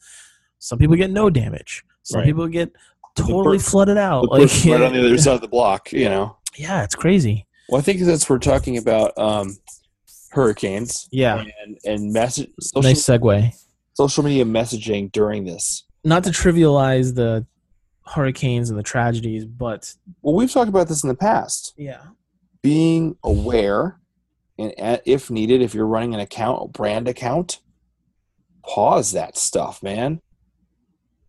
some 0.59 0.79
people 0.79 0.97
get 0.97 1.11
no 1.11 1.31
damage, 1.31 1.85
some 2.03 2.19
Right. 2.21 2.27
people 2.27 2.47
get 2.49 2.71
totally 3.17 3.59
flooded 3.59 3.97
out. 3.99 4.29
Like 4.31 4.51
right 4.67 4.83
on 4.83 4.93
the 4.93 5.01
other 5.07 5.19
side 5.25 5.35
of 5.37 5.41
the 5.41 5.49
block, 5.49 5.93
you 5.93 6.09
know. 6.09 6.37
yeah, 6.57 6.83
it's 6.85 6.95
crazy. 6.95 7.47
Well, 7.69 7.79
I 7.79 7.83
think 7.83 8.01
since 8.01 8.29
we're 8.29 8.39
talking 8.39 8.77
about 8.77 9.17
um, 9.17 9.57
hurricanes 10.31 11.09
Yeah, 11.13 11.45
and 11.65 11.79
and 11.85 12.13
message 12.13 12.51
social, 12.61 12.83
nice 12.83 13.03
segue. 13.05 13.55
social 13.95 14.23
media 14.25 14.45
messaging 14.45 15.11
during 15.13 15.45
this. 15.45 15.85
Not 16.05 16.25
to 16.25 16.31
trivialize 16.31 17.15
the 17.15 17.47
hurricanes 18.07 18.71
and 18.71 18.79
the 18.79 18.83
tragedies, 18.83 19.45
but 19.45 19.95
Well, 20.23 20.35
we've 20.35 20.53
talked 20.53 20.69
about 20.69 20.89
this 20.89 21.03
in 21.03 21.09
the 21.09 21.15
past. 21.15 21.73
yeah, 21.77 22.03
Being 22.63 23.17
aware, 23.25 23.99
and 24.59 24.73
if 25.05 25.31
needed, 25.31 25.63
if 25.63 25.75
you're 25.75 25.87
running 25.87 26.15
an 26.15 26.21
account, 26.21 26.63
a 26.65 26.69
brand 26.69 27.09
account, 27.09 27.61
pause 28.67 29.13
that 29.13 29.37
stuff, 29.37 29.83
man. 29.83 30.21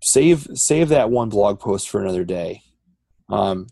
Save 0.01 0.47
save 0.53 0.89
that 0.89 1.09
one 1.09 1.29
blog 1.29 1.59
post 1.59 1.89
for 1.89 2.01
another 2.01 2.23
day. 2.23 2.61
Um, 3.29 3.67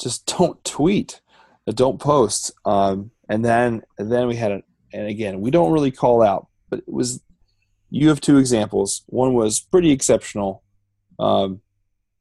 just 0.00 0.26
don't 0.38 0.62
tweet, 0.64 1.20
uh, 1.66 1.72
don't 1.72 2.00
post. 2.00 2.52
Um, 2.64 3.10
and 3.28 3.44
then 3.44 3.82
and 3.98 4.10
then 4.10 4.26
we 4.26 4.36
had 4.36 4.52
a, 4.52 4.62
and 4.92 5.06
again, 5.08 5.40
we 5.40 5.50
don't 5.50 5.72
really 5.72 5.90
call 5.90 6.22
out, 6.22 6.46
but 6.70 6.78
it 6.80 6.92
was 6.92 7.22
you 7.90 8.08
have 8.08 8.20
two 8.20 8.38
examples. 8.38 9.02
One 9.06 9.34
was 9.34 9.60
pretty 9.60 9.90
exceptional, 9.92 10.62
um, 11.18 11.60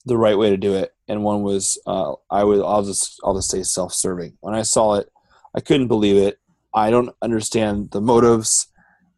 the 0.06 0.18
right 0.18 0.38
way 0.38 0.50
to 0.50 0.58
do 0.58 0.74
it, 0.76 0.92
and 1.08 1.24
one 1.24 1.44
was 1.44 1.80
uh, 1.88 2.14
I 2.30 2.44
would 2.44 2.62
I'll 2.62 2.84
just 2.84 3.20
I'll 3.24 3.36
just 3.36 3.50
say 3.50 3.64
self-serving. 3.64 4.38
When 4.42 4.54
I 4.54 4.62
saw 4.64 4.96
it, 4.96 5.10
I 5.56 5.60
couldn't 5.62 5.88
believe 5.88 6.18
it. 6.18 6.40
I 6.74 6.90
don't 6.90 7.10
understand 7.22 7.92
the 7.92 8.02
motives 8.02 8.68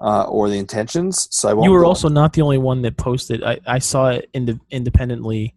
uh, 0.01 0.23
or 0.25 0.49
the 0.49 0.57
intentions, 0.57 1.27
so 1.31 1.49
I 1.49 1.53
won't. 1.53 1.65
you 1.65 1.71
were 1.71 1.81
go- 1.81 1.87
also 1.87 2.09
not 2.09 2.33
the 2.33 2.41
only 2.41 2.57
one 2.57 2.81
that 2.83 2.97
posted. 2.97 3.43
I, 3.43 3.59
I 3.65 3.79
saw 3.79 4.09
it 4.09 4.29
inde- 4.33 4.59
independently. 4.69 5.55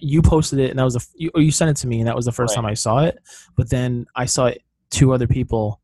You 0.00 0.20
posted 0.22 0.58
it, 0.58 0.70
and 0.70 0.78
that 0.78 0.84
was 0.84 0.94
the 0.94 1.00
f- 1.00 1.12
you, 1.14 1.30
you 1.36 1.52
sent 1.52 1.70
it 1.70 1.76
to 1.82 1.86
me, 1.86 2.00
and 2.00 2.08
that 2.08 2.16
was 2.16 2.24
the 2.24 2.32
first 2.32 2.52
Right. 2.56 2.62
time 2.62 2.66
I 2.70 2.74
saw 2.74 3.04
it. 3.04 3.18
But 3.56 3.70
then 3.70 4.06
I 4.16 4.24
saw 4.24 4.46
it 4.46 4.62
two 4.90 5.12
other 5.12 5.26
people 5.28 5.80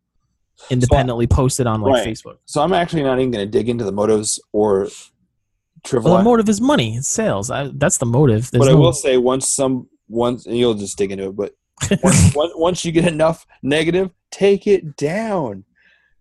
independently 0.71 1.27
posted 1.27 1.67
on 1.67 1.81
like 1.83 1.93
Right. 1.95 2.09
Facebook. 2.09 2.39
so 2.47 2.63
I'm 2.63 2.73
actually 2.73 3.03
not 3.03 3.19
even 3.19 3.31
going 3.31 3.45
to 3.47 3.51
dig 3.51 3.69
into 3.69 3.85
the 3.85 3.93
motives 3.93 4.41
or. 4.53 4.89
Well, 5.93 6.19
the 6.19 6.23
motive 6.23 6.49
is 6.49 6.61
money, 6.61 6.97
it's 6.97 7.09
sales. 7.09 7.51
I, 7.51 7.71
that's 7.75 7.99
the 7.99 8.07
motive. 8.07 8.51
There's 8.51 8.61
but 8.61 8.69
I 8.69 8.73
no- 8.75 8.81
will 8.81 8.93
say 8.93 9.17
once 9.17 9.49
some 9.49 9.89
once 10.09 10.47
and 10.47 10.57
you'll 10.57 10.75
just 10.75 10.97
dig 10.99 11.11
into 11.11 11.29
it, 11.29 11.37
but 11.37 11.55
once, 12.03 12.33
once, 12.35 12.53
once 12.55 12.85
you 12.85 12.93
get 12.93 13.07
enough 13.07 13.47
negative, 13.63 14.11
take 14.31 14.67
it 14.67 14.97
down. 14.97 15.65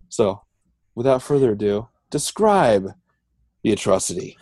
So, 0.09 0.41
without 0.95 1.21
further 1.21 1.51
ado, 1.51 1.87
describe 2.09 2.93
the 3.63 3.71
atrocity. 3.71 4.37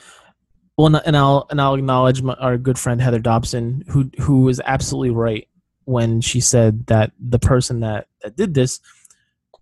Well, 0.78 0.88
and- 0.88 1.02
and 1.06 1.18
I'll 1.18 1.46
and 1.50 1.60
I'll 1.62 1.76
acknowledge 1.76 2.22
my, 2.22 2.34
our 2.36 2.58
good 2.58 2.80
friend 2.80 3.02
Heather 3.02 3.20
Dobson, 3.20 3.84
who 3.90 4.10
who 4.20 4.42
was 4.44 4.62
absolutely 4.64 5.12
right 5.12 5.48
when 5.86 6.22
she 6.22 6.40
said 6.40 6.86
that 6.88 7.12
the 7.20 7.40
person 7.40 7.82
that 7.82 8.08
that 8.22 8.36
did 8.38 8.54
this, 8.54 8.80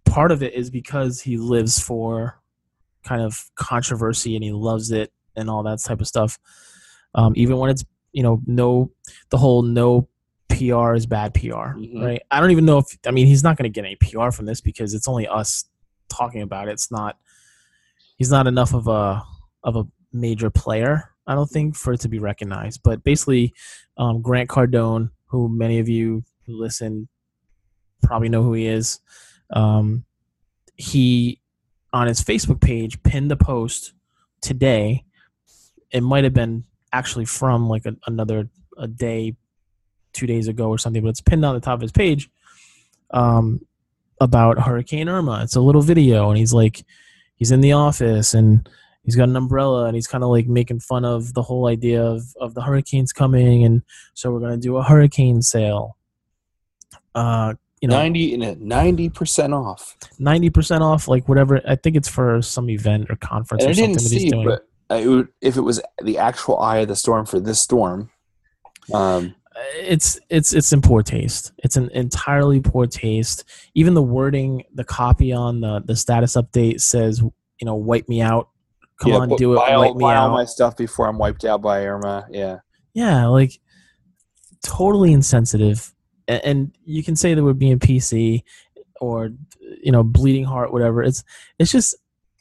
part 0.05 0.31
of 0.31 0.43
it 0.43 0.53
is 0.53 0.69
because 0.69 1.21
he 1.21 1.37
lives 1.37 1.79
for 1.79 2.39
kind 3.03 3.21
of 3.21 3.49
controversy 3.55 4.35
and 4.35 4.43
he 4.43 4.51
loves 4.51 4.91
it 4.91 5.11
and 5.37 5.49
all 5.49 5.63
that 5.63 5.79
type 5.79 6.01
of 6.01 6.07
stuff. 6.07 6.37
Um, 7.15 7.33
even 7.37 7.57
when 7.57 7.69
it's 7.69 7.85
you 8.11 8.23
know 8.23 8.41
no, 8.45 8.91
the 9.29 9.37
whole 9.37 9.61
no 9.61 10.07
PR 10.49 10.93
is 10.95 11.05
bad 11.05 11.33
PR, 11.33 11.75
Mhm. 11.77 12.01
right? 12.03 12.21
I 12.31 12.39
don't 12.41 12.51
even 12.51 12.65
know 12.65 12.79
if 12.79 12.85
I 13.05 13.11
mean 13.11 13.27
he's 13.27 13.43
not 13.43 13.57
going 13.57 13.71
to 13.71 13.73
get 13.73 13.85
any 13.85 13.95
PR 13.95 14.31
from 14.31 14.45
this 14.45 14.59
because 14.61 14.93
it's 14.93 15.07
only 15.07 15.27
us 15.27 15.65
talking 16.09 16.41
about 16.41 16.67
it. 16.67 16.71
It's 16.71 16.91
not 16.91 17.17
he's 18.17 18.31
not 18.31 18.47
enough 18.47 18.73
of 18.73 18.87
a 18.87 19.23
of 19.63 19.75
a 19.75 19.85
major 20.13 20.49
player, 20.49 21.11
I 21.27 21.35
don't 21.35 21.49
think, 21.49 21.75
for 21.75 21.93
it 21.93 21.99
to 22.01 22.09
be 22.09 22.19
recognized. 22.19 22.81
But 22.83 23.03
basically, 23.03 23.53
um, 23.97 24.21
Grant 24.21 24.49
Cardone, 24.49 25.11
who 25.25 25.49
many 25.49 25.79
of 25.79 25.89
you 25.89 26.23
who 26.45 26.57
listen 26.57 27.07
probably 28.03 28.29
know 28.29 28.41
who 28.43 28.53
he 28.53 28.67
is, 28.67 28.99
um, 29.51 30.05
he 30.75 31.41
on 31.93 32.07
his 32.07 32.21
Facebook 32.21 32.61
page 32.61 33.01
pinned 33.03 33.31
a 33.31 33.35
post 33.35 33.93
today. 34.41 35.03
It 35.91 36.01
might 36.01 36.23
have 36.23 36.33
been 36.33 36.63
actually 36.91 37.25
from 37.25 37.69
like 37.69 37.85
a, 37.85 37.95
another 38.05 38.49
a 38.77 38.87
day, 38.87 39.35
two 40.13 40.27
days 40.27 40.47
ago 40.47 40.69
or 40.69 40.77
something, 40.77 41.01
but 41.01 41.09
it's 41.09 41.21
pinned 41.21 41.45
on 41.45 41.55
the 41.55 41.61
top 41.61 41.75
of 41.75 41.81
his 41.81 41.91
page 41.91 42.29
um, 43.11 43.61
about 44.19 44.59
Hurricane 44.59 45.09
Irma. 45.09 45.41
It's 45.43 45.55
a 45.55 45.61
little 45.61 45.81
video, 45.81 46.29
and 46.29 46.37
he's 46.37 46.53
like, 46.53 46.83
he's 47.37 47.51
in 47.51 47.61
the 47.61 47.71
office 47.71 48.33
and 48.33 48.67
he's 49.03 49.15
got 49.15 49.29
an 49.29 49.35
umbrella 49.37 49.85
and 49.85 49.95
he's 49.95 50.07
kind 50.07 50.23
of 50.23 50.29
like 50.29 50.47
making 50.47 50.81
fun 50.81 51.05
of 51.05 51.33
the 51.33 51.41
whole 51.41 51.67
idea 51.67 52.03
of, 52.03 52.23
of 52.41 52.53
the 52.53 52.61
hurricanes 52.61 53.13
coming 53.13 53.63
and 53.63 53.81
so 54.13 54.31
we're 54.31 54.39
going 54.39 54.51
to 54.51 54.57
do 54.57 54.75
a 54.75 54.83
hurricane 54.83 55.41
sale 55.41 55.97
uh 57.15 57.53
you 57.79 57.87
know 57.87 57.95
Ninety 57.95 58.33
and 58.33 58.59
ninety 58.61 59.07
percent 59.07 59.53
off. 59.53 59.95
90% 60.19 60.81
off 60.81 61.07
like 61.07 61.29
whatever 61.29 61.61
i 61.67 61.75
think 61.75 61.95
it's 61.95 62.09
for 62.09 62.41
some 62.41 62.69
event 62.69 63.09
or 63.09 63.15
conference 63.15 63.63
And 63.63 63.69
I 63.69 63.71
or 63.71 63.75
something 63.75 63.93
didn't 63.93 64.03
that 64.03 64.13
he's 64.13 64.21
see, 64.23 64.29
doing 64.29 64.47
but 64.47 64.66
it 64.89 65.07
would, 65.07 65.27
if 65.41 65.57
it 65.57 65.61
was 65.61 65.81
the 66.01 66.17
actual 66.17 66.59
eye 66.59 66.77
of 66.79 66.87
the 66.87 66.95
storm 66.95 67.25
for 67.25 67.39
this 67.39 67.59
storm, 67.59 68.09
um, 68.93 69.35
it's 69.75 70.19
it's 70.29 70.53
it's 70.53 70.71
in 70.71 70.81
poor 70.81 71.01
taste 71.01 71.51
it's 71.63 71.77
an 71.77 71.89
entirely 71.89 72.61
poor 72.61 72.85
taste 72.85 73.43
even 73.73 73.95
the 73.95 74.03
wording 74.03 74.63
the 74.75 74.83
copy 74.83 75.33
on 75.33 75.59
the 75.61 75.81
the 75.85 75.95
status 75.95 76.35
update 76.35 76.79
says 76.79 77.19
you 77.21 77.65
know 77.65 77.73
wipe 77.73 78.07
me 78.07 78.21
out 78.21 78.49
come 78.99 79.11
yeah, 79.11 79.17
on 79.19 79.29
do 79.29 79.53
it 79.53 79.57
buy 79.57 79.73
all, 79.73 79.81
wipe 79.81 79.95
me 79.95 80.03
buy 80.03 80.15
all 80.15 80.29
my 80.29 80.45
stuff 80.45 80.75
before 80.77 81.07
I'm 81.07 81.17
wiped 81.17 81.45
out 81.45 81.61
by 81.61 81.85
Irma. 81.85 82.27
Yeah, 82.29 82.57
Yeah, 82.93 83.25
like 83.27 83.59
totally 84.63 85.13
insensitive. 85.13 85.93
A- 86.27 86.45
And 86.45 86.75
you 86.83 87.03
can 87.03 87.15
say 87.15 87.33
that 87.33 87.43
we're 87.43 87.53
being 87.53 87.79
PC 87.79 88.43
or 88.99 89.31
you 89.83 89.91
know 89.91 90.03
bleeding 90.03 90.45
heart, 90.45 90.73
whatever. 90.73 91.03
It's 91.03 91.23
it's 91.59 91.71
just 91.71 91.95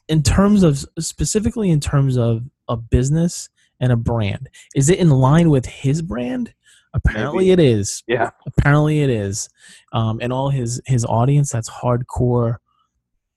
in 0.07 0.23
terms 0.23 0.63
of 0.63 0.85
specifically 0.99 1.69
in 1.69 1.79
terms 1.79 2.17
of 2.17 2.43
a 2.67 2.77
business 2.77 3.49
and 3.79 3.91
a 3.91 3.95
brand. 3.97 4.49
Is 4.75 4.89
it 4.89 4.99
in 4.99 5.09
line 5.09 5.49
with 5.49 5.65
his 5.65 6.01
brand? 6.01 6.53
Apparently, 6.93 7.49
Maybe. 7.49 7.51
it 7.51 7.59
is. 7.59 8.03
yeah. 8.07 8.31
Apparently, 8.47 9.01
it 9.01 9.09
is. 9.09 9.49
Um, 9.93 10.19
and 10.21 10.31
all 10.33 10.49
his 10.49 10.81
his 10.85 11.05
audience 11.05 11.51
that's 11.51 11.69
hardcore, 11.69 12.57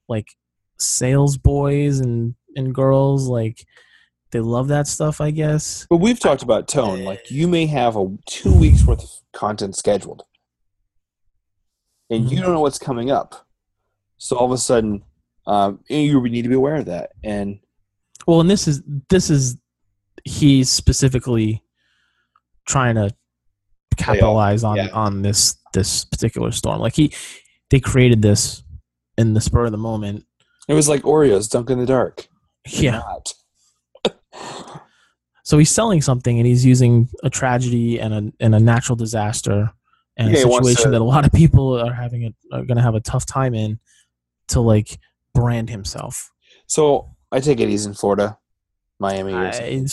like 0.07 0.29
sales 0.79 1.37
boys 1.37 1.99
and 1.99 2.33
and 2.55 2.73
girls, 2.73 3.27
like 3.27 3.65
they 4.31 4.39
love 4.39 4.69
that 4.69 4.87
stuff. 4.87 5.21
I 5.21 5.29
guess. 5.31 5.85
But 5.89 5.97
we've 5.97 6.19
talked 6.19 6.41
about 6.41 6.67
tone. 6.67 7.03
Like 7.03 7.29
you 7.29 7.47
may 7.47 7.65
have 7.67 7.95
a 7.97 8.07
two 8.25 8.53
weeks 8.53 8.83
worth 8.85 9.03
of 9.03 9.09
content 9.33 9.75
scheduled, 9.75 10.23
and 12.09 12.31
you 12.31 12.37
Mhm. 12.37 12.41
don't 12.43 12.53
know 12.53 12.61
what's 12.61 12.79
coming 12.79 13.11
up. 13.11 13.47
So 14.17 14.37
all 14.37 14.45
of 14.45 14.51
a 14.51 14.57
sudden, 14.57 15.03
um, 15.47 15.79
you 15.89 16.19
we 16.19 16.29
need 16.29 16.43
to 16.43 16.49
be 16.49 16.55
aware 16.55 16.75
of 16.75 16.85
that. 16.85 17.11
And 17.23 17.59
Well, 18.27 18.41
and 18.41 18.49
this 18.49 18.67
is 18.67 18.81
this 19.09 19.29
is 19.29 19.57
he's 20.23 20.69
specifically 20.69 21.63
trying 22.67 22.95
to 22.95 23.13
capitalize 23.97 24.63
on 24.63 24.77
yeah. 24.77 24.89
on 24.93 25.21
this 25.21 25.55
this 25.73 26.05
particular 26.05 26.51
storm. 26.51 26.79
Like 26.79 26.95
he 26.95 27.13
they 27.69 27.79
created 27.79 28.21
this 28.21 28.63
in 29.17 29.33
the 29.33 29.41
spur 29.41 29.65
of 29.65 29.71
the 29.71 29.77
moment. 29.77 30.25
it 30.67 30.73
was 30.73 30.87
like 30.87 31.01
Oreos 31.03 31.49
dunk 31.49 31.69
in 31.69 31.79
the 31.79 31.85
dark. 31.85 32.27
Yeah. 32.67 33.01
So 35.43 35.57
he's 35.57 35.71
selling 35.71 36.01
something 36.01 36.37
and 36.37 36.47
he's 36.47 36.65
using 36.65 37.09
a 37.23 37.29
tragedy 37.29 37.99
and 37.99 38.13
a 38.13 38.31
and 38.39 38.55
a 38.55 38.59
natural 38.59 38.95
disaster 38.95 39.69
and 40.15 40.29
Yeah, 40.31 40.37
a 40.37 40.41
situation 40.43 40.83
to- 40.85 40.89
that 40.91 41.01
a 41.01 41.03
lot 41.03 41.25
of 41.25 41.33
people 41.33 41.77
are 41.77 41.91
having 41.93 42.23
a, 42.25 42.55
are 42.55 42.63
going 42.63 42.77
to 42.77 42.81
have 42.83 42.95
a 42.95 43.01
tough 43.01 43.25
time 43.25 43.53
in 43.53 43.77
to 44.49 44.61
like 44.61 44.97
brand 45.33 45.69
himself. 45.69 46.31
So 46.67 47.15
I 47.31 47.39
take 47.39 47.59
it 47.59 47.69
he's 47.69 47.85
in 47.85 47.93
Florida, 47.93 48.37
Miami. 48.99 49.33
Or 49.33 49.47
I, 49.47 49.51
something. 49.51 49.87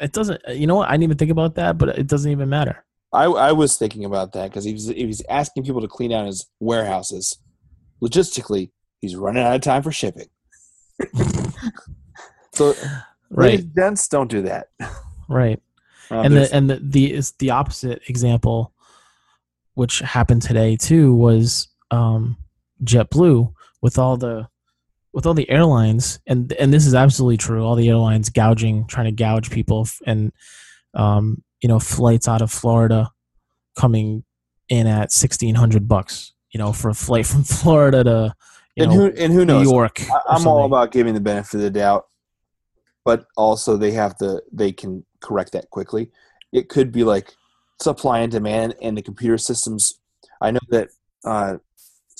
it 0.00 0.12
doesn't. 0.12 0.40
You 0.48 0.66
know 0.66 0.76
what? 0.76 0.88
I 0.88 0.92
didn't 0.92 1.04
even 1.04 1.18
think 1.18 1.30
about 1.30 1.54
that, 1.56 1.78
but 1.78 1.90
it 1.90 2.06
doesn't 2.06 2.30
even 2.30 2.48
matter. 2.48 2.84
I, 3.12 3.24
I 3.24 3.52
was 3.52 3.76
thinking 3.76 4.04
about 4.04 4.32
that 4.32 4.50
because 4.50 4.64
he 4.64 4.72
was, 4.72 4.86
he 4.86 5.04
was 5.06 5.22
asking 5.28 5.64
people 5.64 5.80
to 5.80 5.88
clean 5.88 6.12
out 6.12 6.26
his 6.26 6.46
warehouses. 6.60 7.36
Logistically, 8.02 8.70
he's 9.00 9.16
running 9.16 9.42
out 9.42 9.54
of 9.56 9.60
time 9.62 9.82
for 9.82 9.90
shipping. 9.90 10.28
so, 12.54 12.74
Right. 13.30 13.60
and 13.60 13.74
gents, 13.74 14.08
don't 14.08 14.30
do 14.30 14.42
that. 14.42 14.68
Right. 15.28 15.60
Um, 16.10 16.26
and 16.26 16.36
the 16.36 16.54
and 16.54 16.68
the 16.70 16.80
the 16.82 17.12
is 17.12 17.32
the 17.38 17.50
opposite 17.50 18.02
example, 18.08 18.72
which 19.74 20.00
happened 20.00 20.42
today 20.42 20.76
too, 20.76 21.14
was 21.14 21.68
um, 21.92 22.36
JetBlue 22.82 23.52
with 23.80 23.98
all 23.98 24.16
the 24.16 24.48
with 25.12 25.26
all 25.26 25.34
the 25.34 25.50
airlines, 25.50 26.20
and 26.26 26.52
and 26.54 26.72
this 26.72 26.86
is 26.86 26.94
absolutely 26.94 27.36
true. 27.36 27.64
All 27.64 27.74
the 27.74 27.88
airlines 27.88 28.30
gouging, 28.30 28.86
trying 28.86 29.06
to 29.06 29.12
gouge 29.12 29.50
people, 29.50 29.86
and 30.06 30.32
um, 30.94 31.42
you 31.60 31.68
know, 31.68 31.78
flights 31.78 32.28
out 32.28 32.42
of 32.42 32.50
Florida 32.50 33.10
coming 33.76 34.24
in 34.68 34.86
at 34.86 35.12
sixteen 35.12 35.54
hundred 35.54 35.88
bucks. 35.88 36.32
You 36.50 36.58
know, 36.58 36.72
for 36.72 36.88
a 36.88 36.94
flight 36.94 37.26
from 37.26 37.44
Florida 37.44 38.04
to 38.04 38.34
you 38.76 38.84
and 38.84 38.92
know 38.92 38.98
who 38.98 39.12
and 39.16 39.32
who 39.32 39.44
New? 39.44 39.62
York. 39.62 40.00
I, 40.10 40.20
I'm 40.28 40.46
all 40.46 40.64
about 40.64 40.92
giving 40.92 41.14
the 41.14 41.20
benefit 41.20 41.54
of 41.54 41.60
the 41.62 41.70
doubt, 41.70 42.06
but 43.04 43.26
also 43.36 43.76
they 43.76 43.92
have 43.92 44.16
to 44.18 44.42
they 44.52 44.72
can 44.72 45.04
correct 45.20 45.52
that 45.52 45.70
quickly. 45.70 46.10
It 46.52 46.68
could 46.68 46.92
be 46.92 47.04
like 47.04 47.34
supply 47.80 48.20
and 48.20 48.30
demand, 48.30 48.76
and 48.80 48.96
the 48.96 49.02
computer 49.02 49.38
systems. 49.38 50.00
I 50.40 50.52
know 50.52 50.60
that 50.70 50.88
uh, 51.24 51.58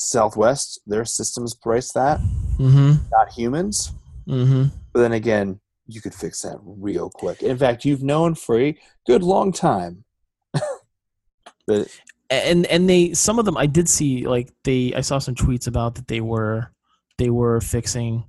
Southwest 0.01 0.81
their 0.87 1.05
systems 1.05 1.55
price 1.55 1.93
that, 1.93 2.21
Mm-hmm. 2.59 2.93
not 3.11 3.33
humans. 3.33 3.93
Mm-hmm. 4.27 4.65
But 4.93 5.01
then 5.01 5.13
again, 5.13 5.61
you 5.87 6.01
could 6.01 6.15
fix 6.15 6.43
that 6.43 6.59
real 6.63 7.11
quick. 7.11 7.43
In 7.43 7.57
fact, 7.59 7.85
you've 7.85 8.03
known 8.03 8.35
for 8.35 8.59
a 8.61 8.79
good 9.07 9.23
long 9.23 9.53
time 9.53 10.05
that 11.67 11.89
and 12.31 12.65
and 12.67 12.89
they 12.89 13.13
some 13.13 13.39
of 13.39 13.45
them 13.45 13.57
I 13.57 13.67
did 13.67 13.89
see 13.89 14.27
like 14.27 14.51
they 14.65 14.95
I 14.95 15.01
saw 15.01 15.19
some 15.19 15.35
tweets 15.35 15.67
about 15.67 15.97
that 15.97 16.07
they 16.07 16.21
were 16.21 16.71
they 17.19 17.29
were 17.29 17.61
fixing 17.61 18.25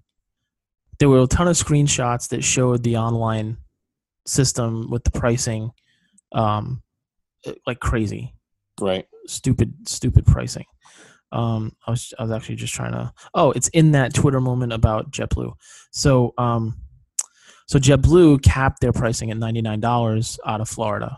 there 0.99 1.09
were 1.09 1.21
a 1.21 1.27
ton 1.27 1.47
of 1.47 1.55
screenshots 1.55 2.29
that 2.29 2.43
showed 2.43 2.83
the 2.83 2.97
online 2.97 3.57
system 4.25 4.89
with 4.89 5.03
the 5.03 5.11
pricing 5.11 5.71
um 6.33 6.81
like 7.65 7.79
crazy 7.79 8.33
right. 8.79 9.07
stupid 9.27 9.73
stupid 9.87 10.25
pricing 10.25 10.65
um 11.31 11.75
I 11.87 11.91
was 11.91 12.13
I 12.19 12.23
was 12.23 12.31
actually 12.31 12.55
just 12.55 12.73
trying 12.73 12.91
to 12.91 13.13
oh 13.33 13.51
it's 13.51 13.67
in 13.69 13.91
that 13.91 14.13
Twitter 14.13 14.41
moment 14.41 14.73
about 14.73 15.11
JetBlue 15.11 15.53
so 15.91 16.33
um 16.37 16.77
so 17.67 17.79
JetBlue 17.79 18.41
capped 18.43 18.81
their 18.81 18.91
pricing 18.91 19.31
at 19.31 19.37
$99 19.37 20.39
out 20.45 20.59
of 20.59 20.67
Florida 20.67 21.17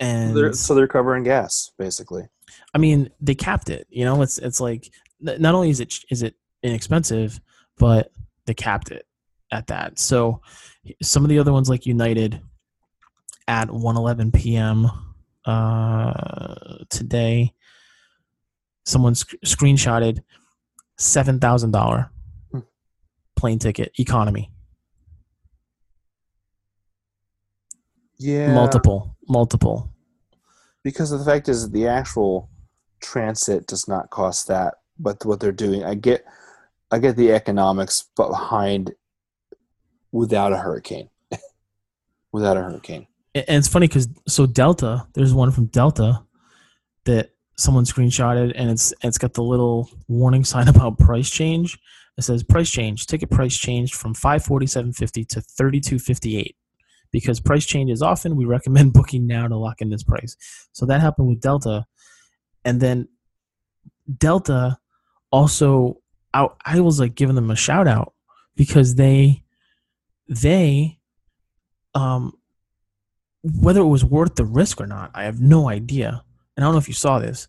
and 0.00 0.36
They're, 0.36 0.52
so 0.52 0.74
they're 0.74 0.88
covering 0.88 1.24
gas 1.24 1.70
basically. 1.78 2.28
I 2.74 2.78
mean, 2.78 3.10
they 3.20 3.34
capped 3.34 3.70
it. 3.70 3.86
You 3.90 4.04
know, 4.04 4.22
it's 4.22 4.38
it's 4.38 4.60
like 4.60 4.90
not 5.20 5.54
only 5.54 5.70
is 5.70 5.80
it 5.80 5.94
is 6.10 6.22
it 6.22 6.34
inexpensive, 6.62 7.40
but 7.78 8.10
they 8.46 8.54
capped 8.54 8.90
it 8.90 9.06
at 9.50 9.66
that. 9.68 9.98
So 9.98 10.40
some 11.02 11.24
of 11.24 11.28
the 11.28 11.38
other 11.38 11.52
ones 11.52 11.68
like 11.68 11.86
United 11.86 12.40
at 13.46 13.68
1:11 13.68 14.34
p.m. 14.34 14.90
Uh, 15.44 16.84
today, 16.90 17.54
someone 18.88 19.14
sc- 19.14 19.36
screenshotted 19.44 20.22
seven 20.96 21.38
thousand 21.38 21.70
dollar 21.72 22.10
Hmm. 22.52 22.60
plane 23.36 23.58
ticket 23.58 23.92
economy, 23.98 24.50
Yeah. 28.18 28.52
multiple, 28.52 29.16
multiple. 29.28 29.90
because 30.82 31.10
the 31.10 31.22
fact 31.24 31.48
is 31.48 31.70
the 31.70 31.86
actual 31.86 32.48
transit 33.00 33.66
does 33.66 33.86
not 33.86 34.10
cost 34.10 34.48
that 34.48 34.74
but 34.98 35.24
what 35.24 35.38
they're 35.38 35.52
doing 35.52 35.84
i 35.84 35.94
get 35.94 36.24
i 36.90 36.98
get 36.98 37.16
the 37.16 37.30
economics 37.32 38.06
behind 38.16 38.92
without 40.12 40.52
a 40.52 40.56
hurricane 40.56 41.08
without 42.32 42.56
a 42.56 42.62
hurricane 42.62 43.06
and 43.34 43.44
and 43.48 43.58
it's 43.58 43.68
funny 43.68 43.86
because 43.86 44.08
so 44.26 44.46
Delta, 44.46 45.06
there's 45.14 45.32
one 45.34 45.50
from 45.52 45.66
Delta 45.66 46.24
that 47.04 47.30
someone 47.58 47.84
screenshotted, 47.84 48.52
and 48.54 48.70
it's 48.70 48.94
it's 49.02 49.18
got 49.18 49.34
the 49.34 49.42
little 49.42 49.90
warning 50.08 50.44
sign 50.44 50.68
about 50.74 50.98
price 50.98 51.30
change. 51.30 51.78
It 52.16 52.22
says 52.22 52.42
price 52.42 52.70
change, 52.70 53.06
ticket 53.06 53.30
price 53.30 53.56
changed 53.56 53.94
from 53.94 54.14
five 54.14 54.44
forty 54.44 54.66
seven 54.66 54.92
fifty 54.92 55.24
to 55.26 55.40
thirty 55.40 55.80
two 55.80 55.98
fifty 55.98 56.36
eight. 56.38 56.56
Because 57.10 57.40
price 57.40 57.64
changes 57.64 58.02
often, 58.02 58.36
we 58.36 58.44
recommend 58.44 58.92
booking 58.94 59.26
now 59.26 59.48
to 59.48 59.56
lock 59.56 59.80
in 59.80 59.90
this 59.90 60.02
price. 60.02 60.36
So 60.72 60.86
that 60.86 61.00
happened 61.00 61.28
with 61.28 61.40
Delta, 61.40 61.84
and 62.64 62.80
then 62.80 63.08
Delta 64.18 64.78
also 65.30 66.00
I, 66.32 66.48
I 66.64 66.80
was 66.80 67.00
like 67.00 67.14
giving 67.14 67.34
them 67.34 67.50
a 67.50 67.56
shout 67.56 67.86
out 67.86 68.14
because 68.56 68.94
they 68.94 69.42
they 70.28 70.98
um 71.94 72.32
whether 73.42 73.80
it 73.80 73.86
was 73.86 74.04
worth 74.04 74.34
the 74.34 74.44
risk 74.44 74.80
or 74.80 74.86
not, 74.86 75.10
I 75.14 75.24
have 75.24 75.40
no 75.40 75.68
idea. 75.68 76.24
And 76.58 76.64
I 76.64 76.66
don't 76.66 76.74
know 76.74 76.78
if 76.80 76.88
you 76.88 76.94
saw 76.94 77.20
this, 77.20 77.46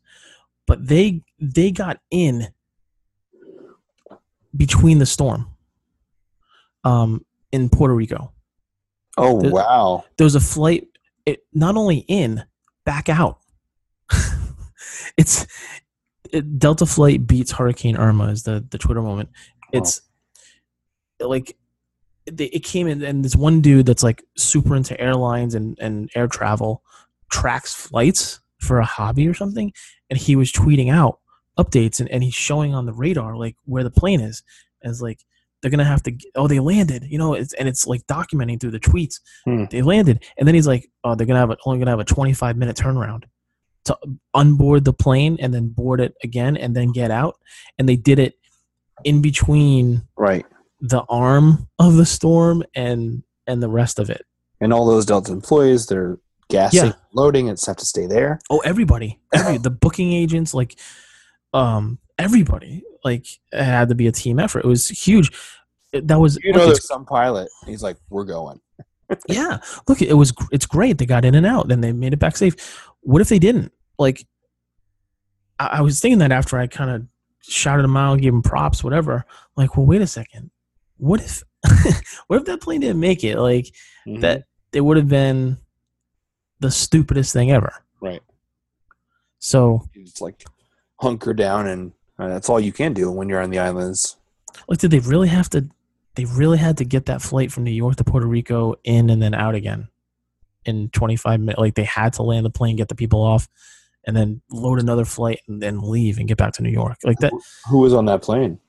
but 0.68 0.88
they 0.88 1.24
they 1.40 1.72
got 1.72 2.00
in 2.12 2.50
between 4.56 5.00
the 5.00 5.06
storm 5.08 5.48
um 6.84 7.26
in 7.52 7.70
Puerto 7.70 7.96
Rico. 7.96 8.32
oh 9.18 9.42
The- 9.42 9.50
wow 9.50 10.04
There 10.18 10.26
was 10.26 10.36
a 10.36 10.40
flight 10.40 10.88
it 11.26 11.44
not 11.54 11.76
only 11.76 12.06
in, 12.08 12.44
back 12.86 13.10
out. 13.10 13.40
it's 15.18 15.48
it, 16.32 16.60
Delta 16.60 16.86
flight 16.86 17.26
beats 17.26 17.52
Hurricane 17.52 17.98
Irma 17.98 18.26
is 18.28 18.44
the 18.44 18.64
the 18.70 18.78
Twitter 18.78 19.02
moment. 19.02 19.30
It's 19.74 20.02
like 21.20 21.58
they, 22.32 22.46
it 22.46 22.64
came 22.64 22.86
in 22.86 23.02
and 23.02 23.26
this 23.26 23.36
one 23.36 23.62
dude 23.62 23.88
that's 23.88 24.04
like 24.04 24.24
super 24.38 24.76
into 24.76 25.00
airlines 25.02 25.56
and, 25.56 25.80
and 25.82 26.12
air 26.14 26.28
travel 26.28 26.84
tracks 27.32 27.74
flights 27.74 28.40
for 28.60 28.80
a 28.80 28.86
hobby 28.86 29.28
or 29.28 29.34
something 29.34 29.72
and 30.10 30.20
he 30.20 30.36
was 30.36 30.52
tweeting 30.52 30.92
out 30.92 31.20
updates 31.58 32.00
and, 32.00 32.10
and 32.10 32.24
he's 32.24 32.34
showing 32.34 32.74
on 32.74 32.86
the 32.86 32.94
radar 32.94 33.36
like 33.36 33.56
where 33.66 33.84
the 33.84 33.92
plane 33.92 34.22
is 34.22 34.44
as 34.84 35.02
like 35.02 35.20
they're 35.62 35.72
gonna 35.72 35.84
have 35.84 36.04
to 36.04 36.16
oh 36.36 36.48
they 36.48 36.60
landed 36.60 37.04
you 37.04 37.18
know 37.18 37.34
it's, 37.34 37.54
and 37.54 37.68
it's 37.68 37.86
like 37.86 38.06
documenting 38.08 38.60
through 38.60 38.72
the 38.72 38.80
tweets 38.80 39.16
Hmm. 39.46 39.66
they 39.72 39.82
landed 39.82 40.24
and 40.38 40.48
then 40.48 40.56
he's 40.56 40.68
like 40.68 40.90
oh 41.04 41.16
they're 41.16 41.28
gonna 41.28 41.40
have 41.40 41.52
a, 41.52 41.58
only 41.66 41.80
gonna 41.80 41.92
have 41.92 42.00
a 42.00 42.06
25 42.06 42.56
minute 42.58 42.78
turnaround 42.78 43.24
to 43.86 43.98
unboard 44.36 44.84
the 44.84 44.94
plane 44.94 45.38
and 45.40 45.54
then 45.54 45.70
board 45.70 46.00
it 46.00 46.14
again 46.24 46.56
and 46.58 46.76
then 46.76 46.92
get 46.92 47.12
out 47.12 47.38
and 47.78 47.88
they 47.90 47.96
did 47.96 48.20
it 48.20 48.36
in 49.04 49.22
between 49.22 50.04
right 50.18 50.46
the 50.82 51.02
arm 51.10 51.68
of 51.80 51.96
the 51.96 52.06
storm 52.06 52.64
and 52.76 53.24
and 53.48 53.62
the 53.64 53.70
rest 53.70 54.00
of 54.00 54.10
it. 54.10 54.26
and 54.62 54.72
all 54.72 54.86
those 54.86 55.06
delta 55.06 55.32
employees 55.32 55.88
they're 55.88 56.18
gassing 56.50 56.86
Yeah. 56.88 56.92
loading 57.14 57.50
and 57.50 57.60
have 57.66 57.78
to 57.78 57.86
stay 57.86 58.06
there 58.08 58.40
Oh, 58.50 58.60
everybody, 58.60 59.20
every 59.34 59.58
the 59.58 59.70
booking 59.70 60.12
agents, 60.14 60.54
like, 60.54 60.78
um, 61.54 62.00
everybody, 62.18 62.84
like, 63.04 63.26
it 63.52 63.64
had 63.64 63.90
to 63.90 63.96
be 63.96 64.08
a 64.08 64.12
team 64.12 64.40
effort. 64.40 64.60
It 64.66 64.68
was 64.68 64.90
huge. 64.90 65.32
It- 65.92 66.08
that 66.08 66.20
was 66.20 66.38
you 66.44 66.54
know 66.54 66.66
there's 66.68 66.86
some 66.86 67.04
pilot 67.06 67.50
he's 67.66 67.82
like 67.82 67.98
we're 68.12 68.24
going 68.26 68.60
yeah. 69.28 69.58
Look, 69.88 70.04
it 70.04 70.14
was 70.14 70.32
it's 70.52 70.68
great. 70.68 71.00
They 71.00 71.08
got 71.08 71.26
in 71.26 71.34
and 71.34 71.46
out, 71.46 71.72
and 71.72 71.84
they 71.84 71.92
made 71.92 72.14
it 72.14 72.20
back 72.20 72.38
safe. 72.38 72.56
What 73.02 73.22
if 73.22 73.30
they 73.30 73.40
didn't? 73.40 73.72
Like, 73.98 74.24
I, 75.58 75.66
I 75.66 75.82
was 75.82 76.00
thinking 76.00 76.20
that 76.20 76.32
after 76.32 76.60
I 76.60 76.68
kind 76.68 76.92
of 76.92 77.08
shouted 77.42 77.82
them 77.84 77.98
out, 77.98 78.22
gave 78.22 78.34
them 78.34 78.44
props, 78.44 78.84
whatever. 78.84 79.26
Like, 79.58 79.76
well, 79.76 79.88
wait 79.88 80.02
a 80.02 80.08
second. 80.08 80.52
What 80.98 81.22
if, 81.22 81.44
what 82.28 82.38
if 82.38 82.46
that 82.46 82.62
plane 82.62 82.82
didn't 82.82 83.00
make 83.00 83.24
it? 83.24 83.40
Like, 83.40 83.74
Mhm. 84.08 84.22
that 84.22 84.44
it 84.74 84.82
would 84.82 84.98
have 84.98 85.10
been 85.10 85.58
the 86.60 86.72
stupidest 86.72 87.34
thing 87.34 87.52
ever. 87.52 87.74
right 88.02 88.22
So, 89.40 89.88
it's 89.94 90.22
like 90.22 90.44
hunker 91.00 91.34
down 91.34 91.68
and 91.68 91.94
uh, 92.18 92.28
that's 92.28 92.50
all 92.50 92.60
you 92.60 92.74
can 92.74 92.94
do 92.94 93.10
when 93.10 93.30
you're 93.30 93.42
on 93.42 93.50
the 93.50 93.60
islands 93.60 94.18
like, 94.68 94.80
did 94.80 94.92
they 94.92 95.00
really 95.00 95.28
have 95.30 95.50
to? 95.52 95.68
They 96.16 96.26
really 96.26 96.58
had 96.58 96.78
to 96.78 96.86
get 96.86 97.06
that 97.06 97.22
flight 97.22 97.52
from 97.52 97.64
New 97.64 97.72
York 97.72 97.96
to 97.98 98.04
Puerto 98.04 98.28
Rico 98.28 98.76
in 98.84 99.10
and 99.10 99.22
then 99.22 99.34
out 99.34 99.56
again 99.56 99.88
in 100.66 100.90
25 100.90 101.40
minutes. 101.40 101.60
Like, 101.60 101.76
they 101.76 101.84
had 101.84 102.14
to 102.14 102.24
land 102.24 102.46
the 102.46 102.50
plane, 102.50 102.76
get 102.76 102.90
the 102.90 102.96
people 102.96 103.22
off, 103.22 103.48
and 104.06 104.16
then 104.16 104.42
load 104.52 104.80
another 104.80 105.06
flight 105.06 105.40
and 105.48 105.62
then 105.62 105.80
leave 105.80 106.18
and 106.18 106.28
get 106.28 106.38
back 106.38 106.54
to 106.54 106.64
New 106.64 106.72
York. 106.72 106.98
Like 107.04 107.20
that. 107.20 107.32
who 107.70 107.80
was 107.80 107.94
on 107.94 108.06
that 108.06 108.22
plane 108.22 108.60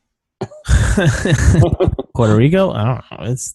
Puerto 2.14 2.36
Rico. 2.36 2.70
I 2.70 2.84
don't 2.84 3.04
know. 3.10 3.32
It's 3.32 3.54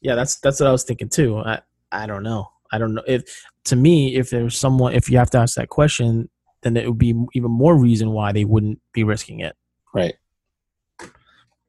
yeah. 0.00 0.14
That's 0.14 0.36
that's 0.36 0.60
what 0.60 0.68
I 0.68 0.72
was 0.72 0.84
thinking 0.84 1.08
too. 1.08 1.38
I 1.38 1.60
I 1.90 2.06
don't 2.06 2.22
know. 2.22 2.50
I 2.72 2.78
don't 2.78 2.94
know 2.94 3.02
if 3.06 3.44
to 3.64 3.76
me 3.76 4.16
if 4.16 4.30
there's 4.30 4.58
someone 4.58 4.94
if 4.94 5.10
you 5.10 5.18
have 5.18 5.30
to 5.30 5.38
ask 5.38 5.56
that 5.56 5.68
question, 5.68 6.28
then 6.62 6.76
it 6.76 6.86
would 6.86 6.98
be 6.98 7.14
even 7.34 7.50
more 7.50 7.76
reason 7.76 8.10
why 8.10 8.32
they 8.32 8.44
wouldn't 8.44 8.80
be 8.92 9.04
risking 9.04 9.40
it. 9.40 9.56
right 9.94 10.14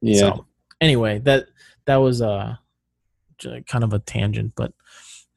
yeah 0.01 0.19
So, 0.19 0.45
anyway, 0.81 1.19
that 1.19 1.47
that 1.85 1.97
was 1.97 2.21
uh 2.21 2.55
kind 3.67 3.83
of 3.83 3.93
a 3.93 3.99
tangent, 3.99 4.53
but 4.55 4.73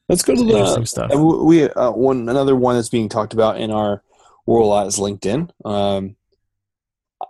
let's 0.09 0.23
go 0.23 0.35
to 0.35 0.43
the 0.43 0.51
interesting 0.51 0.85
stuff. 0.85 1.13
We 1.13 1.69
uh, 1.69 1.91
one 1.91 2.27
another 2.29 2.55
one 2.55 2.75
that's 2.75 2.89
being 2.89 3.09
talked 3.09 3.33
about 3.33 3.59
in 3.59 3.71
our 3.71 4.03
world 4.45 4.65
a 4.65 4.67
lot 4.67 4.87
is 4.87 4.97
LinkedIn. 4.97 5.49
Um, 5.65 6.15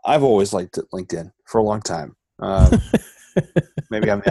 I've 0.05 0.23
always 0.23 0.53
liked 0.53 0.79
LinkedIn 0.93 1.31
for 1.45 1.57
a 1.59 1.63
long 1.63 1.81
time. 1.81 2.15
Um, 2.39 2.81
maybe 3.89 4.09
I'm 4.09 4.23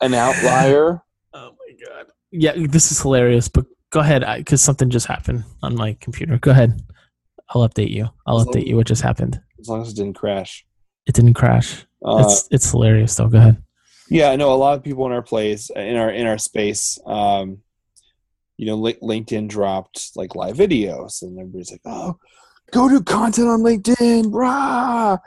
an 0.00 0.14
outlier. 0.14 1.02
Oh 1.32 1.50
my 1.50 1.86
god. 1.86 2.06
Yeah, 2.36 2.52
this 2.56 2.90
is 2.90 3.00
hilarious. 3.00 3.48
But 3.48 3.66
go 3.90 4.00
ahead, 4.00 4.24
because 4.38 4.60
something 4.60 4.90
just 4.90 5.06
happened 5.06 5.44
on 5.62 5.76
my 5.76 5.96
computer. 6.00 6.36
Go 6.38 6.50
ahead. 6.50 6.82
I'll 7.50 7.66
update 7.68 7.90
you. 7.90 8.08
I'll 8.26 8.44
update 8.44 8.66
you 8.66 8.76
what 8.76 8.86
just 8.86 9.02
happened. 9.02 9.40
as 9.60 9.68
long 9.68 9.82
as 9.82 9.92
it 9.92 9.96
didn't 9.96 10.14
crash. 10.16 10.66
It 11.06 11.14
didn't 11.14 11.34
crash. 11.34 11.84
Uh, 12.04 12.24
it's 12.24 12.48
it's 12.50 12.70
hilarious 12.70 13.14
though. 13.14 13.28
Go 13.28 13.38
ahead. 13.38 13.62
yeah, 14.08 14.30
I 14.30 14.36
know 14.36 14.52
a 14.52 14.56
lot 14.56 14.76
of 14.76 14.82
people 14.82 15.06
in 15.06 15.12
our 15.12 15.22
place 15.22 15.70
in 15.70 15.96
our 15.96 16.10
in 16.10 16.26
our 16.26 16.38
space. 16.38 16.98
Um, 17.06 17.58
you 18.56 18.66
know, 18.66 18.78
LinkedIn 18.78 19.48
dropped 19.48 20.10
like 20.16 20.34
live 20.34 20.56
videos, 20.56 21.22
and 21.22 21.38
everybody's 21.38 21.70
like, 21.70 21.82
"Oh, 21.84 22.18
go 22.72 22.88
do 22.88 23.00
content 23.02 23.48
on 23.48 23.60
LinkedIn, 23.60 24.32
rah!" 24.32 25.18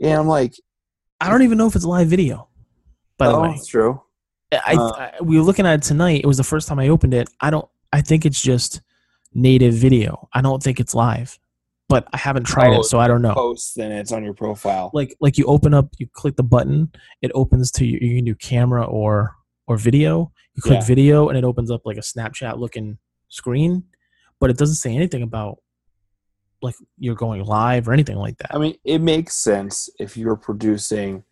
And 0.00 0.12
I'm 0.18 0.26
like, 0.28 0.54
I 1.20 1.28
don't 1.30 1.42
even 1.42 1.58
know 1.58 1.66
if 1.66 1.76
it's 1.76 1.84
live 1.84 2.08
video. 2.08 2.48
By 3.18 3.28
the 3.28 3.34
"Oh, 3.36 3.42
way, 3.42 3.50
it's 3.50 3.66
true." 3.66 4.02
I, 4.52 4.74
Uh, 4.76 4.92
I 4.92 5.12
we 5.22 5.36
were 5.36 5.42
looking 5.44 5.66
at 5.66 5.74
it 5.74 5.82
tonight. 5.82 6.20
It 6.22 6.26
was 6.26 6.36
the 6.36 6.44
first 6.44 6.68
time 6.68 6.78
I 6.78 6.88
opened 6.88 7.14
it. 7.14 7.28
I 7.40 7.50
don't. 7.50 7.68
I 7.92 8.00
think 8.00 8.24
it's 8.26 8.40
just 8.42 8.80
native 9.34 9.74
video. 9.74 10.28
I 10.32 10.40
don't 10.40 10.62
think 10.62 10.80
it's 10.80 10.94
live, 10.94 11.38
but 11.88 12.06
I 12.12 12.16
haven't 12.16 12.44
tried 12.44 12.72
Oh, 12.74 12.80
it, 12.80 12.84
so 12.84 12.98
I 12.98 13.08
don't 13.08 13.22
know. 13.22 13.34
Post, 13.34 13.78
and 13.78 13.92
it's 13.92 14.12
on 14.12 14.24
your 14.24 14.34
profile. 14.34 14.90
Like 14.92 15.16
like 15.20 15.38
you 15.38 15.44
open 15.46 15.74
up, 15.74 15.88
you 15.98 16.08
click 16.12 16.36
the 16.36 16.42
button, 16.42 16.90
it 17.22 17.30
opens 17.34 17.70
to 17.72 17.84
you. 17.84 17.98
You 18.00 18.16
can 18.16 18.24
do 18.24 18.34
camera 18.34 18.84
or 18.84 19.36
or 19.66 19.76
video. 19.76 20.32
You 20.54 20.62
click 20.62 20.80
Yeah. 20.80 20.86
video, 20.86 21.28
and 21.28 21.38
it 21.38 21.44
opens 21.44 21.70
up 21.70 21.82
like 21.84 21.96
a 21.96 22.00
Snapchat 22.00 22.58
looking 22.58 22.98
screen, 23.28 23.84
but 24.40 24.50
it 24.50 24.58
doesn't 24.58 24.76
say 24.76 24.94
anything 24.94 25.22
about 25.22 25.58
like 26.62 26.74
you're 26.98 27.14
going 27.14 27.44
live 27.44 27.88
or 27.88 27.92
anything 27.92 28.16
like 28.16 28.36
that. 28.38 28.54
I 28.54 28.58
mean, 28.58 28.76
it 28.84 28.98
makes 29.00 29.34
sense 29.36 29.88
if 29.98 30.16
you're 30.16 30.36
producing 30.36 31.24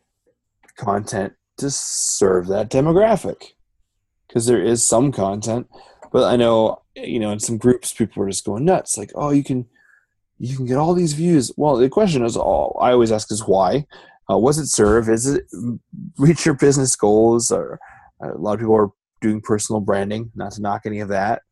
content 0.77 1.35
to 1.59 1.71
serve 1.71 2.47
that 2.49 2.71
demographic, 2.71 3.53
because 4.27 4.47
there 4.47 4.63
is 4.63 4.85
some 4.85 5.13
content. 5.13 5.69
But 6.11 6.25
I 6.25 6.37
know, 6.37 6.83
you 6.97 7.21
know, 7.21 7.31
in 7.31 7.41
some 7.41 7.59
groups, 7.59 7.93
people 7.93 8.23
are 8.23 8.29
just 8.29 8.45
going 8.45 8.65
nuts. 8.65 8.97
Like, 8.97 9.13
oh, 9.15 9.31
you 9.31 9.45
can, 9.45 9.67
you 10.39 10.57
can 10.57 10.67
get 10.67 10.79
all 10.79 10.95
these 10.95 11.13
views. 11.13 11.53
Well, 11.57 11.77
the 11.77 11.89
question 11.89 12.25
is, 12.25 12.37
all 12.37 12.79
I 12.81 12.93
always 12.93 13.13
ask 13.13 13.31
is 13.31 13.47
why. 13.47 13.87
Uh, 14.31 14.39
was 14.39 14.59
it 14.59 14.67
serve? 14.67 15.09
Is 15.09 15.27
it 15.27 15.47
reach 16.19 16.45
your 16.45 16.55
business 16.55 16.97
goals? 16.97 17.51
Or 17.51 17.79
uh, 18.23 18.35
a 18.35 18.39
lot 18.39 18.55
of 18.55 18.61
people 18.61 18.75
are 18.77 18.91
doing 19.21 19.41
personal 19.41 19.81
branding. 19.81 20.31
Not 20.35 20.53
to 20.53 20.63
knock 20.63 20.83
any 20.87 21.01
of 21.01 21.09
that, 21.09 21.43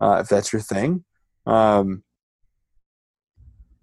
uh, 0.00 0.18
if 0.22 0.28
that's 0.28 0.52
your 0.52 0.62
thing. 0.62 1.04
Um, 1.46 2.02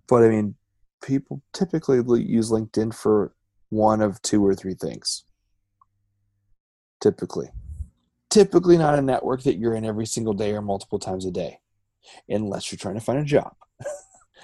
but 0.07 0.23
I 0.23 0.29
mean, 0.29 0.55
people 1.03 1.41
typically 1.53 2.23
use 2.23 2.51
LinkedIn 2.51 2.93
for 2.93 3.33
one 3.69 4.01
of 4.01 4.21
two 4.21 4.45
or 4.45 4.53
three 4.53 4.75
things. 4.75 5.23
Typically. 7.01 7.49
Typically 8.29 8.77
not 8.77 8.97
a 8.97 9.01
network 9.01 9.43
that 9.43 9.57
you're 9.57 9.75
in 9.75 9.83
every 9.83 10.05
single 10.05 10.33
day 10.33 10.53
or 10.53 10.61
multiple 10.61 10.99
times 10.99 11.25
a 11.25 11.31
day, 11.31 11.59
unless 12.29 12.71
you're 12.71 12.79
trying 12.79 12.95
to 12.95 13.01
find 13.01 13.19
a 13.19 13.25
job. 13.25 13.53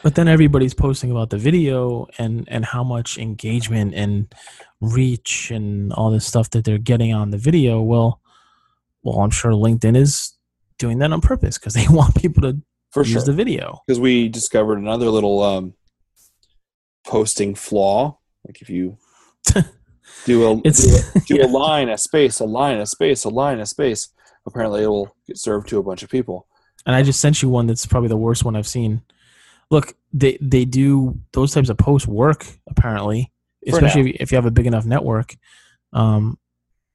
But 0.04 0.16
then 0.16 0.28
everybody's 0.28 0.74
posting 0.74 1.10
about 1.10 1.32
the 1.32 1.38
video 1.38 2.06
and 2.20 2.48
and 2.50 2.64
how 2.64 2.84
much 2.84 3.18
engagement 3.18 3.96
and 3.96 4.34
reach 4.80 5.50
and 5.50 5.92
all 5.94 6.12
this 6.12 6.26
stuff 6.26 6.52
that 6.52 6.66
they're 6.66 6.78
getting 6.78 7.14
on 7.14 7.32
the 7.32 7.38
video. 7.38 7.82
Well, 7.82 8.22
well, 9.04 9.20
I'm 9.20 9.32
sure 9.32 9.52
LinkedIn 9.52 9.98
is 9.98 10.34
doing 10.78 11.00
that 11.00 11.12
on 11.12 11.22
purpose 11.22 11.58
because 11.58 11.74
they 11.80 11.88
want 11.88 12.16
people 12.16 12.44
to 12.44 12.62
For 12.92 13.04
use 13.04 13.14
sure. 13.14 13.24
the 13.24 13.34
video. 13.34 13.82
Because 13.88 14.00
we 14.00 14.30
discovered 14.30 14.78
another 14.78 15.10
little 15.10 15.42
um, 15.42 15.74
posting 17.06 17.56
flaw. 17.56 18.20
Like 18.46 18.62
if 18.62 18.70
you 18.70 18.98
do 20.26 20.48
a, 20.48 20.62
It's 20.64 20.86
do 20.86 21.20
a, 21.20 21.20
do 21.26 21.36
yeah. 21.36 21.46
a 21.46 21.48
line, 21.48 21.90
a 21.90 21.98
space, 21.98 22.40
a 22.40 22.46
line, 22.46 22.80
a 22.80 22.86
space, 22.86 23.24
a 23.24 23.30
line, 23.30 23.60
a 23.60 23.66
space, 23.66 24.10
apparently 24.46 24.84
it 24.84 24.88
will 24.88 25.16
get 25.28 25.38
served 25.38 25.68
to 25.70 25.80
a 25.80 25.84
bunch 25.84 26.04
of 26.04 26.10
people. 26.10 26.48
and 26.86 26.96
I 26.96 27.04
just 27.04 27.20
sent 27.20 27.42
you 27.42 27.50
one 27.50 27.68
that's 27.68 27.86
probably 27.86 28.10
the 28.10 28.18
worst 28.18 28.46
one 28.46 28.56
I've 28.56 28.68
seen. 28.68 29.02
Look, 29.70 29.94
they 30.14 30.38
they 30.42 30.64
do 30.66 31.20
those 31.34 31.54
types 31.54 31.70
of 31.70 31.78
posts 31.78 32.08
work 32.08 32.46
apparently, 32.70 33.32
For 33.70 33.76
especially 33.76 34.12
if, 34.12 34.22
if 34.22 34.32
you 34.32 34.38
have 34.38 34.46
a 34.46 34.52
big 34.52 34.66
enough 34.68 34.86
network. 34.86 35.36
Um, 35.92 36.38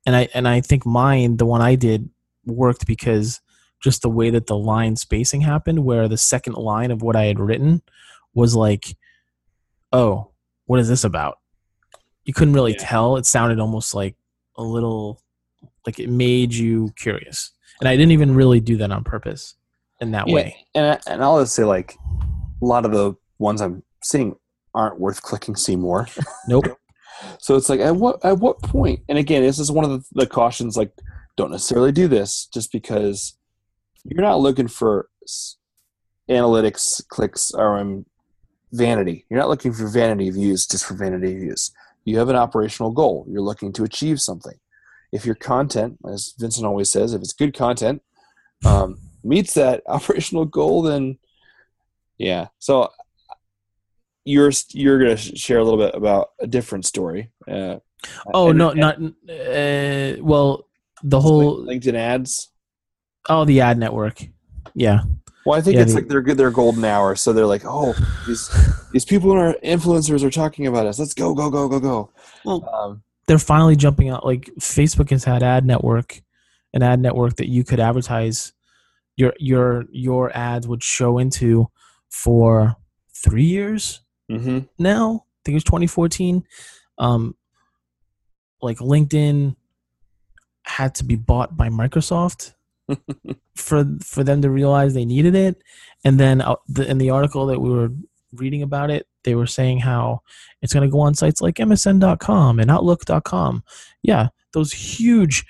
and 0.06 0.16
I 0.16 0.28
and 0.34 0.48
I 0.48 0.62
think 0.62 0.86
mine, 0.86 1.36
the 1.36 1.46
one 1.46 1.60
I 1.60 1.74
did, 1.74 2.08
worked 2.46 2.86
because 2.86 3.40
just 3.82 4.02
the 4.02 4.08
way 4.08 4.30
that 4.30 4.46
the 4.46 4.56
line 4.56 4.96
spacing 4.96 5.42
happened, 5.42 5.84
where 5.84 6.08
the 6.08 6.16
second 6.16 6.54
line 6.54 6.90
of 6.90 7.02
what 7.02 7.16
I 7.16 7.24
had 7.24 7.38
written 7.38 7.82
was 8.34 8.56
like, 8.56 8.96
"Oh, 9.92 10.30
what 10.64 10.80
is 10.80 10.88
this 10.88 11.04
about?" 11.04 11.38
You 12.25 12.33
couldn't 12.35 12.55
really 12.55 12.73
Yeah. 12.73 12.79
tell. 12.87 13.16
It 13.16 13.27
sounded 13.27 13.59
almost 13.61 13.95
like 13.95 14.16
a 14.57 14.62
little 14.62 15.20
like 15.87 15.99
it 15.99 16.09
made 16.09 16.55
you 16.55 16.93
curious, 16.97 17.51
and 17.81 17.89
I 17.89 17.97
didn't 17.97 18.12
even 18.12 18.35
really 18.35 18.61
do 18.61 18.77
that 18.77 18.91
on 18.93 19.03
purpose 19.05 19.55
in 20.01 20.12
that 20.12 20.29
way. 20.29 20.64
And 20.75 20.87
I- 20.93 21.01
and 21.12 21.23
I'll 21.23 21.41
just 21.41 21.55
say 21.55 21.64
like 21.64 21.97
a 22.61 22.64
lot 22.64 22.85
of 22.85 22.93
the 22.93 23.14
ones 23.39 23.61
I'm 23.61 23.83
seeing 24.03 24.37
aren't 24.75 25.01
worth 25.01 25.23
clicking 25.23 25.57
see 25.57 25.77
more. 25.77 26.07
Nope. 26.49 26.79
So 27.39 27.57
it's 27.57 27.68
like 27.68 27.81
at 27.81 27.95
what 27.97 28.25
at 28.25 28.39
what 28.39 28.62
point? 28.62 29.01
And 29.09 29.18
again, 29.18 29.43
this 29.43 29.59
is 29.59 29.70
one 29.70 29.85
of 29.85 29.91
the, 29.91 30.05
the 30.12 30.27
cautions. 30.27 30.77
Like, 30.77 30.93
don't 31.37 31.51
necessarily 31.51 31.93
do 31.93 32.09
this 32.09 32.47
just 32.53 32.70
because 32.73 33.37
you're 34.05 34.23
not 34.23 34.41
looking 34.41 34.66
for 34.68 35.09
analytics 36.31 37.07
clicks 37.09 37.53
or 37.53 37.79
um, 37.79 38.07
vanity. 38.73 39.25
You're 39.29 39.41
not 39.41 39.49
looking 39.49 39.73
for 39.73 39.89
vanity 39.89 40.31
views 40.31 40.66
just 40.66 40.85
for 40.85 40.95
vanity 40.95 41.35
views. 41.39 41.70
You 42.05 42.18
have 42.18 42.28
an 42.28 42.36
operational 42.36 42.90
goal. 42.90 43.26
You're 43.28 43.42
looking 43.42 43.72
to 43.74 43.84
achieve 43.84 44.20
something. 44.20 44.59
If 45.12 45.24
your 45.26 45.34
content, 45.34 45.98
as 46.11 46.34
Vincent 46.38 46.66
always 46.66 46.90
says, 46.90 47.12
if 47.14 47.20
it's 47.20 47.32
good 47.32 47.55
content, 47.57 48.03
um, 48.64 48.98
meets 49.22 49.55
that 49.55 49.82
operational 49.88 50.44
goal, 50.46 50.82
then 50.82 51.18
yeah. 52.18 52.48
So 52.59 52.88
you're 54.24 54.53
you're 54.70 54.98
gonna 54.98 55.16
share 55.16 55.59
a 55.59 55.64
little 55.64 55.78
bit 55.78 55.94
about 55.94 56.30
a 56.40 56.46
different 56.46 56.86
story. 56.86 57.30
Uh, 57.48 57.76
Oh 58.34 58.48
and- 58.50 58.59
no, 58.59 58.70
and 58.70 58.80
not 58.80 58.96
uh, 58.98 60.22
well. 60.22 60.66
The 61.05 61.20
whole 61.20 61.64
LinkedIn 61.64 61.94
ads. 61.94 62.50
oh 63.28 63.44
the 63.44 63.61
ad 63.61 63.76
network, 63.78 64.24
yeah. 64.74 65.00
Well, 65.45 65.59
I 65.59 65.62
think 65.62 65.76
Yeah, 65.76 65.82
it's 65.82 65.93
the- 65.93 66.01
like 66.01 66.09
their 66.09 66.22
their 66.22 66.51
golden 66.51 66.84
hour. 66.84 67.16
So 67.16 67.32
they're 67.32 67.47
like, 67.47 67.62
oh, 67.64 67.95
these 68.26 68.51
these 68.93 69.05
people 69.05 69.30
and 69.32 69.40
our 69.40 69.55
influencers 69.64 70.22
are 70.22 70.30
talking 70.30 70.66
about 70.66 70.86
us. 70.86 70.99
Let's 70.99 71.14
go, 71.14 71.34
go, 71.34 71.51
go, 71.51 71.68
go, 71.68 71.80
go. 71.80 72.11
Well, 72.45 72.68
Um, 72.72 73.03
They're 73.26 73.38
finally 73.38 73.76
jumping 73.76 74.09
out. 74.11 74.24
Like 74.24 74.51
Facebook 74.61 75.11
has 75.11 75.24
had 75.24 75.43
ad 75.43 75.64
network, 75.64 76.22
an 76.74 76.82
ad 76.82 77.01
network 77.01 77.36
that 77.36 77.49
you 77.49 77.64
could 77.64 77.80
advertise 77.80 78.53
your 79.16 79.32
your 79.38 79.84
your 79.90 80.36
ads 80.36 80.66
would 80.66 80.82
show 80.82 81.18
into 81.18 81.68
for 82.09 82.76
three 83.14 83.45
years 83.45 84.01
mhm. 84.30 84.68
now. 84.78 85.24
I 85.24 85.40
think 85.45 85.55
it 85.55 85.57
was 85.57 85.64
2014. 85.64 86.45
Um, 86.99 87.34
like 88.61 88.78
LinkedIn 88.78 89.57
had 90.64 90.95
to 90.97 91.05
be 91.05 91.16
bought 91.16 91.57
by 91.57 91.68
Microsoft 91.68 92.55
for 93.57 93.85
for 94.03 94.24
them 94.24 94.43
to 94.43 94.51
realize 94.51 94.95
they 94.95 95.05
needed 95.05 95.35
it. 95.35 95.62
And 96.05 96.18
then 96.18 96.41
uh, 96.41 96.57
the, 96.68 96.89
in 96.89 96.99
the 96.99 97.11
article 97.11 97.47
that 97.47 97.61
we 97.61 97.70
were 97.70 97.91
reading 98.33 98.62
about 98.62 98.91
it, 98.91 99.07
they 99.24 99.35
were 99.35 99.47
saying 99.47 99.80
how 99.80 100.22
it's 100.61 100.72
going 100.72 100.87
to 100.87 100.93
go 100.93 101.01
on 101.01 101.14
sites 101.14 101.41
like 101.41 101.57
MSN.com 101.57 102.59
and 102.59 102.70
Outlook.com. 102.70 103.64
Yeah, 104.03 104.28
those 104.53 104.72
huge. 104.72 105.45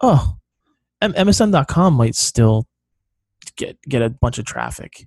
Oh, 0.00 0.36
M- 1.02 1.12
MSN.com 1.12 1.94
might 1.94 2.14
still 2.14 2.66
get 3.56 3.80
get 3.82 4.02
a 4.02 4.10
bunch 4.10 4.38
of 4.38 4.44
traffic. 4.44 5.06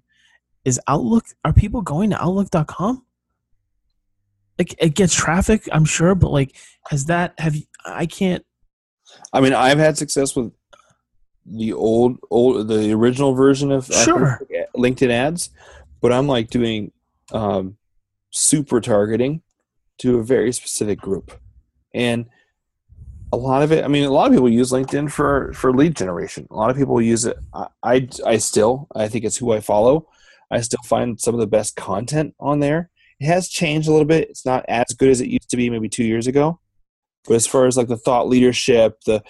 Is 0.65 0.79
Outlook? 0.87 1.25
Are 1.43 1.53
people 1.53 1.81
going 1.81 2.11
to 2.11 2.21
Outlook.com? 2.21 3.05
Like 4.59 4.75
it 4.77 4.95
gets 4.95 5.15
traffic, 5.15 5.67
I'm 5.71 5.85
sure, 5.85 6.13
but 6.13 6.31
like, 6.31 6.55
has 6.89 7.05
that? 7.05 7.33
Have 7.39 7.55
you? 7.55 7.63
I 7.85 8.05
can't. 8.05 8.45
I 9.33 9.41
mean, 9.41 9.53
I've 9.53 9.79
had 9.79 9.97
success 9.97 10.35
with 10.35 10.53
the 11.45 11.73
old 11.73 12.17
old 12.29 12.67
the 12.67 12.91
original 12.93 13.33
version 13.33 13.71
of 13.71 13.85
Sure. 13.85 14.41
LinkedIn 14.75 15.09
ads, 15.09 15.49
but 16.01 16.11
I'm 16.11 16.27
like 16.27 16.49
doing 16.49 16.91
um, 17.31 17.77
super 18.31 18.81
targeting 18.81 19.41
to 19.99 20.19
a 20.19 20.23
very 20.23 20.51
specific 20.51 20.99
group, 20.99 21.39
and 21.93 22.25
a 23.31 23.37
lot 23.37 23.63
of 23.63 23.71
it. 23.71 23.83
I 23.83 23.87
mean, 23.87 24.05
a 24.05 24.11
lot 24.11 24.27
of 24.27 24.33
people 24.33 24.49
use 24.49 24.71
LinkedIn 24.71 25.11
for 25.11 25.51
for 25.53 25.73
lead 25.73 25.95
generation. 25.95 26.47
A 26.51 26.55
lot 26.55 26.69
of 26.69 26.77
people 26.77 27.01
use 27.01 27.25
it. 27.25 27.37
I 27.53 27.67
I, 27.83 28.07
I 28.25 28.37
still 28.37 28.87
I 28.95 29.07
think 29.07 29.25
it's 29.25 29.37
who 29.37 29.51
I 29.51 29.59
follow. 29.59 30.07
I 30.51 30.61
still 30.61 30.83
find 30.85 31.19
some 31.19 31.33
of 31.33 31.39
the 31.39 31.47
best 31.47 31.75
content 31.75 32.35
on 32.39 32.59
there. 32.59 32.89
It 33.19 33.25
has 33.25 33.49
changed 33.49 33.87
a 33.87 33.91
little 33.91 34.05
bit. 34.05 34.29
It's 34.29 34.45
not 34.45 34.65
as 34.67 34.85
good 34.95 35.09
as 35.09 35.19
it 35.19 35.29
used 35.29 35.49
to 35.49 35.57
be 35.57 35.69
maybe 35.69 35.89
two 35.89 36.03
years 36.03 36.27
ago. 36.27 36.59
But 37.27 37.35
as 37.35 37.47
far 37.47 37.65
as 37.65 37.77
like 37.77 37.87
the 37.87 37.97
thought 37.97 38.27
leadership, 38.27 38.99
the 39.05 39.23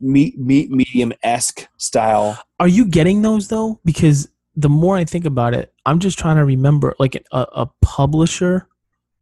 meet 0.00 0.38
meet 0.38 0.70
medium 0.70 1.12
esque 1.22 1.68
style, 1.76 2.38
Are 2.58 2.68
you 2.68 2.84
getting 2.86 3.22
those 3.22 3.48
though? 3.48 3.80
Because 3.84 4.28
the 4.56 4.68
more 4.68 4.96
I 4.96 5.04
think 5.04 5.24
about 5.24 5.54
it, 5.54 5.72
I'm 5.86 5.98
just 6.00 6.18
trying 6.18 6.36
to 6.36 6.44
remember 6.44 6.94
like 6.98 7.16
a, 7.32 7.46
a 7.52 7.70
publisher 7.82 8.68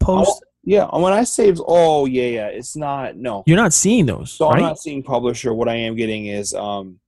post. 0.00 0.44
yeah. 0.64 0.86
When 0.96 1.12
I 1.12 1.24
say, 1.24 1.54
oh 1.66 2.06
yeah, 2.06 2.26
yeah, 2.26 2.46
it's 2.48 2.76
not 2.76 3.16
no. 3.16 3.44
You're 3.46 3.56
not 3.56 3.72
seeing 3.72 4.06
those, 4.06 4.32
So 4.32 4.50
I'm 4.50 4.60
not 4.60 4.78
seeing 4.78 5.02
publisher. 5.02 5.52
What 5.52 5.68
I 5.68 5.74
am 5.74 5.96
getting 5.96 6.26
is, 6.26 6.54
um, 6.54 7.00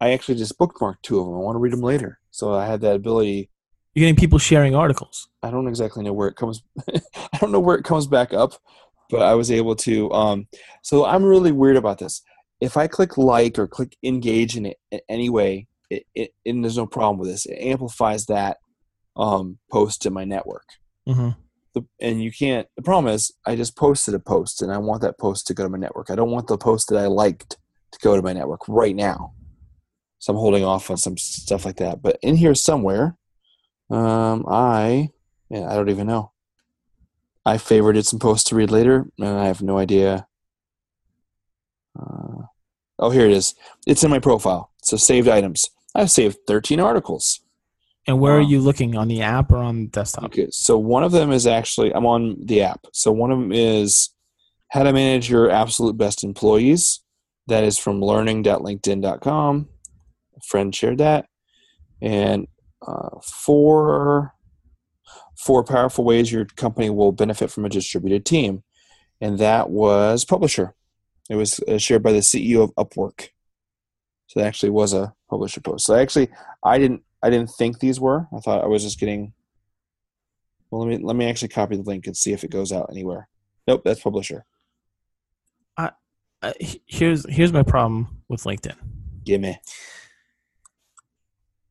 I 0.00 0.12
actually 0.12 0.36
just 0.36 0.58
bookmarked 0.58 1.02
two 1.02 1.18
of 1.18 1.26
them. 1.26 1.34
I 1.34 1.38
want 1.38 1.56
to 1.56 1.60
read 1.60 1.72
them 1.72 1.82
later, 1.82 2.18
so 2.30 2.54
I 2.54 2.66
had 2.66 2.80
that 2.82 2.96
ability 2.96 3.50
You're 3.94 4.04
getting 4.04 4.16
people 4.16 4.38
sharing 4.38 4.74
articles. 4.74 5.28
I 5.42 5.50
don't 5.50 5.68
exactly 5.68 6.02
know 6.04 6.12
where 6.12 6.28
it 6.28 6.36
comes. 6.36 6.62
I 6.94 7.38
don't 7.38 7.52
know 7.52 7.60
where 7.60 7.76
it 7.76 7.84
comes 7.84 8.06
back 8.06 8.32
up, 8.32 8.54
but 9.10 9.20
I 9.20 9.34
was 9.34 9.50
able 9.50 9.76
to. 9.76 10.10
Um, 10.12 10.48
so 10.82 11.04
I'm 11.04 11.24
really 11.24 11.52
weird 11.52 11.76
about 11.76 11.98
this. 11.98 12.22
If 12.60 12.76
I 12.76 12.86
click 12.86 13.16
like 13.16 13.58
or 13.58 13.66
click 13.66 13.96
engage 14.02 14.56
in 14.56 14.66
it 14.66 14.78
in 14.90 15.00
any 15.08 15.30
way, 15.30 15.66
it, 15.88 16.04
it, 16.14 16.34
and 16.46 16.62
there's 16.62 16.76
no 16.76 16.86
problem 16.86 17.18
with 17.18 17.28
this. 17.28 17.46
It 17.46 17.58
amplifies 17.58 18.26
that 18.26 18.58
um, 19.16 19.58
post 19.70 20.02
to 20.02 20.10
my 20.10 20.24
network. 20.24 20.66
Mm-hmm. 21.08 21.30
The, 21.74 21.86
and 22.00 22.22
you 22.22 22.32
can't. 22.32 22.66
The 22.76 22.82
problem 22.82 23.12
is, 23.12 23.32
I 23.46 23.56
just 23.56 23.76
posted 23.76 24.14
a 24.14 24.18
post, 24.18 24.62
and 24.62 24.72
I 24.72 24.78
want 24.78 25.02
that 25.02 25.18
post 25.18 25.46
to 25.46 25.54
go 25.54 25.62
to 25.62 25.68
my 25.68 25.78
network. 25.78 26.10
I 26.10 26.16
don't 26.16 26.30
want 26.30 26.48
the 26.48 26.58
post 26.58 26.88
that 26.88 26.98
I 26.98 27.06
liked 27.06 27.56
to 27.92 27.98
go 28.02 28.16
to 28.16 28.22
my 28.22 28.32
network 28.32 28.68
right 28.68 28.94
now. 28.94 29.34
So 30.18 30.32
I'm 30.32 30.38
holding 30.38 30.64
off 30.64 30.90
on 30.90 30.96
some 30.96 31.16
stuff 31.16 31.64
like 31.64 31.76
that. 31.76 32.02
But 32.02 32.18
in 32.22 32.36
here 32.36 32.54
somewhere, 32.54 33.16
um, 33.88 34.44
I 34.48 35.10
yeah, 35.48 35.68
I 35.68 35.74
don't 35.74 35.88
even 35.88 36.06
know. 36.06 36.32
I 37.44 37.56
favorited 37.56 38.04
some 38.04 38.18
posts 38.18 38.48
to 38.50 38.54
read 38.54 38.70
later, 38.70 39.06
and 39.18 39.28
I 39.28 39.46
have 39.46 39.62
no 39.62 39.78
idea. 39.78 40.26
Uh, 41.98 42.42
oh, 43.00 43.10
here 43.10 43.26
it 43.26 43.32
is. 43.32 43.54
It's 43.86 44.04
in 44.04 44.10
my 44.10 44.18
profile. 44.18 44.70
So 44.82 44.96
saved 44.96 45.28
items. 45.28 45.64
I've 45.94 46.10
saved 46.10 46.38
13 46.46 46.78
articles. 46.78 47.40
And 48.06 48.20
where 48.20 48.34
are 48.36 48.40
you 48.40 48.60
looking 48.60 48.96
on 48.96 49.08
the 49.08 49.22
app 49.22 49.52
or 49.52 49.58
on 49.58 49.88
desktop? 49.88 50.24
Okay, 50.24 50.48
so 50.50 50.78
one 50.78 51.02
of 51.02 51.12
them 51.12 51.32
is 51.32 51.46
actually 51.46 51.92
I'm 51.92 52.06
on 52.06 52.36
the 52.44 52.62
app. 52.62 52.86
So 52.92 53.12
one 53.12 53.30
of 53.30 53.38
them 53.38 53.52
is 53.52 54.10
how 54.68 54.82
to 54.82 54.92
manage 54.92 55.28
your 55.28 55.50
absolute 55.50 55.96
best 55.96 56.24
employees. 56.24 57.00
That 57.46 57.64
is 57.64 57.78
from 57.78 58.00
learning.linkedin.com. 58.00 59.68
A 60.36 60.40
friend 60.40 60.74
shared 60.74 60.98
that, 60.98 61.26
and 62.00 62.46
uh, 62.86 63.18
four 63.22 64.34
four 65.36 65.64
powerful 65.64 66.04
ways 66.04 66.30
your 66.30 66.44
company 66.44 66.90
will 66.90 67.12
benefit 67.12 67.50
from 67.50 67.64
a 67.64 67.68
distributed 67.68 68.24
team, 68.24 68.62
and 69.20 69.38
that 69.38 69.70
was 69.70 70.24
publisher. 70.24 70.74
It 71.30 71.36
was 71.36 71.60
uh, 71.60 71.78
shared 71.78 72.02
by 72.02 72.12
the 72.12 72.18
CEO 72.18 72.62
of 72.62 72.74
Upwork. 72.74 73.28
So 74.26 74.40
that 74.40 74.46
actually 74.46 74.70
was 74.70 74.92
a 74.92 75.14
publisher 75.30 75.60
post. 75.60 75.86
So 75.86 75.94
actually, 75.94 76.28
I 76.64 76.78
didn't 76.78 77.02
I 77.22 77.30
didn't 77.30 77.50
think 77.50 77.78
these 77.78 77.98
were. 78.00 78.26
I 78.36 78.40
thought 78.40 78.62
I 78.62 78.66
was 78.66 78.82
just 78.82 78.98
getting. 79.00 79.32
Well, 80.70 80.86
let 80.86 80.88
me 80.98 81.04
let 81.04 81.16
me 81.16 81.28
actually 81.28 81.48
copy 81.48 81.76
the 81.76 81.82
link 81.82 82.06
and 82.06 82.16
see 82.16 82.32
if 82.32 82.44
it 82.44 82.50
goes 82.50 82.72
out 82.72 82.88
anywhere. 82.90 83.28
Nope, 83.66 83.82
that's 83.84 84.00
publisher. 84.00 84.44
Uh, 86.42 86.52
he- 86.58 86.82
here's 86.86 87.28
here's 87.30 87.52
my 87.52 87.62
problem 87.62 88.22
with 88.28 88.44
LinkedIn. 88.44 88.76
Gimme. 89.24 89.60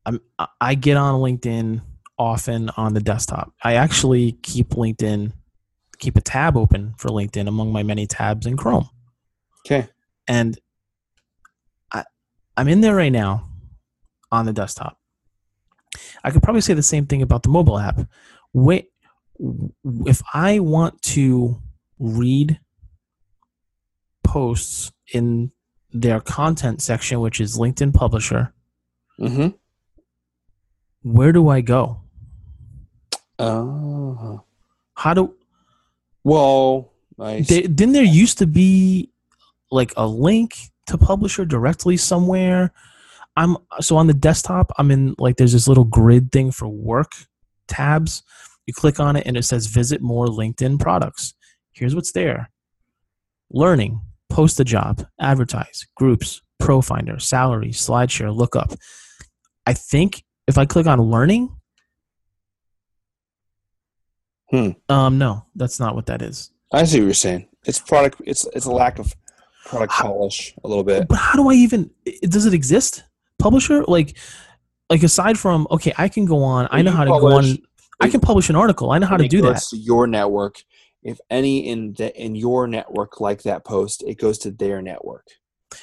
I'm 0.05 0.19
I- 0.37 0.47
I 0.61 0.75
get 0.75 0.95
on 0.95 1.19
LinkedIn 1.21 1.81
often 2.17 2.69
on 2.77 2.93
the 2.93 2.99
desktop. 3.01 3.53
I 3.63 3.73
actually 3.75 4.33
keep 4.43 4.69
LinkedIn 4.69 5.33
keep 5.97 6.15
a 6.17 6.21
tab 6.21 6.55
open 6.55 6.93
for 6.97 7.09
LinkedIn 7.09 7.47
among 7.47 7.71
my 7.73 7.83
many 7.83 8.05
tabs 8.07 8.45
in 8.45 8.55
Chrome. 8.55 8.89
Okay. 9.65 9.87
And 10.27 10.57
I 11.91 12.03
I'm 12.57 12.67
in 12.67 12.81
there 12.81 12.95
right 12.95 13.11
now 13.11 13.49
on 14.31 14.45
the 14.45 14.53
desktop. 14.53 14.97
I 16.23 16.31
could 16.31 16.43
probably 16.43 16.61
say 16.61 16.73
the 16.73 16.83
same 16.83 17.05
thing 17.05 17.21
about 17.21 17.43
the 17.43 17.49
mobile 17.49 17.79
app. 17.79 17.99
Wait 18.53 18.91
if 20.05 20.21
I 20.33 20.59
want 20.59 21.01
to 21.03 21.61
read 21.97 22.59
posts 24.23 24.91
in 25.13 25.51
their 25.91 26.19
content 26.19 26.81
section, 26.81 27.19
which 27.21 27.39
is 27.41 27.57
LinkedIn 27.57 27.93
Publisher, 27.93 28.53
Mm-hmm. 29.19 29.49
where 31.03 31.31
do 31.33 31.49
I 31.49 31.59
go? 31.61 32.01
Oh. 33.37 34.43
How 34.95 35.13
do 35.13 35.33
Well, 36.23 36.91
nice. 37.17 37.47
they, 37.47 37.61
didn't 37.63 37.93
there 37.93 38.03
used 38.03 38.37
to 38.39 38.47
be 38.47 39.09
like 39.71 39.93
a 39.97 40.07
link 40.07 40.55
to 40.87 40.97
publisher 40.97 41.45
directly 41.45 41.97
somewhere? 41.97 42.71
I'm 43.35 43.57
so 43.79 43.95
on 43.97 44.07
the 44.07 44.13
desktop. 44.13 44.71
I'm 44.77 44.91
in 44.91 45.15
like 45.17 45.37
there's 45.37 45.53
this 45.53 45.67
little 45.67 45.83
grid 45.85 46.31
thing 46.31 46.51
for 46.51 46.67
work 46.67 47.11
tabs. 47.67 48.23
You 48.65 48.73
click 48.73 48.99
on 48.99 49.15
it 49.15 49.25
and 49.25 49.37
it 49.37 49.43
says 49.43 49.67
visit 49.67 50.01
more 50.01 50.27
LinkedIn 50.27 50.79
products. 50.79 51.33
Here's 51.71 51.95
what's 51.95 52.11
there: 52.11 52.49
learning, 53.51 54.01
post 54.29 54.59
a 54.59 54.63
job, 54.65 55.05
advertise, 55.19 55.87
groups, 55.95 56.41
pro 56.59 56.81
finder, 56.81 57.19
salary, 57.19 57.69
SlideShare, 57.69 58.35
lookup. 58.35 58.73
I 59.65 59.73
think 59.73 60.23
if 60.47 60.57
I 60.57 60.65
click 60.65 60.87
on 60.87 60.99
learning, 61.01 61.55
Hmm. 64.49 64.69
um, 64.89 65.17
no, 65.19 65.45
that's 65.55 65.79
not 65.79 65.95
what 65.95 66.07
that 66.07 66.21
is. 66.23 66.51
I 66.73 66.83
see 66.83 66.99
what 66.99 67.05
you're 67.05 67.13
saying. 67.13 67.47
It's 67.65 67.79
product. 67.79 68.21
It's 68.25 68.47
it's 68.53 68.65
a 68.65 68.71
lack 68.71 68.97
of 68.99 69.13
product 69.69 69.93
polish 69.93 70.53
a 70.63 70.67
little 70.67 70.83
bit. 70.83 71.07
But 71.07 71.15
how 71.17 71.33
do 71.33 71.49
I 71.49 71.53
even? 71.53 71.89
Does 72.23 72.45
it 72.45 72.53
exist? 72.53 73.03
Publisher 73.37 73.83
like, 73.85 74.17
like 74.89 75.03
aside 75.03 75.37
from 75.39 75.67
okay, 75.71 75.93
I 75.97 76.09
can 76.09 76.25
go 76.25 76.43
on. 76.43 76.67
I 76.71 76.81
know 76.81 76.91
how 76.91 77.03
to 77.05 77.09
go 77.11 77.27
on. 77.37 77.57
I 78.01 78.09
can 78.09 78.19
publish 78.21 78.49
an 78.49 78.55
article. 78.55 78.91
I 78.91 78.97
know 78.99 79.07
how 79.07 79.17
to 79.17 79.27
do 79.27 79.41
that. 79.43 79.61
To 79.69 79.77
your 79.77 80.07
network. 80.07 80.63
If 81.01 81.19
any 81.29 81.67
in 81.69 81.93
the 81.93 82.13
in 82.21 82.35
your 82.35 82.67
network 82.67 83.21
like 83.21 83.43
that 83.43 83.63
post, 83.63 84.03
it 84.05 84.15
goes 84.17 84.37
to 84.39 84.51
their 84.51 84.81
network. 84.81 85.25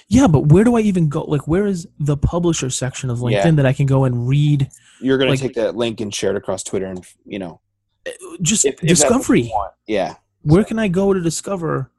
Yeah, 0.09 0.27
but 0.27 0.49
where 0.49 0.65
do 0.65 0.77
I 0.77 0.81
even 0.81 1.09
go? 1.09 1.23
Like, 1.23 1.47
where 1.47 1.65
is 1.67 1.87
the 1.99 2.17
publisher 2.17 2.69
section 2.71 3.09
of 3.09 3.21
LinkedIn 3.21 3.31
Yeah. 3.45 3.51
that 3.53 3.67
I 3.67 3.73
can 3.73 3.87
go 3.87 4.05
and 4.05 4.29
read? 4.29 4.69
You're 5.01 5.17
gonna 5.17 5.31
Like- 5.31 5.41
take 5.41 5.55
that 5.55 5.77
link 5.77 6.01
and 6.01 6.13
share 6.15 6.31
it 6.33 6.37
across 6.37 6.63
Twitter, 6.65 6.87
and 6.87 7.03
you 7.25 7.39
know, 7.39 7.61
uh, 8.07 8.11
Just 8.43 8.65
if, 8.67 8.75
if 8.75 8.81
that's 8.81 8.83
what 8.83 8.89
you 8.89 8.95
discovery. 8.95 9.43
want. 9.55 9.73
Yeah. 9.87 10.15
Where 10.43 10.65
can 10.65 10.79
I 10.79 10.89
go 10.89 11.15
to 11.15 11.21
discover 11.21 11.91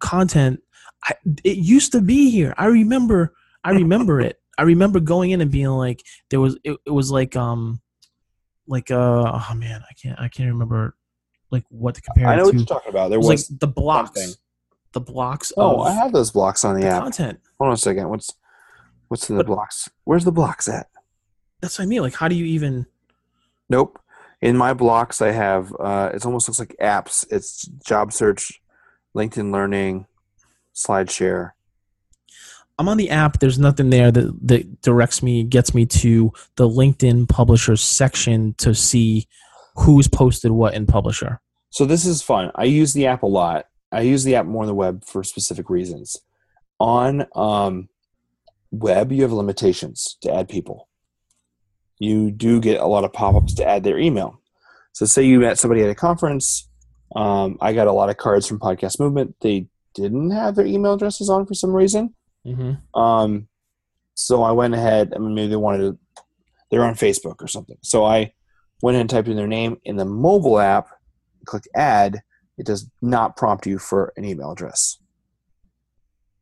content? 0.00 0.60
I, 1.04 1.12
it 1.44 1.56
used 1.58 1.92
to 1.92 2.00
be 2.00 2.30
here. 2.30 2.54
I 2.56 2.66
remember. 2.66 3.34
I 3.62 3.70
remember 3.72 4.20
it. 4.20 4.40
I 4.58 4.62
remember 4.62 5.00
going 5.00 5.30
in 5.30 5.40
and 5.40 5.50
being 5.50 5.68
like, 5.68 6.02
there 6.30 6.40
was. 6.40 6.56
It, 6.64 6.76
it 6.86 6.90
was 6.90 7.10
like 7.10 7.34
um, 7.36 7.80
like 8.66 8.90
uh, 8.90 9.40
oh 9.50 9.54
man, 9.54 9.82
I 9.88 9.94
can't. 9.94 10.18
I 10.18 10.28
can't 10.28 10.50
remember, 10.50 10.96
like 11.50 11.64
what 11.68 11.94
to 11.96 12.00
compare 12.02 12.26
I 12.28 12.36
know 12.36 12.44
what 12.44 12.54
you're 12.54 12.64
talking 12.64 12.90
about. 12.90 13.08
There 13.10 13.16
It 13.16 13.20
was, 13.20 13.28
was. 13.28 13.50
like 13.50 13.60
the 13.60 13.66
blocks, 13.68 14.20
something. 14.20 14.34
the 14.92 15.00
blocks 15.00 15.52
oh, 15.56 15.80
of 15.82 15.86
I 15.88 15.92
have 15.92 16.12
those 16.12 16.30
blocks 16.30 16.64
on 16.64 16.74
the 16.74 16.82
the 16.82 16.88
app. 16.88 17.02
content. 17.02 17.40
Hold 17.58 17.68
on 17.68 17.74
a 17.74 17.78
second. 17.78 18.08
What's 18.08 18.32
what's 19.08 19.28
in 19.28 19.36
the 19.36 19.44
But- 19.44 19.52
blocks? 19.54 19.90
Where's 20.04 20.24
the 20.24 20.32
blocks 20.32 20.68
at? 20.68 20.86
That's 21.60 21.78
what 21.78 21.84
I 21.84 21.86
mean. 21.86 22.02
Like, 22.02 22.14
how 22.14 22.28
do 22.28 22.34
you 22.34 22.44
even? 22.44 22.86
Nope. 23.70 23.98
In 24.42 24.56
my 24.58 24.74
blocks, 24.74 25.22
I 25.22 25.30
have. 25.30 25.74
Uh, 25.80 26.10
it 26.12 26.24
almost 26.26 26.48
looks 26.48 26.58
like 26.58 26.76
apps. 26.80 27.26
It's 27.30 27.62
job 27.86 28.12
search, 28.12 28.60
LinkedIn 29.16 29.50
Learning, 29.52 30.06
SlideShare. 30.74 31.52
I'm 32.78 32.88
on 32.88 32.96
the 32.96 33.10
app. 33.10 33.38
There's 33.38 33.58
nothing 33.58 33.90
there 33.90 34.10
that 34.10 34.48
that 34.48 34.82
directs 34.82 35.22
me, 35.22 35.44
gets 35.44 35.74
me 35.74 35.86
to 35.86 36.32
the 36.56 36.68
LinkedIn 36.68 37.28
Publisher 37.28 37.76
section 37.76 38.54
to 38.54 38.74
see 38.74 39.28
who's 39.76 40.08
posted 40.08 40.50
what 40.50 40.74
in 40.74 40.86
Publisher. 40.86 41.40
So 41.70 41.84
this 41.84 42.04
is 42.04 42.22
fun. 42.22 42.50
I 42.54 42.64
use 42.64 42.92
the 42.92 43.06
app 43.06 43.22
a 43.22 43.26
lot. 43.26 43.66
I 43.92 44.00
use 44.00 44.24
the 44.24 44.34
app 44.34 44.46
more 44.46 44.62
on 44.62 44.68
the 44.68 44.74
web 44.74 45.04
for 45.04 45.22
specific 45.22 45.70
reasons. 45.70 46.16
On 46.80 47.26
um, 47.36 47.88
web, 48.72 49.12
you 49.12 49.22
have 49.22 49.32
limitations 49.32 50.16
to 50.22 50.34
add 50.34 50.48
people. 50.48 50.88
You 51.98 52.32
do 52.32 52.60
get 52.60 52.80
a 52.80 52.86
lot 52.86 53.04
of 53.04 53.12
pop-ups 53.12 53.54
to 53.54 53.64
add 53.64 53.84
their 53.84 53.98
email. 53.98 54.40
So 54.92 55.06
say 55.06 55.22
you 55.22 55.38
met 55.40 55.58
somebody 55.58 55.82
at 55.82 55.90
a 55.90 55.94
conference. 55.94 56.68
Um, 57.14 57.56
I 57.60 57.72
got 57.72 57.86
a 57.86 57.92
lot 57.92 58.10
of 58.10 58.16
cards 58.16 58.46
from 58.46 58.58
Podcast 58.58 58.98
Movement. 58.98 59.36
They 59.40 59.68
didn't 59.94 60.30
have 60.30 60.54
their 60.54 60.66
email 60.66 60.94
addresses 60.94 61.30
on 61.30 61.46
for 61.46 61.54
some 61.54 61.72
reason. 61.72 62.14
Mm-hmm. 62.46 63.00
Um, 63.00 63.48
so 64.14 64.42
I 64.42 64.52
went 64.52 64.74
ahead. 64.74 65.12
I 65.14 65.18
mean, 65.18 65.34
maybe 65.34 65.48
they 65.48 65.56
wanted 65.56 65.78
to. 65.78 65.98
They're 66.70 66.84
on 66.84 66.94
Facebook 66.94 67.42
or 67.42 67.46
something. 67.46 67.78
So 67.82 68.04
I 68.04 68.32
went 68.82 68.96
ahead 68.96 69.02
and 69.02 69.10
typed 69.10 69.28
in 69.28 69.36
their 69.36 69.46
name 69.46 69.78
in 69.84 69.96
the 69.96 70.04
mobile 70.04 70.58
app. 70.58 70.88
Click 71.44 71.64
add. 71.74 72.22
It 72.58 72.66
does 72.66 72.88
not 73.02 73.36
prompt 73.36 73.66
you 73.66 73.78
for 73.78 74.12
an 74.16 74.24
email 74.24 74.52
address. 74.52 74.98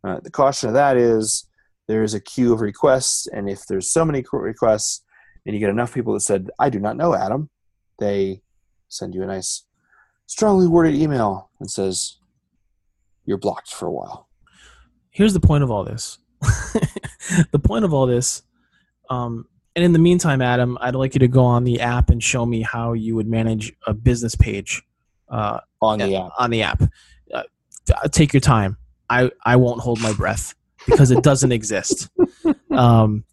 Uh, 0.05 0.20
the 0.20 0.30
caution 0.30 0.68
of 0.68 0.74
that 0.74 0.96
is 0.96 1.46
there 1.88 2.03
is 2.03 2.14
a 2.14 2.20
queue 2.20 2.53
of 2.53 2.61
requests, 2.61 3.26
and 3.28 3.48
if 3.48 3.66
there's 3.66 3.90
so 3.90 4.05
many 4.05 4.22
qu- 4.22 4.38
requests, 4.38 5.03
and 5.46 5.55
you 5.55 5.61
get 5.61 5.70
enough 5.70 5.94
people 5.94 6.12
that 6.14 6.20
said, 6.20 6.50
"I 6.59 6.70
do 6.70 6.80
not 6.80 6.96
know 6.96 7.14
Adam," 7.14 7.50
they 7.98 8.42
send 8.88 9.14
you 9.14 9.22
a 9.22 9.26
nice, 9.26 9.64
strongly 10.26 10.66
worded 10.66 10.94
email 10.94 11.50
and 11.61 11.70
says, 11.70 12.18
"You're 13.24 13.38
blocked 13.38 13.72
for 13.72 13.86
a 13.86 13.92
while." 13.92 14.28
Here's 15.10 15.34
the 15.34 15.40
point 15.40 15.62
of 15.62 15.70
all 15.70 15.84
this. 15.84 16.18
the 17.52 17.58
point 17.58 17.84
of 17.84 17.92
all 17.92 18.06
this, 18.06 18.42
um, 19.10 19.46
and 19.74 19.84
in 19.84 19.92
the 19.92 19.98
meantime, 19.98 20.42
Adam, 20.42 20.76
I'd 20.80 20.94
like 20.94 21.14
you 21.14 21.20
to 21.20 21.28
go 21.28 21.44
on 21.44 21.64
the 21.64 21.80
app 21.80 22.10
and 22.10 22.22
show 22.22 22.44
me 22.44 22.62
how 22.62 22.92
you 22.92 23.14
would 23.14 23.26
manage 23.26 23.72
a 23.86 23.94
business 23.94 24.34
page 24.34 24.82
uh, 25.28 25.60
On 25.80 25.98
the 25.98 26.16
app, 26.16 26.30
on 26.38 26.50
the 26.50 26.62
app. 26.62 26.82
Uh, 27.32 27.42
take 28.10 28.32
your 28.32 28.40
time. 28.40 28.76
I, 29.08 29.30
I 29.44 29.56
won't 29.56 29.80
hold 29.80 30.00
my 30.00 30.12
breath 30.12 30.54
because 30.86 31.10
it 31.10 31.22
doesn't 31.22 31.52
exist. 31.52 32.08
Um, 32.70 33.24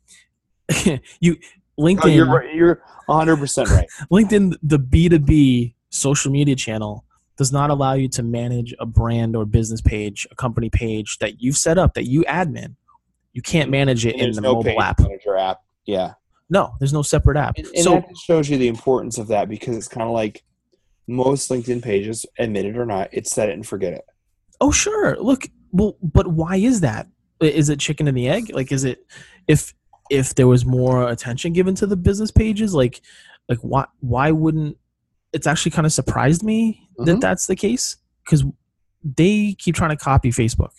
you 1.21 1.37
LinkedIn, 1.79 2.01
Oh, 2.03 2.07
you're 2.07 2.43
you're 2.51 2.83
100 3.05 3.37
percent 3.37 3.69
right. 3.69 3.87
LinkedIn, 4.11 4.55
the 4.61 4.77
B2B 4.77 5.75
social 5.89 6.29
media 6.29 6.57
channel 6.57 7.05
does 7.39 7.53
not 7.53 7.69
allow 7.69 7.93
you 7.93 8.09
to 8.09 8.21
manage 8.21 8.75
a 8.79 8.85
brand 8.85 9.33
or 9.33 9.45
business 9.45 9.79
page, 9.79 10.27
a 10.29 10.35
company 10.35 10.69
page 10.69 11.19
that 11.19 11.41
you've 11.41 11.55
set 11.55 11.77
up 11.77 11.93
that 11.93 12.03
you 12.03 12.23
admin. 12.25 12.75
You 13.31 13.41
can't 13.41 13.67
mm-hmm. 13.67 13.71
manage 13.71 14.05
it 14.05 14.15
in 14.15 14.33
the 14.33 14.41
no 14.41 14.55
mobile 14.55 14.81
app. 14.81 14.99
manager 14.99 15.37
app. 15.37 15.61
Yeah, 15.85 16.15
No, 16.49 16.75
there's 16.79 16.91
no 16.91 17.01
separate 17.01 17.37
app. 17.37 17.57
and, 17.57 17.65
and 17.67 17.83
so 17.83 17.95
that 17.95 18.17
shows 18.25 18.49
you 18.49 18.57
the 18.57 18.67
importance 18.67 19.17
of 19.17 19.27
that 19.29 19.47
because 19.47 19.77
it's 19.77 19.87
kind 19.87 20.05
of 20.05 20.13
like 20.13 20.43
most 21.07 21.49
LinkedIn 21.49 21.81
pages, 21.81 22.25
admit 22.37 22.65
it 22.65 22.77
or 22.77 22.85
not, 22.85 23.07
it's 23.13 23.31
set 23.31 23.47
it 23.47 23.53
and 23.53 23.65
forget 23.65 23.93
it. 23.93 24.03
Oh, 24.59 24.69
sure. 24.69 25.17
Look, 25.17 25.47
well, 25.71 25.95
but 26.03 26.27
why 26.27 26.57
is 26.57 26.81
that? 26.81 27.07
Is 27.39 27.69
it 27.69 27.79
chicken 27.79 28.09
and 28.09 28.17
the 28.17 28.27
egg? 28.27 28.51
Like, 28.53 28.73
is 28.73 28.83
it 28.83 29.05
if 29.47 29.73
if 30.09 30.35
there 30.35 30.47
was 30.47 30.65
more 30.65 31.07
attention 31.07 31.53
given 31.53 31.73
to 31.75 31.87
the 31.87 31.95
business 31.95 32.31
pages, 32.31 32.73
like, 32.73 32.99
like 33.47 33.59
why 33.59 33.85
why 34.01 34.31
wouldn't? 34.31 34.77
It's 35.31 35.47
actually 35.47 35.71
kind 35.71 35.85
of 35.85 35.93
surprised 35.93 36.43
me 36.43 36.88
that 37.05 37.17
Mhm. 37.17 37.21
that's 37.21 37.47
the 37.47 37.55
case 37.55 37.97
because 38.25 38.43
they 39.03 39.55
keep 39.57 39.75
trying 39.75 39.91
to 39.91 39.95
copy 39.97 40.29
Facebook, 40.31 40.71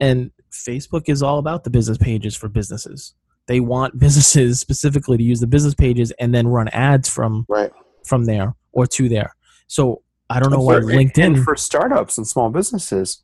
and 0.00 0.30
Facebook 0.52 1.04
is 1.08 1.22
all 1.22 1.38
about 1.38 1.64
the 1.64 1.70
business 1.70 1.98
pages 1.98 2.34
for 2.36 2.48
businesses. 2.48 3.14
They 3.46 3.60
want 3.60 3.98
businesses 3.98 4.60
specifically 4.60 5.16
to 5.16 5.22
use 5.22 5.40
the 5.40 5.46
business 5.46 5.74
pages 5.74 6.12
and 6.20 6.34
then 6.34 6.48
run 6.48 6.68
ads 6.68 7.08
from 7.08 7.46
Right. 7.48 7.72
from 8.04 8.24
there 8.24 8.54
or 8.72 8.86
to 8.86 9.08
there. 9.08 9.34
So 9.66 10.02
I 10.30 10.40
don't 10.40 10.50
know 10.50 10.60
why 10.60 10.74
LinkedIn. 10.76 11.24
and 11.24 11.44
for 11.44 11.56
startups 11.56 12.16
and 12.18 12.26
small 12.26 12.50
businesses, 12.50 13.22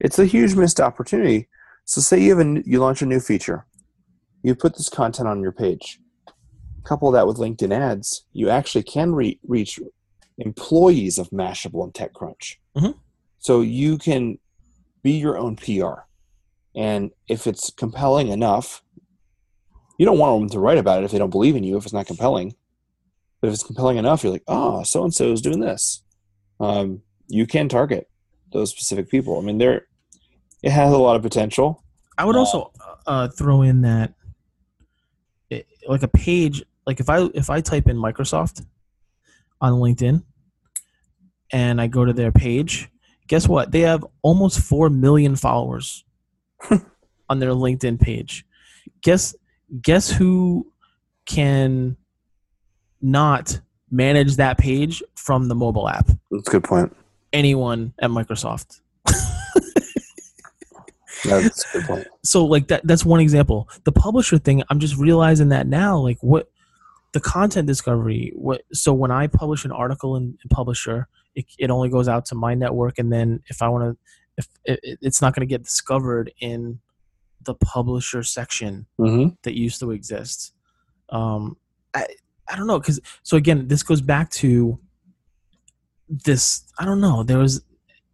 it's 0.00 0.18
a 0.18 0.24
huge 0.26 0.54
missed 0.54 0.80
opportunity. 0.80 1.48
So, 1.84 2.00
say 2.00 2.20
you 2.22 2.36
have 2.36 2.46
a 2.46 2.62
you 2.64 2.80
launch 2.80 3.02
a 3.02 3.06
new 3.06 3.20
feature, 3.20 3.66
you 4.42 4.54
put 4.54 4.76
this 4.76 4.88
content 4.88 5.28
on 5.28 5.40
your 5.42 5.52
page, 5.52 6.00
couple 6.84 7.10
that 7.12 7.26
with 7.26 7.36
LinkedIn 7.38 7.72
ads, 7.72 8.24
you 8.32 8.48
actually 8.50 8.82
can 8.84 9.14
re- 9.14 9.38
reach 9.46 9.78
employees 10.38 11.18
of 11.18 11.30
Mashable 11.30 11.84
and 11.84 11.92
TechCrunch. 11.94 12.56
Mhm. 12.76 12.94
So 13.38 13.60
you 13.60 13.98
can 13.98 14.38
be 15.02 15.12
your 15.12 15.36
own 15.36 15.56
PR, 15.56 16.06
and 16.74 17.10
if 17.28 17.46
it's 17.46 17.70
compelling 17.70 18.28
enough, 18.28 18.82
you 19.98 20.06
don't 20.06 20.18
want 20.18 20.40
them 20.40 20.48
to 20.50 20.58
write 20.60 20.78
about 20.78 21.02
it 21.02 21.04
if 21.04 21.12
they 21.12 21.18
don't 21.18 21.30
believe 21.30 21.54
in 21.56 21.62
you. 21.64 21.76
If 21.76 21.84
it's 21.84 21.92
not 21.92 22.06
compelling, 22.06 22.54
but 23.40 23.48
if 23.48 23.54
it's 23.54 23.62
compelling 23.62 23.96
enough, 23.98 24.22
you're 24.24 24.32
like, 24.32 24.42
oh, 24.48 24.82
so 24.82 25.04
and 25.04 25.14
so 25.14 25.30
is 25.32 25.40
doing 25.42 25.60
this. 25.60 26.02
Um, 26.58 27.02
you 27.28 27.46
can 27.46 27.68
target 27.68 28.08
those 28.52 28.70
specific 28.70 29.08
people. 29.10 29.38
I 29.38 29.42
mean, 29.42 29.58
there 29.58 29.86
it 30.62 30.70
has 30.72 30.92
a 30.92 30.98
lot 30.98 31.14
of 31.16 31.22
potential. 31.22 31.84
I 32.16 32.24
would 32.24 32.36
Uh, 32.36 32.40
also 32.40 32.72
uh, 33.06 33.28
throw 33.28 33.60
in 33.62 33.82
that, 33.82 34.14
it, 35.50 35.66
like 35.86 36.02
a 36.02 36.08
page, 36.08 36.64
like 36.86 37.00
if 37.00 37.10
I 37.10 37.24
if 37.34 37.50
I 37.50 37.60
type 37.60 37.88
in 37.88 37.96
Microsoft 37.98 38.64
on 39.60 39.74
LinkedIn, 39.74 40.22
and 41.52 41.80
I 41.80 41.86
go 41.86 42.04
to 42.04 42.12
their 42.12 42.32
page, 42.32 42.88
guess 43.28 43.48
what? 43.48 43.72
They 43.72 43.80
have 43.80 44.04
almost 44.22 44.60
four 44.60 44.90
million 44.90 45.36
followers 45.36 46.04
on 47.28 47.38
their 47.40 47.50
LinkedIn 47.50 48.00
page. 48.00 48.44
Guess 49.02 49.34
guess 49.82 50.10
who 50.10 50.70
can 51.26 51.96
not 53.00 53.60
manage 53.90 54.36
that 54.36 54.58
page 54.58 55.02
from 55.14 55.48
the 55.48 55.54
mobile 55.54 55.88
app? 55.88 56.08
That's 56.30 56.48
a 56.48 56.50
good 56.50 56.64
point. 56.64 56.94
Anyone 57.32 57.92
at 58.00 58.10
Microsoft. 58.10 58.80
That's 61.24 61.74
a 61.74 61.78
good 61.78 61.86
point. 61.86 62.06
so 62.22 62.44
like 62.44 62.68
that 62.68 62.86
that's 62.86 63.04
one 63.04 63.20
example 63.20 63.68
the 63.84 63.92
publisher 63.92 64.36
thing 64.36 64.62
i'm 64.68 64.78
just 64.78 64.96
realizing 64.96 65.48
that 65.48 65.66
now 65.66 65.96
like 65.96 66.18
what 66.20 66.50
the 67.14 67.20
content 67.20 67.66
discovery 67.66 68.32
what 68.34 68.62
so 68.72 68.92
when 68.92 69.10
i 69.10 69.26
publish 69.26 69.64
an 69.64 69.72
article 69.72 70.16
in, 70.16 70.24
in 70.42 70.48
publisher 70.50 71.08
it, 71.34 71.46
it 71.58 71.70
only 71.70 71.88
goes 71.88 72.08
out 72.08 72.24
to 72.26 72.34
my 72.34 72.52
network 72.54 72.98
and 72.98 73.10
then 73.12 73.40
if 73.48 73.62
i 73.62 73.68
want 73.68 73.84
to 73.84 73.90
if 74.36 74.46
it, 74.64 74.80
it- 74.82 74.98
it's 75.00 75.20
not 75.22 75.34
going 75.34 75.46
to 75.46 75.50
get 75.54 75.62
discovered 75.62 76.30
in 76.40 76.78
the 77.48 77.54
publisher 77.54 78.22
section 78.22 78.86
Mm-hmm. 78.98 79.28
that 79.44 79.54
used 79.66 79.78
to 79.80 79.90
exist. 79.92 80.52
Um 81.10 81.56
i 81.94 82.06
i 82.50 82.56
don't 82.56 82.66
know 82.66 82.78
because 82.80 82.98
so 83.22 83.36
again 83.36 83.68
this 83.68 83.82
goes 83.82 84.00
back 84.00 84.30
to 84.42 84.78
this 86.08 86.64
i 86.78 86.84
don't 86.84 87.00
know 87.00 87.22
there 87.22 87.38
was 87.38 87.62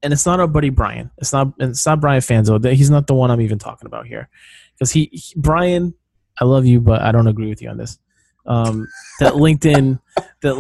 and 0.03 0.13
it's 0.13 0.25
not 0.27 0.41
our 0.41 0.47
buddy 0.47 0.71
brian 0.71 1.11
it's 1.19 1.33
not 1.33 1.49
it's 1.59 1.85
not 1.87 2.01
brian 2.01 2.21
fanzo 2.21 2.53
he's 2.73 2.91
not 2.91 3.07
the 3.07 3.15
one 3.15 3.31
i'm 3.31 3.41
even 3.41 3.59
talking 3.59 3.87
about 3.87 4.07
here. 4.07 4.29
Because 4.75 4.93
he, 4.93 5.09
he 5.13 5.35
brian 5.37 5.95
i 6.41 6.45
love 6.45 6.65
you 6.67 6.81
but 6.81 7.03
i 7.03 7.11
don't 7.13 7.27
agree 7.27 7.49
with 7.49 7.61
you 7.63 7.69
on 7.69 7.77
this 7.79 7.99
um 8.47 8.87
that 9.21 9.35
linkedin 9.35 10.01
that, 10.17 10.27
that 10.43 10.55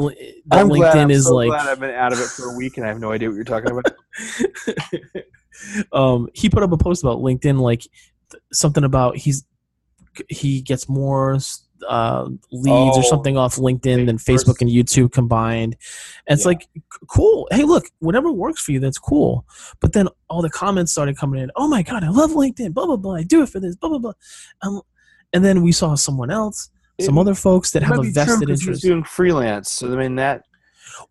I'm 0.50 0.68
linkedin 0.68 0.92
glad, 0.92 1.10
is 1.10 1.24
so 1.26 1.34
like 1.34 1.48
glad 1.48 1.66
I've 1.68 1.80
been 1.80 1.90
out 1.94 2.12
of 2.12 2.18
it 2.20 2.28
for 2.28 2.52
a 2.52 2.56
week 2.56 2.76
and 2.76 2.84
I 2.84 2.88
have 2.88 3.00
no 3.00 3.10
idea 3.12 3.28
what 3.28 3.36
you're 3.36 3.44
talking 3.44 3.70
about. 3.70 3.94
um, 5.92 6.28
he 6.34 6.48
put 6.48 6.62
up 6.62 6.72
a 6.72 6.76
post 6.76 7.02
about 7.02 7.18
LinkedIn, 7.18 7.58
like 7.60 7.80
th- 8.30 8.42
something 8.52 8.84
about 8.84 9.16
he's 9.16 9.44
he 10.28 10.60
gets 10.62 10.88
more 10.88 11.38
uh, 11.88 12.28
leads 12.52 12.96
or 12.98 13.02
Oh, 13.04 13.08
something 13.08 13.36
off 13.38 13.56
LinkedIn 13.56 14.06
than 14.06 14.18
first- 14.18 14.46
Facebook 14.46 14.60
and 14.60 14.68
YouTube 14.70 15.12
combined. 15.12 15.76
And 16.26 16.36
it's 16.36 16.44
Yeah. 16.44 16.48
like 16.48 16.68
cool. 17.08 17.48
Hey, 17.50 17.62
look, 17.62 17.86
whatever 18.00 18.30
works 18.30 18.62
for 18.62 18.72
you, 18.72 18.80
that's 18.80 18.98
cool. 18.98 19.46
But 19.80 19.92
then 19.92 20.08
all 20.28 20.42
the 20.42 20.50
comments 20.50 20.92
started 20.92 21.16
coming 21.16 21.40
in. 21.42 21.50
Oh 21.56 21.68
my 21.68 21.82
god, 21.82 22.04
I 22.04 22.08
love 22.08 22.32
LinkedIn. 22.32 22.74
Blah 22.74 22.86
blah 22.86 22.96
blah. 22.96 23.14
I 23.14 23.22
do 23.22 23.42
it 23.42 23.48
for 23.48 23.60
this. 23.60 23.76
Blah 23.76 23.90
blah 23.90 23.98
blah. 23.98 24.12
Um, 24.62 24.82
and 25.32 25.44
then 25.44 25.62
we 25.62 25.72
saw 25.72 25.94
someone 25.94 26.30
else, 26.30 26.70
some 27.02 27.16
It- 27.18 27.20
other 27.20 27.34
folks 27.34 27.70
that 27.72 27.82
have 27.82 27.98
a 27.98 28.02
vested 28.02 28.14
true 28.14 28.24
vested 28.24 28.48
'cause 28.48 28.58
he's 28.60 28.66
interest. 28.68 28.82
doing 28.82 29.04
freelance. 29.04 29.70
So 29.70 29.92
I 29.92 29.96
mean 29.96 30.16
that 30.16 30.44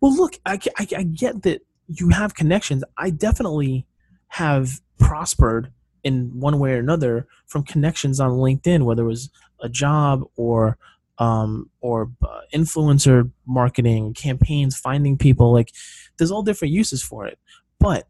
Well, 0.00 0.14
look, 0.14 0.38
I, 0.46 0.58
I, 0.78 0.86
I 0.96 1.02
get 1.02 1.42
that 1.42 1.62
you 1.88 2.10
have 2.10 2.34
connections. 2.34 2.84
I 2.96 3.10
definitely 3.10 3.86
have 4.28 4.80
prospered 4.98 5.72
in 6.04 6.30
one 6.38 6.58
way 6.58 6.72
or 6.74 6.78
another 6.78 7.26
from 7.46 7.64
connections 7.64 8.20
on 8.20 8.30
LinkedIn, 8.32 8.84
whether 8.84 9.02
it 9.02 9.06
was 9.08 9.30
a 9.60 9.68
job 9.68 10.22
or 10.36 10.78
um, 11.18 11.68
or 11.82 12.10
uh, 12.22 12.40
influencer 12.54 13.30
marketing 13.46 14.14
campaigns, 14.14 14.74
finding 14.78 15.18
people. 15.18 15.52
Like, 15.52 15.70
there's 16.16 16.30
all 16.30 16.42
different 16.42 16.72
uses 16.72 17.02
for 17.02 17.26
it. 17.26 17.38
But 17.78 18.08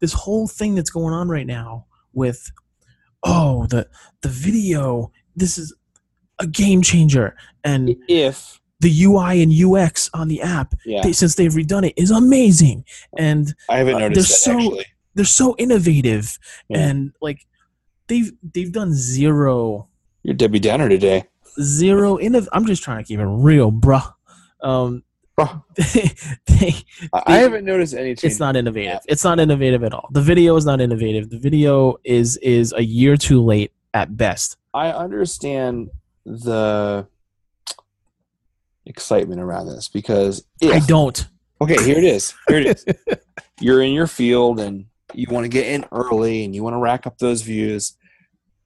this 0.00 0.12
whole 0.14 0.46
thing 0.48 0.74
that's 0.74 0.88
going 0.90 1.12
on 1.12 1.28
right 1.28 1.46
now 1.46 1.84
with 2.14 2.50
oh 3.24 3.66
the 3.66 3.88
the 4.22 4.28
video, 4.30 5.10
this 5.36 5.58
is 5.58 5.74
a 6.38 6.46
game 6.46 6.82
changer, 6.82 7.36
and 7.62 7.96
if 8.08 8.60
the 8.80 9.04
UI 9.04 9.42
and 9.42 9.52
UX 9.52 10.10
on 10.12 10.28
the 10.28 10.42
app 10.42 10.74
yeah, 10.84 11.00
they, 11.02 11.12
since 11.12 11.36
they've 11.36 11.52
redone 11.52 11.86
it 11.86 11.94
is 11.96 12.10
amazing. 12.10 12.84
And 13.16 13.54
I 13.68 13.78
haven't 13.78 13.94
uh, 13.94 13.98
noticed 14.00 14.44
that 14.44 14.50
they're 14.52 14.60
so- 14.60 14.66
actually. 14.68 14.86
they're 15.14 15.24
so 15.24 15.54
innovative. 15.58 16.38
Yeah. 16.68 16.78
and 16.78 17.12
like 17.22 17.46
they've 18.08 18.32
they've 18.52 18.72
done 18.72 18.92
zero 18.92 19.88
You're 20.22 20.34
Debbie 20.34 20.58
Downer 20.58 20.88
today. 20.88 21.24
zero 21.62 22.18
innov- 22.18 22.48
I'm 22.52 22.66
just 22.66 22.82
trying 22.82 22.98
to 22.98 23.04
keep 23.08 23.20
it 23.20 23.24
real 23.26 23.70
bruh. 23.72 24.12
Um 24.62 25.02
Bruh. 25.38 25.62
they, 25.74 26.12
they, 26.54 26.74
I 27.12 27.38
haven't 27.38 27.64
noticed 27.64 27.94
any 27.94 28.10
it's 28.10 28.38
not 28.38 28.54
innovative. 28.54 29.00
It's 29.08 29.24
not 29.24 29.40
innovative 29.40 29.82
at 29.82 29.92
all. 29.92 30.08
The 30.12 30.20
video 30.20 30.54
is 30.56 30.64
not 30.66 30.80
innovative. 30.80 31.30
The 31.30 31.38
video 31.38 31.96
is 32.04 32.36
is 32.38 32.72
a 32.76 32.82
year 32.84 33.16
too 33.16 33.42
late 33.42 33.72
at 33.94 34.16
best. 34.16 34.56
I 34.74 34.90
understand 34.92 35.90
the 36.24 37.06
excitement 38.86 39.40
around 39.40 39.66
this 39.66 39.88
because 39.88 40.44
I 40.62 40.80
don't 40.80 41.26
okay, 41.60 41.82
here 41.84 41.98
it 41.98 42.04
is. 42.04 42.34
Here 42.48 42.58
it 42.58 42.66
is. 42.66 42.84
You're 43.60 43.82
in 43.82 43.92
your 43.92 44.06
field 44.06 44.60
and 44.60 44.86
you 45.14 45.26
want 45.30 45.44
to 45.44 45.48
get 45.48 45.66
in 45.66 45.84
early 45.92 46.44
and 46.44 46.54
you 46.54 46.62
want 46.62 46.74
to 46.74 46.78
rack 46.78 47.06
up 47.06 47.18
those 47.18 47.42
views, 47.42 47.96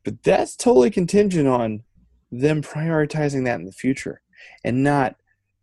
but 0.04 0.22
that's 0.22 0.56
totally 0.56 0.90
contingent 0.90 1.46
on 1.46 1.82
them 2.30 2.62
prioritizing 2.62 3.44
that 3.44 3.60
in 3.60 3.66
the 3.66 3.72
future 3.72 4.20
and 4.64 4.82
not 4.82 5.16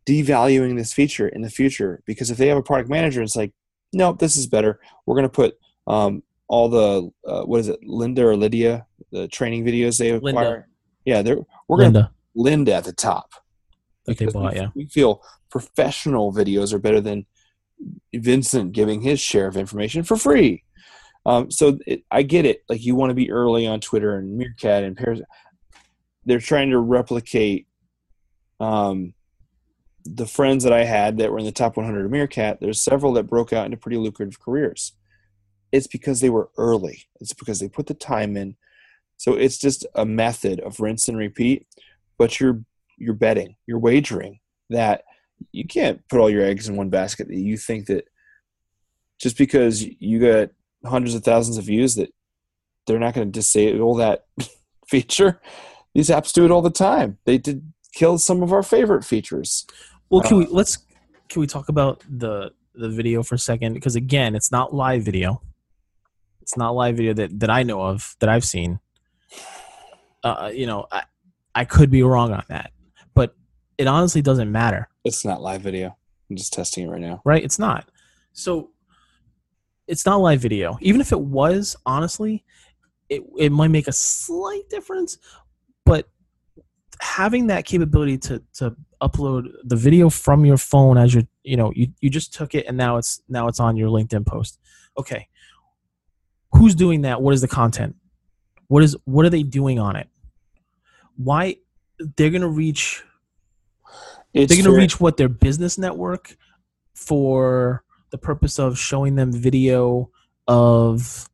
devaluing 0.05 0.77
this 0.77 0.93
feature 0.93 1.27
in 1.27 1.41
the 1.41 1.49
future. 1.49 2.01
Because 2.05 2.29
if 2.29 2.37
they 2.37 2.47
have 2.47 2.57
a 2.57 2.63
product 2.63 2.89
manager, 2.89 3.21
it's 3.21 3.35
like, 3.35 3.51
nope, 3.93 4.19
this 4.19 4.35
is 4.35 4.47
better. 4.47 4.79
We're 5.05 5.15
going 5.15 5.23
to 5.23 5.29
put 5.29 5.57
um, 5.87 6.23
all 6.47 6.69
the 6.69 7.09
uh, 7.27 7.43
what 7.43 7.61
is 7.61 7.69
it, 7.69 7.81
Lynda 7.81 8.19
or 8.19 8.37
Lydia, 8.37 8.85
the 9.11 9.27
training 9.27 9.65
videos 9.65 9.97
they 9.97 10.11
Lynda. 10.11 10.29
acquire. 10.29 10.69
Yeah, 11.05 11.21
they're 11.21 11.37
we're 11.67 11.77
going 11.77 11.93
to 11.93 12.11
Lynda 12.35 12.69
at 12.69 12.83
the 12.83 12.93
top. 12.93 13.31
they 14.17 14.25
bought 14.25 14.53
we, 14.53 14.59
yeah 14.59 14.67
we 14.75 14.87
feel 14.87 15.21
professional 15.49 16.33
videos 16.33 16.73
are 16.73 16.79
better 16.79 17.01
than 17.01 17.25
Vincent 18.13 18.71
giving 18.71 19.01
his 19.01 19.19
share 19.19 19.47
of 19.47 19.57
information 19.57 20.03
for 20.03 20.17
free. 20.17 20.63
Um, 21.25 21.49
so 21.49 21.77
it, 21.87 22.03
I 22.11 22.21
get 22.21 22.45
it. 22.45 22.63
Like 22.69 22.83
you 22.83 22.95
want 22.95 23.09
to 23.09 23.15
be 23.15 23.31
early 23.31 23.65
on 23.65 23.79
Twitter 23.79 24.17
and 24.17 24.37
Meerkat 24.37 24.83
and 24.83 24.95
Periscope. 24.95 25.27
They're 26.25 26.39
trying 26.39 26.69
to 26.71 26.79
replicate 26.79 27.67
um, 28.59 29.13
the 30.05 30.25
friends 30.25 30.63
that 30.63 30.73
I 30.73 30.83
had 30.83 31.17
that 31.17 31.31
were 31.31 31.39
in 31.39 31.45
the 31.45 31.51
top 31.51 31.77
100 31.77 32.05
of 32.05 32.11
Meerkat. 32.11 32.59
There's 32.61 32.83
several 32.83 33.13
that 33.13 33.23
broke 33.23 33.53
out 33.53 33.65
into 33.65 33.77
pretty 33.77 33.97
lucrative 33.97 34.39
careers. 34.39 34.93
It's 35.71 35.87
because 35.87 36.21
they 36.21 36.29
were 36.29 36.49
early. 36.57 37.03
It's 37.19 37.33
because 37.33 37.59
they 37.59 37.67
put 37.67 37.87
the 37.87 37.93
time 37.93 38.37
in. 38.37 38.55
So 39.17 39.33
it's 39.33 39.57
just 39.57 39.85
a 39.95 40.05
method 40.05 40.59
of 40.59 40.79
rinse 40.79 41.07
and 41.07 41.17
repeat. 41.17 41.67
But 42.17 42.39
you're 42.39 42.61
you're 42.97 43.13
betting, 43.13 43.55
you're 43.67 43.79
wagering 43.79 44.39
that 44.69 45.03
you 45.51 45.65
can't 45.65 46.07
put 46.07 46.19
all 46.19 46.29
your 46.29 46.43
eggs 46.43 46.67
in 46.67 46.75
one 46.75 46.89
basket. 46.89 47.27
That 47.27 47.35
you 47.35 47.57
think 47.57 47.87
that 47.87 48.07
just 49.19 49.37
because 49.37 49.83
you 49.83 50.19
got 50.19 50.49
hundreds 50.85 51.15
of 51.15 51.23
thousands 51.23 51.57
of 51.57 51.65
views 51.65 51.95
that 51.95 52.13
they're 52.85 52.99
not 52.99 53.13
going 53.13 53.27
to 53.27 53.31
disable 53.31 53.95
that 53.95 54.25
feature. 54.87 55.41
These 55.93 56.09
apps 56.09 56.33
do 56.33 56.45
it 56.45 56.51
all 56.51 56.61
the 56.61 56.69
time. 56.69 57.17
They 57.25 57.37
did 57.37 57.73
kill 57.93 58.17
some 58.17 58.43
of 58.43 58.51
our 58.51 58.63
favorite 58.63 59.03
features. 59.03 59.65
Well, 60.09 60.21
can 60.21 60.33
uh, 60.33 60.39
we 60.39 60.45
let's 60.47 60.77
can 61.29 61.39
we 61.39 61.47
talk 61.47 61.69
about 61.69 62.03
the 62.09 62.51
the 62.73 62.89
video 62.89 63.23
for 63.23 63.35
a 63.35 63.39
second? 63.39 63.73
Because 63.73 63.95
again, 63.95 64.35
it's 64.35 64.51
not 64.51 64.73
live 64.73 65.03
video. 65.03 65.41
It's 66.41 66.57
not 66.57 66.75
live 66.75 66.97
video 66.97 67.13
that 67.13 67.39
that 67.39 67.49
I 67.49 67.63
know 67.63 67.81
of 67.81 68.15
that 68.19 68.29
I've 68.29 68.45
seen. 68.45 68.79
Uh, 70.25 70.51
you 70.51 70.65
know, 70.65 70.87
I 70.91 71.03
I 71.53 71.65
could 71.65 71.91
be 71.91 72.01
wrong 72.01 72.33
on 72.33 72.43
that, 72.49 72.71
but 73.13 73.35
it 73.77 73.85
honestly 73.85 74.23
doesn't 74.23 74.51
matter. 74.51 74.89
It's 75.03 75.23
not 75.23 75.41
live 75.41 75.61
video. 75.61 75.95
I'm 76.29 76.35
just 76.35 76.51
testing 76.51 76.87
it 76.87 76.89
right 76.89 76.99
now. 76.99 77.21
Right, 77.23 77.43
it's 77.43 77.59
not. 77.59 77.87
So 78.33 78.71
it's 79.87 80.05
not 80.05 80.17
live 80.17 80.41
video. 80.41 80.79
Even 80.81 80.99
if 80.99 81.11
it 81.11 81.19
was, 81.21 81.75
honestly, 81.85 82.43
it 83.07 83.21
it 83.37 83.51
might 83.51 83.69
make 83.69 83.87
a 83.87 83.91
slight 83.91 84.67
difference, 84.67 85.19
but 85.85 86.09
having 87.01 87.47
that 87.47 87.65
capability 87.65 88.17
to 88.17 88.41
to 88.53 88.75
upload 89.01 89.51
the 89.63 89.75
video 89.75 90.09
from 90.09 90.43
your 90.43 90.57
phone 90.57 90.97
as 90.97 91.13
you're 91.13 91.27
you 91.43 91.57
know 91.57 91.71
you, 91.75 91.87
you 91.99 92.09
just 92.09 92.33
took 92.33 92.55
it 92.55 92.65
and 92.67 92.77
now 92.77 92.97
it's 92.97 93.21
now 93.27 93.47
it's 93.47 93.59
on 93.59 93.75
your 93.75 93.89
linkedin 93.89 94.25
post 94.25 94.59
okay 94.97 95.27
who's 96.53 96.73
doing 96.73 97.01
that 97.01 97.21
what 97.21 97.33
is 97.33 97.41
the 97.41 97.47
content 97.47 97.95
what 98.67 98.81
is 98.81 98.95
what 99.03 99.25
are 99.25 99.29
they 99.29 99.43
doing 99.43 99.77
on 99.77 99.95
it 99.97 100.07
why 101.17 101.57
they're 102.17 102.29
gonna 102.29 102.47
reach 102.47 103.03
it's 104.33 104.53
they're 104.53 104.63
gonna 104.63 104.75
reach 104.75 104.99
what 104.99 105.17
their 105.17 105.29
business 105.29 105.77
network 105.77 106.35
for 106.93 107.83
the 108.09 108.17
purpose 108.17 108.59
of 108.59 108.77
showing 108.77 109.15
them 109.15 109.31
video 109.31 110.09
of 110.47 111.29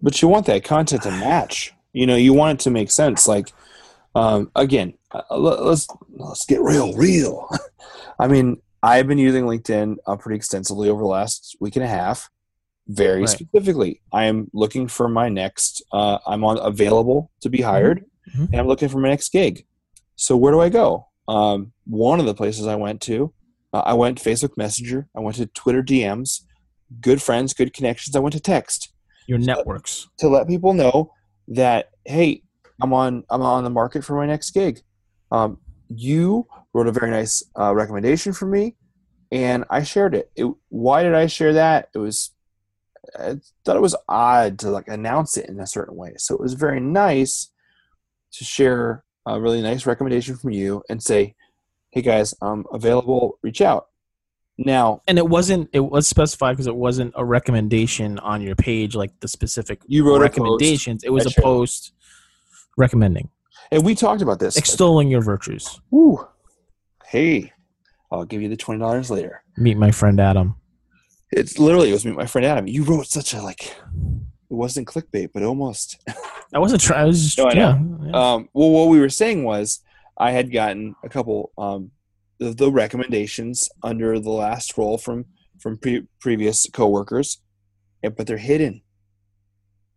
but 0.00 0.22
you 0.22 0.28
want 0.28 0.46
that 0.46 0.64
content 0.64 1.02
to 1.02 1.10
match. 1.10 1.74
You 1.92 2.06
know 2.06 2.16
you 2.16 2.32
want 2.32 2.60
it 2.60 2.64
to 2.64 2.70
make 2.70 2.90
sense. 2.90 3.26
Like 3.26 3.52
um, 4.14 4.50
again 4.54 4.94
uh, 5.10 5.36
let's 5.36 5.88
let's 6.10 6.46
get 6.46 6.60
real 6.60 6.94
real. 6.94 7.48
I 8.18 8.26
mean 8.28 8.60
i've 8.80 9.08
been 9.08 9.18
using 9.18 9.44
linkedin 9.44 9.96
uh, 10.06 10.14
pretty 10.14 10.36
extensively 10.36 10.88
over 10.88 11.02
the 11.02 11.08
last 11.08 11.56
week 11.60 11.76
and 11.76 11.84
a 11.84 11.88
half. 11.88 12.30
Very 12.86 13.20
right. 13.20 13.28
specifically 13.28 14.00
i 14.12 14.24
am 14.24 14.48
looking 14.54 14.88
for 14.88 15.08
my 15.08 15.28
next 15.28 15.82
uh, 15.92 16.18
i'm 16.26 16.42
on 16.42 16.58
available 16.58 17.30
to 17.42 17.50
be 17.50 17.60
hired 17.60 18.02
mm-hmm. 18.28 18.44
and 18.44 18.56
i'm 18.56 18.66
looking 18.66 18.88
for 18.88 18.98
my 18.98 19.08
next 19.08 19.30
gig 19.30 19.66
so 20.16 20.36
where 20.36 20.52
do 20.52 20.60
i 20.60 20.68
go 20.68 21.06
um, 21.28 21.72
one 21.84 22.20
of 22.20 22.26
the 22.26 22.34
places 22.34 22.66
i 22.66 22.74
went 22.74 23.00
to 23.00 23.32
uh, 23.72 23.82
I 23.84 23.94
went 23.94 24.22
Facebook 24.22 24.56
Messenger. 24.56 25.08
I 25.16 25.20
went 25.20 25.36
to 25.36 25.46
Twitter 25.46 25.82
DMs. 25.82 26.42
Good 27.00 27.20
friends, 27.20 27.52
good 27.52 27.74
connections. 27.74 28.16
I 28.16 28.20
went 28.20 28.32
to 28.32 28.40
text. 28.40 28.92
Your 29.26 29.38
networks 29.38 30.08
to 30.18 30.28
let 30.28 30.48
people 30.48 30.72
know 30.72 31.12
that 31.48 31.90
hey, 32.06 32.42
I'm 32.80 32.94
on 32.94 33.24
I'm 33.28 33.42
on 33.42 33.64
the 33.64 33.70
market 33.70 34.04
for 34.04 34.16
my 34.16 34.26
next 34.26 34.50
gig. 34.52 34.80
Um, 35.30 35.58
you 35.88 36.46
wrote 36.72 36.86
a 36.86 36.92
very 36.92 37.10
nice 37.10 37.42
uh, 37.58 37.74
recommendation 37.74 38.32
for 38.32 38.46
me, 38.46 38.76
and 39.30 39.64
I 39.68 39.82
shared 39.82 40.14
it. 40.14 40.30
it. 40.34 40.50
Why 40.70 41.02
did 41.02 41.14
I 41.14 41.26
share 41.26 41.52
that? 41.54 41.90
It 41.94 41.98
was 41.98 42.30
I 43.18 43.36
thought 43.64 43.76
it 43.76 43.82
was 43.82 43.96
odd 44.08 44.58
to 44.60 44.70
like 44.70 44.88
announce 44.88 45.36
it 45.36 45.50
in 45.50 45.60
a 45.60 45.66
certain 45.66 45.96
way. 45.96 46.14
So 46.16 46.34
it 46.34 46.40
was 46.40 46.54
very 46.54 46.80
nice 46.80 47.50
to 48.32 48.44
share 48.44 49.04
a 49.26 49.40
really 49.40 49.62
nice 49.62 49.86
recommendation 49.86 50.36
from 50.36 50.50
you 50.50 50.82
and 50.88 51.02
say, 51.02 51.34
hey 51.90 52.02
guys, 52.02 52.34
I'm 52.40 52.64
available, 52.72 53.38
reach 53.42 53.60
out. 53.60 53.88
Now, 54.58 55.02
and 55.06 55.18
it 55.18 55.28
wasn't 55.28 55.70
it 55.72 55.80
was 55.80 56.08
specified 56.08 56.52
because 56.52 56.66
it 56.66 56.74
wasn't 56.74 57.14
a 57.16 57.24
recommendation 57.24 58.18
on 58.18 58.42
your 58.42 58.56
page 58.56 58.96
like 58.96 59.12
the 59.20 59.28
specific 59.28 59.80
you 59.86 60.04
wrote 60.04 60.20
recommendations. 60.20 61.04
It 61.04 61.10
was 61.10 61.26
a 61.26 61.40
post 61.40 61.92
recommending. 62.76 63.30
And 63.70 63.84
we 63.84 63.94
talked 63.94 64.22
about 64.22 64.40
this. 64.40 64.56
Extolling 64.56 65.08
your 65.08 65.20
virtues. 65.20 65.80
Woo. 65.90 66.26
Hey, 67.06 67.52
I'll 68.10 68.24
give 68.24 68.42
you 68.42 68.48
the 68.48 68.56
twenty 68.56 68.80
dollars 68.80 69.10
later. 69.10 69.42
Meet 69.56 69.76
my 69.76 69.92
friend 69.92 70.18
Adam. 70.18 70.56
It's 71.30 71.58
literally 71.58 71.90
it 71.90 71.92
was 71.92 72.04
meet 72.04 72.16
my 72.16 72.26
friend 72.26 72.44
Adam. 72.44 72.66
You 72.66 72.82
wrote 72.82 73.06
such 73.06 73.34
a 73.34 73.42
like 73.42 73.76
it 74.50 74.54
wasn't 74.54 74.88
clickbait, 74.88 75.30
but 75.32 75.42
almost. 75.42 75.98
I 76.54 76.58
wasn't 76.58 76.80
trying. 76.80 77.02
I 77.02 77.04
was 77.04 77.22
just 77.22 77.38
no, 77.38 77.50
yeah. 77.52 77.78
yeah. 78.04 78.10
Um, 78.12 78.48
well, 78.54 78.70
what 78.70 78.88
we 78.88 79.00
were 79.00 79.10
saying 79.10 79.44
was 79.44 79.80
I 80.16 80.30
had 80.30 80.52
gotten 80.52 80.94
a 81.04 81.08
couple 81.08 81.52
um, 81.58 81.90
the, 82.38 82.52
the 82.52 82.72
recommendations 82.72 83.68
under 83.82 84.18
the 84.18 84.30
last 84.30 84.76
role 84.78 84.96
from 84.96 85.26
from 85.60 85.76
pre- 85.76 86.06
previous 86.20 86.66
coworkers, 86.72 87.42
but 88.02 88.26
they're 88.26 88.38
hidden. 88.38 88.82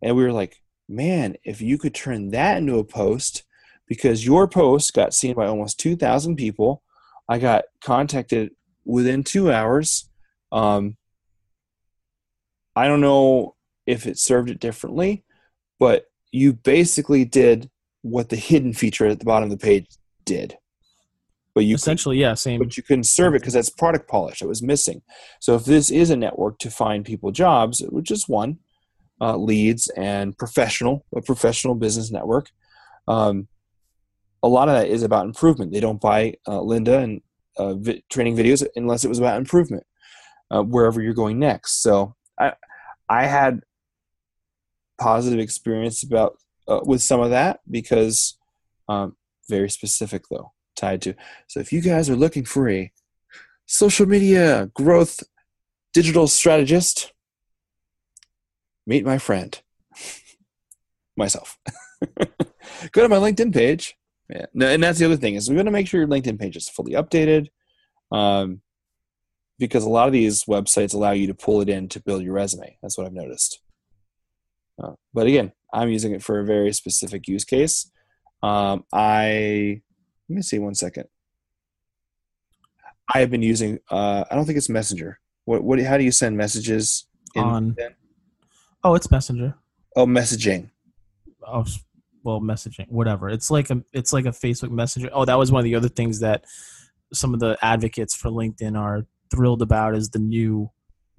And 0.02 0.16
we 0.16 0.24
were 0.24 0.32
like, 0.32 0.56
man, 0.88 1.36
if 1.44 1.60
you 1.60 1.78
could 1.78 1.94
turn 1.94 2.30
that 2.30 2.58
into 2.58 2.78
a 2.78 2.84
post, 2.84 3.44
because 3.86 4.26
your 4.26 4.48
post 4.48 4.92
got 4.92 5.14
seen 5.14 5.34
by 5.34 5.46
almost 5.46 5.80
two 5.80 5.96
thousand 5.96 6.36
people, 6.36 6.82
I 7.28 7.38
got 7.38 7.64
contacted 7.82 8.50
within 8.84 9.24
two 9.24 9.50
hours. 9.50 10.10
Um, 10.50 10.98
I 12.76 12.88
don't 12.88 13.00
know 13.00 13.54
if 13.86 14.06
it 14.06 14.18
served 14.18 14.50
it 14.50 14.60
differently, 14.60 15.24
but 15.78 16.06
you 16.30 16.52
basically 16.52 17.24
did 17.24 17.70
what 18.02 18.28
the 18.28 18.36
hidden 18.36 18.72
feature 18.72 19.06
at 19.06 19.18
the 19.18 19.24
bottom 19.24 19.50
of 19.50 19.58
the 19.58 19.64
page 19.64 19.86
did. 20.24 20.56
But 21.54 21.64
you 21.64 21.74
essentially, 21.74 22.16
could, 22.16 22.22
yeah, 22.22 22.34
same. 22.34 22.58
But 22.58 22.76
you 22.76 22.82
couldn't 22.82 23.04
serve 23.04 23.34
it 23.34 23.40
because 23.40 23.54
that's 23.54 23.68
product 23.68 24.08
polish. 24.08 24.40
that 24.40 24.48
was 24.48 24.62
missing. 24.62 25.02
So 25.40 25.54
if 25.54 25.64
this 25.64 25.90
is 25.90 26.10
a 26.10 26.16
network 26.16 26.58
to 26.60 26.70
find 26.70 27.04
people 27.04 27.30
jobs, 27.30 27.82
which 27.90 28.10
is 28.10 28.28
one, 28.28 28.58
uh, 29.20 29.36
leads 29.36 29.88
and 29.90 30.36
professional, 30.36 31.04
a 31.14 31.20
professional 31.20 31.74
business 31.74 32.10
network, 32.10 32.50
um, 33.06 33.48
a 34.42 34.48
lot 34.48 34.68
of 34.68 34.74
that 34.74 34.88
is 34.88 35.02
about 35.02 35.26
improvement. 35.26 35.72
They 35.72 35.80
don't 35.80 36.00
buy 36.00 36.34
uh, 36.46 36.60
Lynda 36.60 37.02
and 37.02 37.20
uh, 37.56 37.74
vi- 37.74 38.02
training 38.10 38.36
videos 38.36 38.66
unless 38.74 39.04
it 39.04 39.08
was 39.08 39.18
about 39.18 39.36
improvement 39.36 39.84
uh, 40.50 40.62
wherever 40.62 41.02
you're 41.02 41.12
going 41.12 41.38
next. 41.38 41.82
So 41.82 42.14
I, 42.40 42.54
I 43.08 43.26
had 43.26 43.60
positive 44.98 45.38
experience 45.38 46.02
about 46.02 46.38
uh, 46.68 46.80
with 46.84 47.02
some 47.02 47.20
of 47.20 47.30
that 47.30 47.60
because 47.70 48.38
um, 48.88 49.16
very 49.48 49.70
specific 49.70 50.24
though, 50.30 50.52
tied 50.76 51.02
to. 51.02 51.14
So 51.48 51.60
if 51.60 51.72
you 51.72 51.80
guys 51.80 52.08
are 52.08 52.16
looking 52.16 52.44
for 52.44 52.68
a 52.68 52.92
social 53.66 54.06
media 54.06 54.70
growth 54.74 55.22
digital 55.92 56.26
strategist, 56.26 57.12
meet 58.86 59.04
my 59.04 59.18
friend, 59.18 59.60
myself. 61.16 61.58
Go 62.92 63.02
to 63.02 63.08
my 63.08 63.16
LinkedIn 63.16 63.52
page. 63.52 63.96
Yeah, 64.28 64.46
no, 64.54 64.66
and 64.68 64.82
that's 64.82 64.98
the 64.98 65.04
other 65.04 65.16
thing 65.16 65.34
is 65.34 65.48
we're 65.48 65.56
going 65.56 65.66
to 65.66 65.72
make 65.72 65.86
sure 65.86 66.00
your 66.00 66.08
LinkedIn 66.08 66.40
page 66.40 66.56
is 66.56 66.68
fully 66.68 66.92
updated, 66.92 67.48
um, 68.10 68.62
because 69.58 69.84
a 69.84 69.90
lot 69.90 70.06
of 70.06 70.12
these 70.12 70.44
websites 70.44 70.94
allow 70.94 71.10
you 71.10 71.26
to 71.26 71.34
pull 71.34 71.60
it 71.60 71.68
in 71.68 71.88
to 71.88 72.00
build 72.00 72.22
your 72.22 72.34
resume. 72.34 72.78
That's 72.82 72.96
what 72.96 73.06
I've 73.06 73.12
noticed. 73.12 73.61
Uh, 74.82 74.92
but 75.12 75.26
again, 75.26 75.52
I'm 75.72 75.88
using 75.88 76.12
it 76.12 76.22
for 76.22 76.38
a 76.38 76.44
very 76.44 76.72
specific 76.72 77.26
use 77.28 77.44
case. 77.44 77.90
Um, 78.42 78.84
I 78.92 79.82
let 80.28 80.36
me 80.36 80.42
see 80.42 80.58
one 80.58 80.74
second. 80.74 81.04
I 83.12 83.20
have 83.20 83.30
been 83.30 83.42
using. 83.42 83.78
Uh, 83.90 84.24
I 84.30 84.34
don't 84.34 84.44
think 84.44 84.58
it's 84.58 84.68
Messenger. 84.68 85.18
What? 85.44 85.62
What? 85.62 85.80
How 85.80 85.96
do 85.96 86.04
you 86.04 86.12
send 86.12 86.36
messages? 86.36 87.06
on. 87.36 87.76
Oh, 88.84 88.94
it's 88.94 89.10
Messenger. 89.10 89.54
Oh, 89.96 90.06
messaging. 90.06 90.70
Oh, 91.46 91.64
well, 92.24 92.40
messaging, 92.40 92.88
whatever. 92.88 93.28
It's 93.28 93.50
like 93.50 93.70
a. 93.70 93.82
It's 93.92 94.12
like 94.12 94.26
a 94.26 94.30
Facebook 94.30 94.70
Messenger. 94.70 95.10
Oh, 95.12 95.24
that 95.24 95.38
was 95.38 95.52
one 95.52 95.60
of 95.60 95.64
the 95.64 95.74
other 95.74 95.88
things 95.88 96.20
that 96.20 96.44
some 97.12 97.34
of 97.34 97.40
the 97.40 97.58
advocates 97.62 98.14
for 98.14 98.30
LinkedIn 98.30 98.78
are 98.78 99.06
thrilled 99.30 99.62
about 99.62 99.94
is 99.94 100.10
the 100.10 100.18
new 100.18 100.70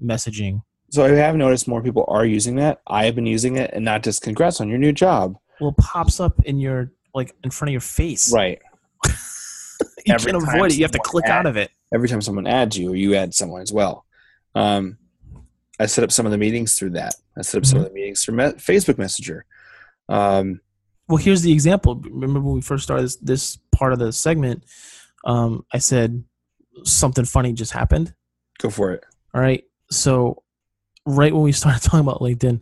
messaging. 0.02 0.62
So 0.94 1.04
I 1.04 1.10
have 1.10 1.36
noticed 1.36 1.68
more 1.68 1.82
people 1.82 2.06
are 2.08 2.24
using 2.24 2.58
that. 2.58 2.80
I 2.86 3.06
have 3.06 3.16
been 3.16 3.26
using 3.26 3.58
it, 3.58 3.72
and 3.74 3.84
not 3.84 4.04
just 4.04 4.22
congrats 4.22 4.62
on 4.62 4.70
your 4.70 4.78
new 4.78 4.92
job. 4.92 5.40
Well, 5.60 5.72
it 5.72 5.78
pops 5.78 6.20
up 6.20 6.40
in 6.46 6.60
your 6.60 6.92
like 7.16 7.34
in 7.44 7.50
front 7.50 7.70
of 7.70 7.72
your 7.72 7.82
face. 7.82 8.32
Right. 8.32 8.62
you 10.06 10.14
every 10.14 10.34
can't 10.34 10.44
avoid 10.44 10.72
it. 10.72 10.78
You 10.78 10.84
have 10.84 10.92
to 10.92 11.00
click 11.00 11.26
add, 11.26 11.32
out 11.32 11.46
of 11.48 11.58
it. 11.58 11.72
Every 11.92 12.08
time 12.08 12.22
someone 12.22 12.46
adds 12.46 12.78
you, 12.78 12.92
or 12.92 12.96
you 12.96 13.16
add 13.16 13.34
someone 13.34 13.64
as 13.64 13.74
well. 13.74 14.06
Um, 14.54 15.00
I 15.80 15.88
set 15.88 16.04
up 16.04 16.12
some 16.12 16.28
of 16.28 16.32
the 16.32 16.38
meetings 16.38 16.76
through 16.76 16.92
that. 16.92 17.16
I 17.36 17.42
set 17.42 17.58
up 17.58 17.64
mm-hmm. 17.64 17.70
some 17.72 17.80
of 17.80 17.86
mm-hmm. 17.86 17.96
the 17.96 18.00
meetings 18.00 18.24
through 18.24 18.36
me- 18.36 18.44
Facebook 18.60 19.00
Messenger. 19.00 19.46
Um, 20.10 20.62
well, 21.08 21.18
here's 21.18 21.42
the 21.42 21.52
example. 21.52 21.96
Remember 21.96 22.40
when 22.40 22.54
we 22.54 22.62
first 22.62 22.84
started 22.84 23.06
this, 23.06 23.16
this 23.16 23.58
part 23.72 23.94
of 23.94 24.00
the 24.00 24.14
segment? 24.14 24.64
Um, 25.26 25.66
I 25.74 25.80
said 25.80 26.24
something 26.84 27.26
funny 27.26 27.54
just 27.54 27.72
happened. 27.72 28.14
Go 28.60 28.70
for 28.70 28.92
it. 28.92 29.04
All 29.34 29.42
right. 29.42 29.64
So, 29.90 30.43
right 31.06 31.34
when 31.34 31.44
we 31.44 31.52
started 31.52 31.82
talking 31.84 32.00
about 32.00 32.20
LinkedIn, 32.20 32.62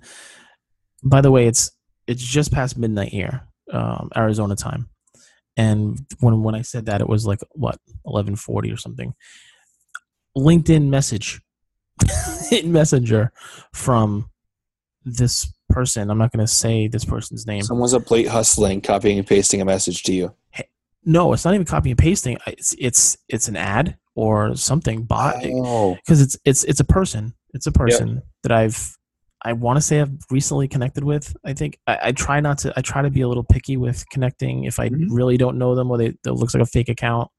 by 1.03 1.21
the 1.21 1.31
way, 1.31 1.47
it's 1.47 1.71
it's 2.07 2.23
just 2.23 2.51
past 2.51 2.77
midnight 2.77 3.09
here 3.09 3.47
um, 3.71 4.09
Arizona 4.15 4.55
time, 4.55 4.89
and 5.57 5.99
when 6.19 6.43
when 6.43 6.55
I 6.55 6.61
said 6.61 6.85
that, 6.87 7.01
it 7.01 7.09
was 7.09 7.25
like 7.25 7.39
what 7.51 7.79
eleven 8.05 8.35
forty 8.35 8.71
or 8.71 8.77
something. 8.77 9.13
LinkedIn 10.37 10.87
message 10.87 11.41
in 12.51 12.71
Messenger 12.71 13.31
from 13.73 14.29
this 15.03 15.51
person. 15.69 16.09
I'm 16.09 16.17
not 16.17 16.31
going 16.31 16.45
to 16.45 16.51
say 16.51 16.87
this 16.87 17.05
person's 17.05 17.45
name. 17.45 17.63
Someone's 17.63 17.93
up 17.93 18.09
late 18.09 18.27
hustling, 18.27 18.81
copying 18.81 19.17
and 19.17 19.27
pasting 19.27 19.61
a 19.61 19.65
message 19.65 20.03
to 20.03 20.13
you. 20.13 20.35
No, 21.03 21.33
it's 21.33 21.43
not 21.43 21.53
even 21.55 21.65
copy 21.65 21.89
and 21.89 21.97
pasting. 21.97 22.37
It's 22.45 22.75
it's 22.77 23.17
it's 23.27 23.47
an 23.47 23.55
ad 23.55 23.97
or 24.13 24.55
something 24.55 25.03
bot 25.03 25.35
Oh, 25.43 25.95
because 25.95 26.21
it's 26.21 26.37
it's 26.45 26.63
it's 26.65 26.79
a 26.79 26.85
person. 26.85 27.33
It's 27.53 27.67
a 27.67 27.71
person 27.71 28.21
that 28.43 28.51
I've 28.51 28.95
I 29.43 29.53
want 29.53 29.77
to 29.77 29.81
say 29.81 29.99
I've 29.99 30.11
recently 30.29 30.67
connected 30.67 31.03
with. 31.03 31.35
I 31.43 31.53
think 31.53 31.79
I, 31.87 31.97
I 32.03 32.11
try 32.11 32.39
not 32.41 32.59
to. 32.59 32.73
I 32.77 32.81
try 32.81 33.01
to 33.01 33.09
be 33.09 33.21
a 33.21 33.27
little 33.27 33.43
picky 33.43 33.75
with 33.75 34.07
connecting 34.11 34.65
if 34.65 34.79
I 34.79 34.89
Mhm. 34.89 35.07
really 35.09 35.35
don't 35.37 35.57
know 35.57 35.73
them 35.73 35.89
or 35.89 35.97
they 35.97 36.07
it 36.07 36.25
looks 36.25 36.53
like 36.53 36.61
a 36.61 36.65
fake 36.67 36.89
account. 36.89 37.29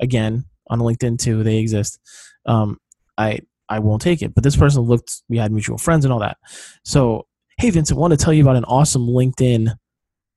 Again, 0.00 0.44
on 0.70 0.78
LinkedIn 0.80 1.18
too, 1.18 1.42
they 1.42 1.58
exist. 1.58 1.98
Um, 2.46 2.78
I 3.18 3.40
I 3.68 3.78
won't 3.80 4.02
take 4.02 4.22
it. 4.22 4.34
But 4.34 4.44
this 4.44 4.56
person 4.56 4.82
looked. 4.82 5.22
We 5.28 5.38
had 5.38 5.52
mutual 5.52 5.78
friends 5.78 6.04
and 6.04 6.12
all 6.12 6.20
that. 6.20 6.38
So 6.84 7.26
hey, 7.58 7.68
Vincent, 7.70 8.00
want 8.00 8.12
to 8.12 8.16
tell 8.16 8.32
you 8.32 8.42
about 8.42 8.56
an 8.56 8.64
awesome 8.64 9.06
LinkedIn 9.06 9.74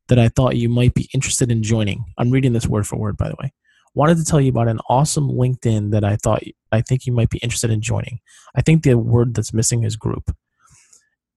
that 0.09 0.19
I 0.19 0.27
thought 0.29 0.57
you 0.57 0.69
might 0.69 0.93
be 0.93 1.09
interested 1.13 1.49
in 1.49 1.63
joining. 1.63 2.03
I'm 2.17 2.29
reading 2.29 2.53
this 2.53 2.67
word 2.67 2.85
for 2.85 2.97
word, 2.97 3.17
by 3.17 3.29
the 3.29 3.35
way. 3.41 3.51
Wanted 3.95 4.17
to 4.17 4.25
tell 4.25 4.41
you 4.41 4.49
about 4.49 4.67
an 4.67 4.79
awesome 4.89 5.29
LinkedIn 5.29 5.91
that 5.91 6.03
I 6.03 6.17
thought 6.17 6.43
I 6.71 6.81
think 6.81 7.05
you 7.05 7.13
might 7.13 7.29
be 7.29 7.37
interested 7.39 7.71
in 7.71 7.81
joining. 7.81 8.19
I 8.55 8.61
think 8.61 8.83
the 8.83 8.95
word 8.95 9.33
that's 9.33 9.53
missing 9.53 9.83
is 9.83 9.95
group. 9.95 10.35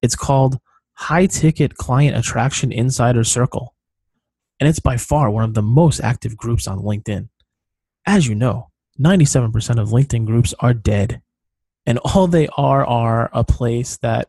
It's 0.03 0.17
called 0.17 0.59
High 0.95 1.27
Ticket 1.27 1.77
Client 1.77 2.17
Attraction 2.17 2.73
Insider 2.73 3.23
Circle. 3.23 3.75
And 4.59 4.69
it's 4.69 4.81
by 4.81 4.97
far 4.97 5.31
one 5.31 5.45
of 5.45 5.55
the 5.55 5.63
most 5.63 6.01
active 6.01 6.37
groups 6.37 6.67
on 6.67 6.81
LinkedIn. 6.81 7.29
As 8.05 8.27
you 8.27 8.35
know, 8.35 8.71
97% 9.01 9.81
of 9.81 9.91
LinkedIn 9.91 10.27
groups 10.27 10.53
are 10.59 10.75
dead. 10.75 11.23
And 11.87 11.99
all 12.05 12.27
they 12.27 12.49
are 12.57 12.85
are 12.85 13.31
a 13.33 13.45
place 13.45 13.97
that, 13.99 14.29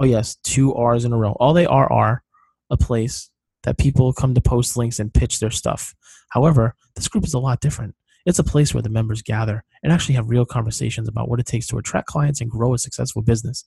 oh, 0.00 0.04
yes, 0.04 0.36
two 0.42 0.74
R's 0.74 1.04
in 1.04 1.12
a 1.12 1.16
row. 1.16 1.36
All 1.38 1.52
they 1.52 1.66
are 1.66 1.90
are 1.92 2.24
a 2.68 2.76
place 2.76 3.30
that 3.62 3.78
people 3.78 4.12
come 4.12 4.34
to 4.34 4.40
post 4.40 4.76
links 4.76 4.98
and 4.98 5.12
pitch 5.12 5.38
their 5.38 5.50
stuff. 5.50 5.94
However, 6.30 6.74
this 6.94 7.08
group 7.08 7.24
is 7.24 7.34
a 7.34 7.38
lot 7.38 7.60
different. 7.60 7.94
It's 8.26 8.38
a 8.38 8.44
place 8.44 8.74
where 8.74 8.82
the 8.82 8.88
members 8.88 9.22
gather 9.22 9.64
and 9.82 9.92
actually 9.92 10.14
have 10.16 10.28
real 10.28 10.44
conversations 10.44 11.08
about 11.08 11.28
what 11.28 11.40
it 11.40 11.46
takes 11.46 11.66
to 11.68 11.78
attract 11.78 12.06
clients 12.06 12.40
and 12.40 12.50
grow 12.50 12.74
a 12.74 12.78
successful 12.78 13.22
business. 13.22 13.64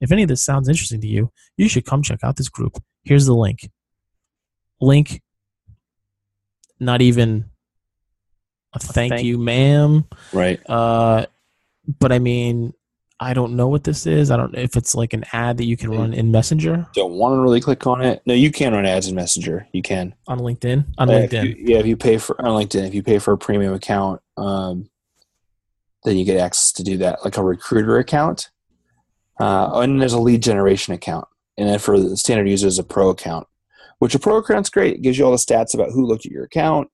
If 0.00 0.10
any 0.10 0.22
of 0.22 0.28
this 0.28 0.42
sounds 0.42 0.68
interesting 0.68 1.00
to 1.02 1.06
you, 1.06 1.30
you 1.56 1.68
should 1.68 1.84
come 1.84 2.02
check 2.02 2.20
out 2.22 2.36
this 2.36 2.48
group. 2.48 2.82
Here's 3.04 3.26
the 3.26 3.34
link. 3.34 3.70
Link, 4.80 5.20
not 6.78 7.02
even 7.02 7.50
a 8.72 8.78
thank, 8.78 9.12
thank- 9.12 9.24
you, 9.24 9.36
ma'am. 9.36 10.06
right. 10.32 10.60
Uh, 10.68 11.26
but 11.98 12.12
I 12.12 12.18
mean, 12.18 12.72
I 13.22 13.34
don't 13.34 13.54
know 13.54 13.68
what 13.68 13.84
this 13.84 14.06
is. 14.06 14.30
I 14.30 14.36
don't 14.38 14.52
know 14.54 14.60
if 14.60 14.76
it's 14.76 14.94
like 14.94 15.12
an 15.12 15.24
ad 15.32 15.58
that 15.58 15.64
you 15.66 15.76
can 15.76 15.90
run 15.90 16.14
in 16.14 16.30
Messenger 16.32 16.86
Don't 16.94 17.12
want 17.12 17.34
to 17.36 17.40
really 17.42 17.60
click 17.60 17.86
on 17.86 18.00
it. 18.00 18.22
No, 18.24 18.32
you 18.32 18.50
can 18.50 18.72
run 18.72 18.86
ads 18.86 19.08
in 19.08 19.14
Messenger. 19.14 19.66
You 19.72 19.82
can. 19.82 20.14
on 20.26 20.38
LinkedIn. 20.38 20.86
On 20.96 21.10
Uh, 21.10 21.12
if 21.12 21.30
LinkedIn. 21.30 21.44
you- 21.44 21.56
yeah, 21.58 21.78
if 21.78 21.86
you 21.86 21.96
pay 21.98 22.16
for 22.16 22.40
on 22.40 22.52
LinkedIn, 22.62 22.86
if 22.86 22.94
you 22.94 23.02
pay 23.02 23.18
for 23.18 23.32
a 23.32 23.38
premium 23.38 23.74
account, 23.74 24.22
um, 24.38 24.88
then 26.04 26.16
you 26.16 26.24
get 26.24 26.38
access 26.40 26.72
to 26.72 26.82
do 26.82 26.96
that, 26.96 27.22
like 27.22 27.36
a 27.36 27.44
recruiter 27.44 27.98
account. 27.98 28.50
Uh, 29.38 29.80
and 29.80 30.00
there's 30.00 30.14
a 30.14 30.18
lead 30.20 30.42
generation 30.42 30.94
account, 30.94 31.26
and 31.58 31.68
then 31.68 31.78
for 31.78 31.98
the 32.00 32.16
standard 32.16 32.48
users, 32.48 32.78
a 32.78 32.82
pro 32.84 33.10
account. 33.10 33.46
Which 33.98 34.14
a 34.14 34.18
pro 34.18 34.36
account's 34.36 34.70
great. 34.70 34.94
It 34.96 35.02
gives 35.02 35.18
you 35.18 35.26
all 35.26 35.30
the 35.30 35.36
stats 35.36 35.74
about 35.74 35.90
who 35.92 36.06
looked 36.06 36.24
at 36.24 36.32
your 36.32 36.44
account. 36.44 36.88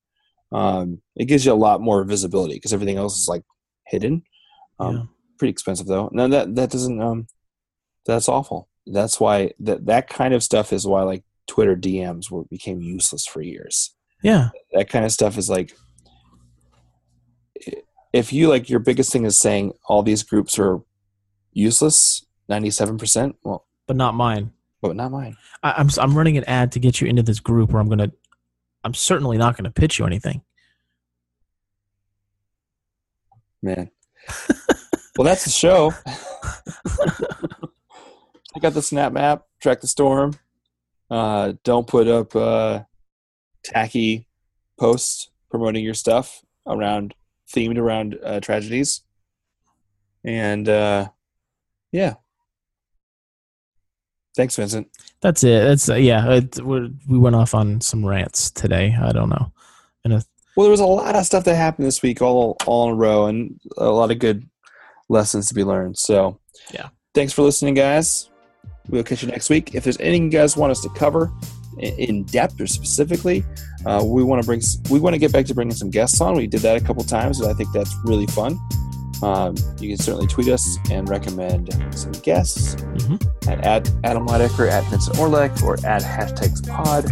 Um, 0.51 1.03
it 1.15 1.27
gives 1.27 1.47
you 1.47 1.53
a 1.53 1.55
lot 1.55 1.81
more 1.81 2.03
visibility 2.03 2.55
because 2.55 2.73
everything 2.73 2.97
else 2.97 3.17
is 3.21 3.29
like 3.29 3.43
hidden. 3.87 4.23
Um, 4.81 4.97
Yeah. 4.97 5.03
Pretty 5.39 5.51
expensive 5.51 5.87
though. 5.87 6.09
No, 6.13 6.29
that 6.29 6.55
that 6.55 6.71
doesn't. 6.71 7.01
Um, 7.01 7.27
that's 8.07 8.29
awful. 8.29 8.69
That's 8.87 9.19
why 9.21 9.53
that 9.61 9.87
that 9.87 10.09
kind 10.09 10.33
of 10.35 10.43
stuff 10.43 10.73
is 10.73 10.87
why 10.87 11.03
like 11.03 11.25
Twitter 11.47 11.77
DMs 11.77 12.31
were 12.31 12.45
became 12.45 12.81
useless 12.81 13.27
for 13.27 13.41
years 13.41 13.95
yeah. 14.23 14.49
that 14.73 14.89
kind 14.89 15.05
of 15.05 15.13
stuff 15.13 15.39
is 15.39 15.49
like 15.49 15.73
if 18.13 18.33
you 18.33 18.49
like 18.49 18.69
your 18.69 18.81
biggest 18.81 19.13
thing 19.13 19.25
is 19.25 19.39
saying 19.39 19.73
all 19.89 20.03
these 20.03 20.23
groups 20.23 20.59
are 20.59 20.81
useless 21.53 22.25
97% 22.51 23.35
well 23.45 23.67
But 23.87 23.97
not 23.97 24.15
mine. 24.15 24.53
but 24.83 24.97
not 24.97 25.11
mine 25.13 25.37
I, 25.63 25.75
I'm 25.79 25.89
I'm 25.99 26.17
running 26.17 26.37
an 26.37 26.45
ad 26.45 26.73
to 26.73 26.81
get 26.81 27.01
you 27.01 27.07
into 27.07 27.23
this 27.23 27.41
group 27.41 27.73
where 27.73 27.81
I'm 27.81 27.89
gonna. 27.89 28.11
I'm 28.85 28.95
certainly 28.95 29.37
not 29.39 29.57
gonna 29.57 29.71
pitch 29.71 29.99
you 29.99 30.07
anything. 30.07 30.43
man 33.63 33.91
well 35.17 35.25
that's 35.25 35.45
the 35.45 35.51
show 35.51 35.91
check 38.55 38.65
out 38.65 38.75
the 38.75 38.83
snap 38.83 39.13
map 39.13 39.45
track 39.61 39.81
the 39.81 39.87
storm 39.87 40.33
uh, 41.11 41.53
don't 41.63 41.87
put 41.87 42.09
up 42.09 42.35
uh, 42.35 42.81
tacky 43.65 44.27
posts 44.79 45.31
promoting 45.51 45.85
your 45.85 45.95
stuff 45.95 46.43
around 46.67 47.15
themed 47.55 47.79
around 47.79 48.19
uh, 48.25 48.41
tragedies 48.41 49.03
and 50.25 50.69
uh, 50.69 51.09
yeah 51.93 52.15
thanks 54.37 54.57
vincent 54.57 54.89
That's 55.23 55.43
it. 55.45 55.65
That's 55.65 55.89
uh, 55.89 55.95
yeah. 55.95 56.31
It, 56.35 56.59
we 56.61 57.19
went 57.19 57.37
off 57.37 57.55
on 57.55 57.81
some 57.81 58.05
rants 58.05 58.51
today. 58.51 58.95
I 59.01 59.13
don't 59.13 59.31
know. 59.31 59.51
Well, 60.57 60.65
there 60.65 60.71
was 60.71 60.81
a 60.81 60.87
lot 60.87 61.15
of 61.15 61.27
stuff 61.27 61.45
that 61.45 61.55
happened 61.55 61.87
this 61.87 62.03
week, 62.03 62.23
all 62.23 62.57
all 62.67 62.89
in 62.89 62.95
a 62.95 62.97
row, 62.97 63.27
and 63.27 63.61
a 63.77 63.91
lot 63.91 64.11
of 64.11 64.19
good 64.19 64.49
lessons 65.09 65.49
to 65.49 65.55
be 65.55 65.65
learned. 65.65 65.97
So, 65.99 66.39
Yeah. 66.73 66.89
thanks 67.15 67.33
for 67.33 67.43
listening, 67.43 67.75
guys. 67.75 68.31
We'll 68.89 69.03
catch 69.03 69.23
you 69.23 69.29
next 69.29 69.51
week. 69.51 69.75
If 69.75 69.85
there's 69.85 69.99
anything 69.99 70.25
you 70.25 70.31
guys 70.31 70.57
want 70.57 70.71
us 70.71 70.81
to 70.83 70.89
cover 70.91 71.33
in 71.79 72.23
depth 72.25 72.61
or 72.61 72.67
specifically, 72.67 73.45
uh, 73.85 74.03
we 74.05 74.23
want 74.25 74.41
to 74.43 74.47
bring 74.47 74.61
we 74.91 74.99
want 75.01 75.15
to 75.15 75.19
get 75.19 75.33
back 75.33 75.45
to 75.47 75.55
bringing 75.55 75.75
some 75.75 75.91
guests 75.91 76.21
on. 76.21 76.37
We 76.37 76.47
did 76.47 76.61
that 76.61 76.77
a 76.77 76.81
couple 76.81 77.03
times, 77.05 77.41
and 77.41 77.51
I 77.51 77.55
think 77.55 77.73
that's 77.73 77.95
really 78.05 78.27
fun. 78.29 78.59
Um, 79.23 79.55
you 79.81 79.89
can 79.89 79.99
certainly 79.99 80.27
tweet 80.27 80.49
us 80.49 80.79
and 80.91 81.09
recommend 81.09 81.73
some 81.95 82.13
guests 82.13 82.75
Mhm. 82.77 83.49
at, 83.49 83.65
at 83.65 83.91
Adam 84.05 84.27
Lydecker, 84.27 84.71
at 84.71 84.85
Vincent 84.91 85.17
Orlek, 85.17 85.63
or 85.63 85.75
at 85.87 86.03
hashtags 86.03 86.67
pod. 86.69 87.07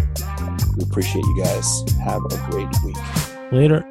We 0.76 0.84
appreciate 0.84 1.24
you 1.24 1.42
guys. 1.42 1.84
Have 2.04 2.22
a 2.26 2.50
great 2.50 2.68
week. 2.84 2.96
Later. 3.52 3.84